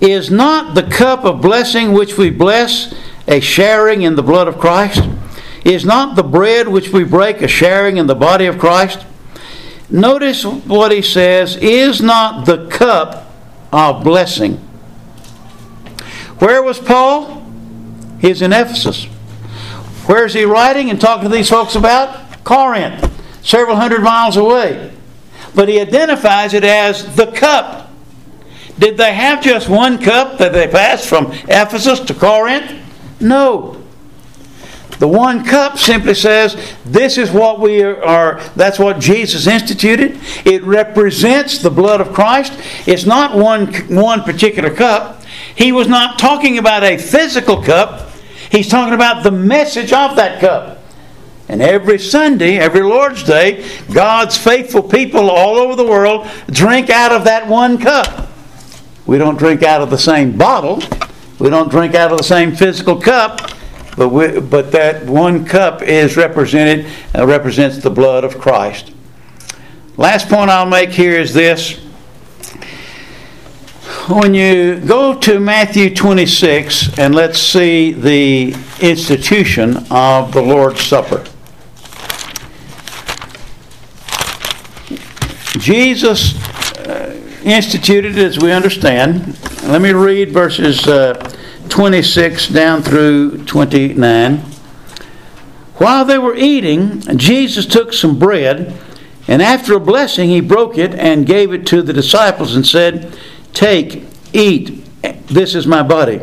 Is 0.00 0.30
not 0.30 0.74
the 0.74 0.84
cup 0.84 1.24
of 1.24 1.40
blessing 1.40 1.92
which 1.92 2.16
we 2.16 2.30
bless 2.30 2.94
a 3.26 3.40
sharing 3.40 4.02
in 4.02 4.14
the 4.14 4.22
blood 4.22 4.48
of 4.48 4.58
Christ? 4.58 5.08
Is 5.64 5.84
not 5.84 6.16
the 6.16 6.22
bread 6.22 6.68
which 6.68 6.90
we 6.90 7.04
break 7.04 7.42
a 7.42 7.48
sharing 7.48 7.96
in 7.96 8.06
the 8.06 8.14
body 8.14 8.46
of 8.46 8.58
Christ? 8.58 9.04
Notice 9.90 10.44
what 10.44 10.92
he 10.92 11.02
says 11.02 11.56
is 11.56 12.00
not 12.00 12.46
the 12.46 12.68
cup 12.68 13.32
of 13.72 14.04
blessing. 14.04 14.56
Where 16.38 16.62
was 16.62 16.78
Paul? 16.78 17.44
He's 18.20 18.42
in 18.42 18.52
Ephesus. 18.52 19.06
Where 20.06 20.24
is 20.24 20.34
he 20.34 20.44
writing 20.44 20.90
and 20.90 21.00
talking 21.00 21.28
to 21.28 21.34
these 21.34 21.50
folks 21.50 21.74
about? 21.74 22.44
Corinth, 22.44 23.10
several 23.44 23.76
hundred 23.76 24.02
miles 24.02 24.36
away. 24.36 24.92
But 25.54 25.68
he 25.68 25.80
identifies 25.80 26.54
it 26.54 26.64
as 26.64 27.16
the 27.16 27.26
cup. 27.32 27.87
Did 28.78 28.96
they 28.96 29.12
have 29.12 29.42
just 29.42 29.68
one 29.68 29.98
cup 29.98 30.38
that 30.38 30.52
they 30.52 30.68
passed 30.68 31.08
from 31.08 31.32
Ephesus 31.48 32.00
to 32.00 32.14
Corinth? 32.14 32.72
No. 33.20 33.82
The 34.98 35.08
one 35.08 35.44
cup 35.44 35.78
simply 35.78 36.14
says, 36.14 36.56
this 36.84 37.18
is 37.18 37.30
what 37.30 37.60
we 37.60 37.82
are, 37.82 38.40
that's 38.56 38.78
what 38.78 38.98
Jesus 38.98 39.46
instituted. 39.46 40.18
It 40.44 40.62
represents 40.64 41.58
the 41.58 41.70
blood 41.70 42.00
of 42.00 42.12
Christ. 42.12 42.52
It's 42.86 43.04
not 43.04 43.36
one, 43.36 43.72
one 43.94 44.22
particular 44.22 44.74
cup. 44.74 45.22
He 45.54 45.70
was 45.70 45.86
not 45.86 46.18
talking 46.18 46.58
about 46.58 46.82
a 46.82 46.98
physical 46.98 47.62
cup, 47.62 48.10
he's 48.50 48.68
talking 48.68 48.94
about 48.94 49.22
the 49.22 49.30
message 49.30 49.92
of 49.92 50.16
that 50.16 50.40
cup. 50.40 50.78
And 51.48 51.62
every 51.62 51.98
Sunday, 51.98 52.58
every 52.58 52.82
Lord's 52.82 53.22
Day, 53.22 53.66
God's 53.92 54.36
faithful 54.36 54.82
people 54.82 55.30
all 55.30 55.56
over 55.56 55.76
the 55.76 55.86
world 55.86 56.28
drink 56.50 56.90
out 56.90 57.12
of 57.12 57.24
that 57.24 57.46
one 57.46 57.78
cup. 57.78 58.27
We 59.08 59.16
don't 59.16 59.38
drink 59.38 59.62
out 59.62 59.80
of 59.80 59.88
the 59.88 59.96
same 59.96 60.36
bottle. 60.36 60.82
We 61.38 61.48
don't 61.48 61.70
drink 61.70 61.94
out 61.94 62.12
of 62.12 62.18
the 62.18 62.24
same 62.24 62.54
physical 62.54 63.00
cup. 63.00 63.40
But, 63.96 64.10
we, 64.10 64.38
but 64.38 64.70
that 64.72 65.06
one 65.06 65.46
cup 65.46 65.80
is 65.80 66.18
represented 66.18 66.86
uh, 67.16 67.26
represents 67.26 67.78
the 67.78 67.88
blood 67.88 68.22
of 68.22 68.38
Christ. 68.38 68.92
Last 69.96 70.28
point 70.28 70.50
I'll 70.50 70.66
make 70.66 70.90
here 70.90 71.18
is 71.18 71.32
this. 71.32 71.78
When 74.10 74.34
you 74.34 74.78
go 74.78 75.18
to 75.20 75.40
Matthew 75.40 75.94
26 75.94 76.98
and 76.98 77.14
let's 77.14 77.40
see 77.40 77.92
the 77.92 78.54
institution 78.82 79.86
of 79.90 80.32
the 80.32 80.42
Lord's 80.42 80.82
Supper. 80.82 81.24
Jesus 85.58 86.36
uh, 86.86 87.17
instituted 87.52 88.18
as 88.18 88.38
we 88.38 88.52
understand. 88.52 89.38
Let 89.64 89.80
me 89.80 89.92
read 89.92 90.30
verses 90.32 90.86
uh, 90.86 91.14
26 91.68 92.48
down 92.48 92.82
through 92.82 93.44
29. 93.44 94.38
While 95.76 96.04
they 96.04 96.18
were 96.18 96.34
eating, 96.34 97.00
Jesus 97.16 97.66
took 97.66 97.92
some 97.92 98.18
bread, 98.18 98.78
and 99.26 99.42
after 99.42 99.74
a 99.74 99.80
blessing, 99.80 100.28
he 100.28 100.40
broke 100.40 100.76
it 100.76 100.94
and 100.94 101.26
gave 101.26 101.52
it 101.52 101.66
to 101.68 101.82
the 101.82 101.92
disciples 101.92 102.56
and 102.56 102.66
said, 102.66 103.16
Take, 103.52 104.04
eat, 104.32 104.84
this 105.26 105.54
is 105.54 105.66
my 105.66 105.82
body. 105.82 106.20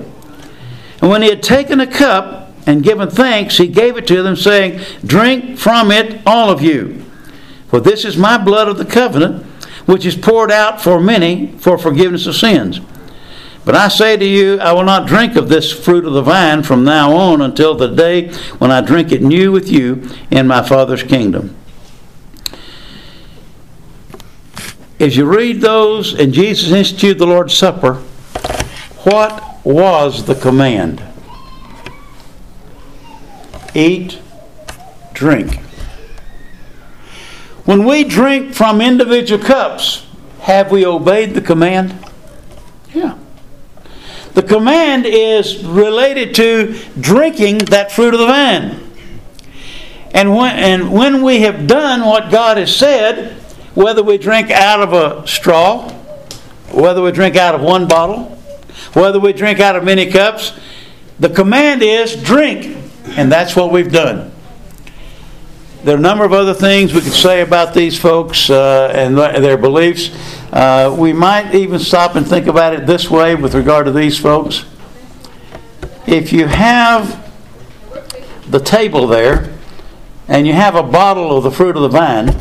And 1.02 1.10
when 1.10 1.22
he 1.22 1.30
had 1.30 1.44
taken 1.44 1.80
a 1.80 1.88
cup 1.88 2.52
and 2.66 2.84
given 2.84 3.10
thanks, 3.10 3.58
he 3.58 3.68
gave 3.68 3.96
it 3.98 4.08
to 4.08 4.24
them, 4.24 4.36
saying, 4.36 4.82
Drink 5.06 5.58
from 5.58 5.92
it, 5.92 6.22
all 6.26 6.50
of 6.50 6.62
you. 6.62 7.06
For 7.68 7.80
this 7.80 8.06
is 8.06 8.18
my 8.18 8.38
blood 8.38 8.68
of 8.68 8.78
the 8.78 8.86
covenant 8.86 9.46
which 9.86 10.06
is 10.06 10.16
poured 10.16 10.52
out 10.52 10.82
for 10.82 11.00
many 11.00 11.48
for 11.58 11.78
forgiveness 11.78 12.28
of 12.28 12.36
sins. 12.36 12.80
But 13.66 13.76
I 13.76 13.88
say 13.88 14.16
to 14.16 14.26
you, 14.26 14.60
I 14.60 14.74
will 14.74 14.84
not 14.84 15.08
drink 15.08 15.36
of 15.36 15.50
this 15.50 15.72
fruit 15.72 16.06
of 16.06 16.14
the 16.14 16.22
vine 16.22 16.62
from 16.62 16.84
now 16.84 17.16
on 17.16 17.42
until 17.42 17.74
the 17.74 17.88
day 17.88 18.32
when 18.60 18.72
I 18.72 18.82
drink 18.82 19.12
it 19.12 19.24
new 19.24 19.52
with 19.52 19.70
you 19.70 20.08
in 20.30 20.46
my 20.46 20.62
Father's 20.62 21.02
kingdom. 21.02 21.56
As 25.00 25.18
you 25.18 25.26
read 25.26 25.62
those, 25.62 26.14
and 26.14 26.32
Jesus 26.32 26.72
instituted 26.72 27.18
the 27.18 27.28
Lord's 27.28 27.56
Supper, 27.56 27.96
what 29.04 29.66
was 29.66 30.26
the 30.26 30.36
command? 30.36 31.04
Eat, 33.74 34.20
drink. 35.14 35.65
When 37.66 37.84
we 37.84 38.04
drink 38.04 38.54
from 38.54 38.80
individual 38.80 39.44
cups, 39.44 40.06
have 40.42 40.72
we 40.72 40.86
obeyed 40.86 41.34
the 41.34 41.42
command? 41.42 41.98
Yeah. 42.94 43.18
The 44.36 44.44
command 44.44 45.06
is 45.08 45.64
related 45.66 46.36
to 46.36 46.78
drinking 47.00 47.60
that 47.66 47.92
fruit 47.92 48.14
of 48.14 48.20
the 48.20 48.28
vine. 48.28 48.92
And 50.14 50.36
when, 50.36 50.56
and 50.56 50.92
when 50.92 51.24
we 51.24 51.42
have 51.42 51.66
done 51.66 52.06
what 52.06 52.32
God 52.32 52.58
has 52.58 52.76
said, 52.76 53.34
whether 53.74 54.04
we 54.04 54.18
drink 54.18 54.52
out 54.52 54.82
of 54.82 54.94
a 54.94 55.28
straw, 55.28 55.90
whether 56.72 57.02
we 57.02 57.12
drink 57.12 57.36
out 57.36 57.56
of 57.56 57.62
one 57.62 57.88
bottle, 57.88 58.26
whether 58.94 59.20
we 59.20 59.34
drink 59.34 59.60
out 59.60 59.76
of 59.76 59.84
many 59.84 60.12
cups, 60.12 60.58
the 61.20 61.30
command 61.30 61.82
is 61.82 62.16
drink. 62.22 62.78
And 63.18 63.32
that's 63.32 63.56
what 63.56 63.72
we've 63.72 63.92
done. 63.92 64.35
There 65.86 65.94
are 65.94 66.00
a 66.00 66.02
number 66.02 66.26
of 66.26 66.34
other 66.34 66.56
things 66.56 66.96
we 66.96 67.02
could 67.02 67.14
say 67.14 67.42
about 67.42 67.76
these 67.76 67.96
folks 67.96 68.50
uh, 68.50 68.92
and 68.96 69.16
their 69.16 69.56
beliefs. 69.56 70.10
Uh, 70.52 70.96
we 70.98 71.14
might 71.14 71.54
even 71.54 71.78
stop 71.78 72.16
and 72.16 72.28
think 72.28 72.48
about 72.48 72.74
it 72.74 72.88
this 72.88 73.08
way 73.12 73.36
with 73.36 73.54
regard 73.54 73.86
to 73.86 73.92
these 73.92 74.18
folks. 74.18 74.66
If 76.08 76.34
you 76.34 76.48
have 76.48 77.32
the 78.50 78.60
table 78.60 79.06
there, 79.06 79.54
and 80.28 80.48
you 80.48 80.54
have 80.54 80.74
a 80.74 80.82
bottle 80.82 81.38
of 81.38 81.44
the 81.44 81.52
fruit 81.52 81.76
of 81.76 81.84
the 81.84 81.90
vine, 81.90 82.34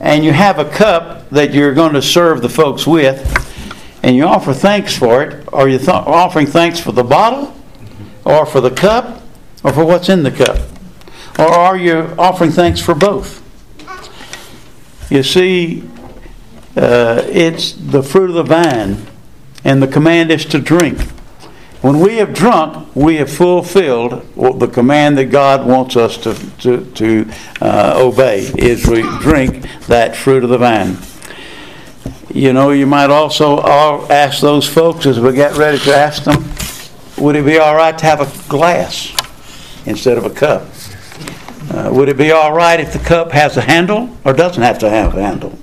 and 0.00 0.24
you 0.24 0.32
have 0.32 0.58
a 0.58 0.68
cup 0.68 1.30
that 1.30 1.54
you're 1.54 1.72
going 1.72 1.92
to 1.92 2.02
serve 2.02 2.42
the 2.42 2.48
folks 2.48 2.84
with, 2.84 3.96
and 4.02 4.16
you 4.16 4.24
offer 4.24 4.52
thanks 4.52 4.98
for 4.98 5.22
it, 5.22 5.48
are 5.52 5.68
you 5.68 5.78
th- 5.78 5.88
offering 5.88 6.48
thanks 6.48 6.80
for 6.80 6.90
the 6.90 7.04
bottle, 7.04 7.56
or 8.24 8.44
for 8.44 8.60
the 8.60 8.72
cup, 8.72 9.22
or 9.62 9.72
for 9.72 9.84
what's 9.84 10.08
in 10.08 10.24
the 10.24 10.32
cup? 10.32 10.58
Or 11.38 11.48
are 11.48 11.76
you 11.76 12.14
offering 12.18 12.50
thanks 12.50 12.80
for 12.80 12.94
both? 12.94 13.42
You 15.10 15.22
see, 15.22 15.82
uh, 16.76 17.22
it's 17.26 17.72
the 17.72 18.02
fruit 18.02 18.30
of 18.30 18.34
the 18.36 18.42
vine, 18.42 19.06
and 19.64 19.82
the 19.82 19.86
command 19.86 20.30
is 20.30 20.44
to 20.46 20.58
drink. 20.58 21.00
When 21.82 22.00
we 22.00 22.16
have 22.16 22.34
drunk, 22.34 22.96
we 22.96 23.16
have 23.16 23.30
fulfilled 23.30 24.26
the 24.34 24.66
command 24.66 25.18
that 25.18 25.26
God 25.26 25.66
wants 25.66 25.94
us 25.94 26.16
to, 26.18 26.34
to, 26.58 26.84
to 26.92 27.30
uh, 27.60 27.94
obey, 27.96 28.40
is 28.58 28.86
we 28.86 29.02
drink 29.20 29.66
that 29.86 30.16
fruit 30.16 30.42
of 30.42 30.50
the 30.50 30.58
vine. 30.58 30.96
You 32.34 32.52
know, 32.52 32.70
you 32.70 32.86
might 32.86 33.10
also 33.10 33.62
ask 34.08 34.40
those 34.40 34.66
folks 34.66 35.06
as 35.06 35.20
we 35.20 35.32
get 35.32 35.56
ready 35.56 35.78
to 35.78 35.94
ask 35.94 36.24
them, 36.24 36.44
would 37.22 37.36
it 37.36 37.44
be 37.44 37.58
all 37.58 37.76
right 37.76 37.96
to 37.96 38.04
have 38.04 38.20
a 38.20 38.48
glass 38.48 39.14
instead 39.86 40.18
of 40.18 40.24
a 40.24 40.30
cup? 40.30 40.66
Uh, 41.76 41.92
would 41.92 42.08
it 42.08 42.16
be 42.16 42.30
all 42.30 42.54
right 42.54 42.80
if 42.80 42.94
the 42.94 42.98
cup 42.98 43.30
has 43.32 43.58
a 43.58 43.60
handle 43.60 44.08
or 44.24 44.32
doesn't 44.32 44.62
have 44.62 44.78
to 44.78 44.88
have 44.88 45.14
a 45.14 45.20
handle? 45.20 45.58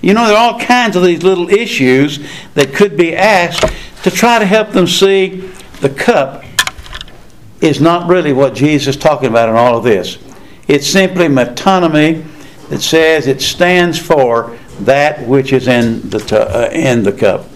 You 0.00 0.12
know, 0.12 0.26
there 0.26 0.36
are 0.36 0.52
all 0.54 0.58
kinds 0.58 0.96
of 0.96 1.04
these 1.04 1.22
little 1.22 1.48
issues 1.50 2.18
that 2.54 2.74
could 2.74 2.96
be 2.96 3.14
asked 3.14 3.64
to 4.02 4.10
try 4.10 4.40
to 4.40 4.44
help 4.44 4.70
them 4.70 4.88
see 4.88 5.52
the 5.80 5.88
cup 5.88 6.42
is 7.60 7.80
not 7.80 8.08
really 8.08 8.32
what 8.32 8.54
Jesus 8.54 8.96
is 8.96 9.00
talking 9.00 9.28
about 9.28 9.48
in 9.48 9.54
all 9.54 9.76
of 9.78 9.84
this. 9.84 10.18
It's 10.66 10.88
simply 10.88 11.28
metonymy 11.28 12.26
that 12.68 12.80
says 12.80 13.28
it 13.28 13.40
stands 13.40 13.96
for 13.96 14.58
that 14.80 15.24
which 15.28 15.52
is 15.52 15.68
in 15.68 16.10
the, 16.10 16.18
uh, 16.40 16.70
in 16.72 17.04
the 17.04 17.12
cup. 17.12 17.46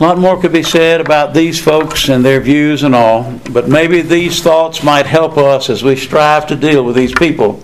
A 0.00 0.02
lot 0.02 0.16
more 0.16 0.40
could 0.40 0.54
be 0.54 0.62
said 0.62 1.02
about 1.02 1.34
these 1.34 1.62
folks 1.62 2.08
and 2.08 2.24
their 2.24 2.40
views 2.40 2.84
and 2.84 2.94
all, 2.94 3.38
but 3.50 3.68
maybe 3.68 4.00
these 4.00 4.42
thoughts 4.42 4.82
might 4.82 5.04
help 5.04 5.36
us 5.36 5.68
as 5.68 5.82
we 5.82 5.94
strive 5.94 6.46
to 6.46 6.56
deal 6.56 6.82
with 6.82 6.96
these 6.96 7.12
people. 7.12 7.62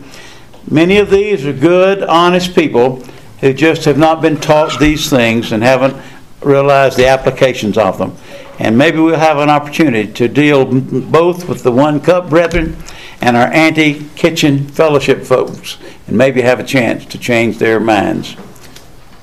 Many 0.71 0.99
of 0.99 1.09
these 1.09 1.47
are 1.47 1.55
good, 1.55 2.03
honest 2.03 2.55
people 2.55 3.03
who 3.41 3.55
just 3.55 3.87
have 3.87 3.97
not 3.97 4.21
been 4.21 4.37
taught 4.37 4.79
these 4.79 5.09
things 5.09 5.51
and 5.51 5.63
haven't 5.63 5.97
realized 6.43 6.99
the 6.99 7.07
applications 7.07 7.79
of 7.79 7.97
them. 7.97 8.15
And 8.59 8.77
maybe 8.77 8.99
we'll 8.99 9.19
have 9.19 9.39
an 9.39 9.49
opportunity 9.49 10.13
to 10.13 10.29
deal 10.29 10.67
both 10.67 11.49
with 11.49 11.63
the 11.63 11.73
one 11.73 12.01
cup 12.01 12.29
brethren 12.29 12.77
and 13.23 13.35
our 13.35 13.51
anti 13.51 14.05
kitchen 14.11 14.69
fellowship 14.69 15.23
folks, 15.23 15.79
and 16.07 16.19
maybe 16.19 16.43
have 16.43 16.61
a 16.61 16.65
chance 16.65 17.07
to 17.07 17.19
change 17.19 17.57
their 17.57 17.81
minds. 17.81 18.35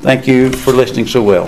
Thank 0.01 0.25
you 0.25 0.51
for 0.51 0.73
listening 0.73 1.05
so 1.05 1.21
well. 1.21 1.47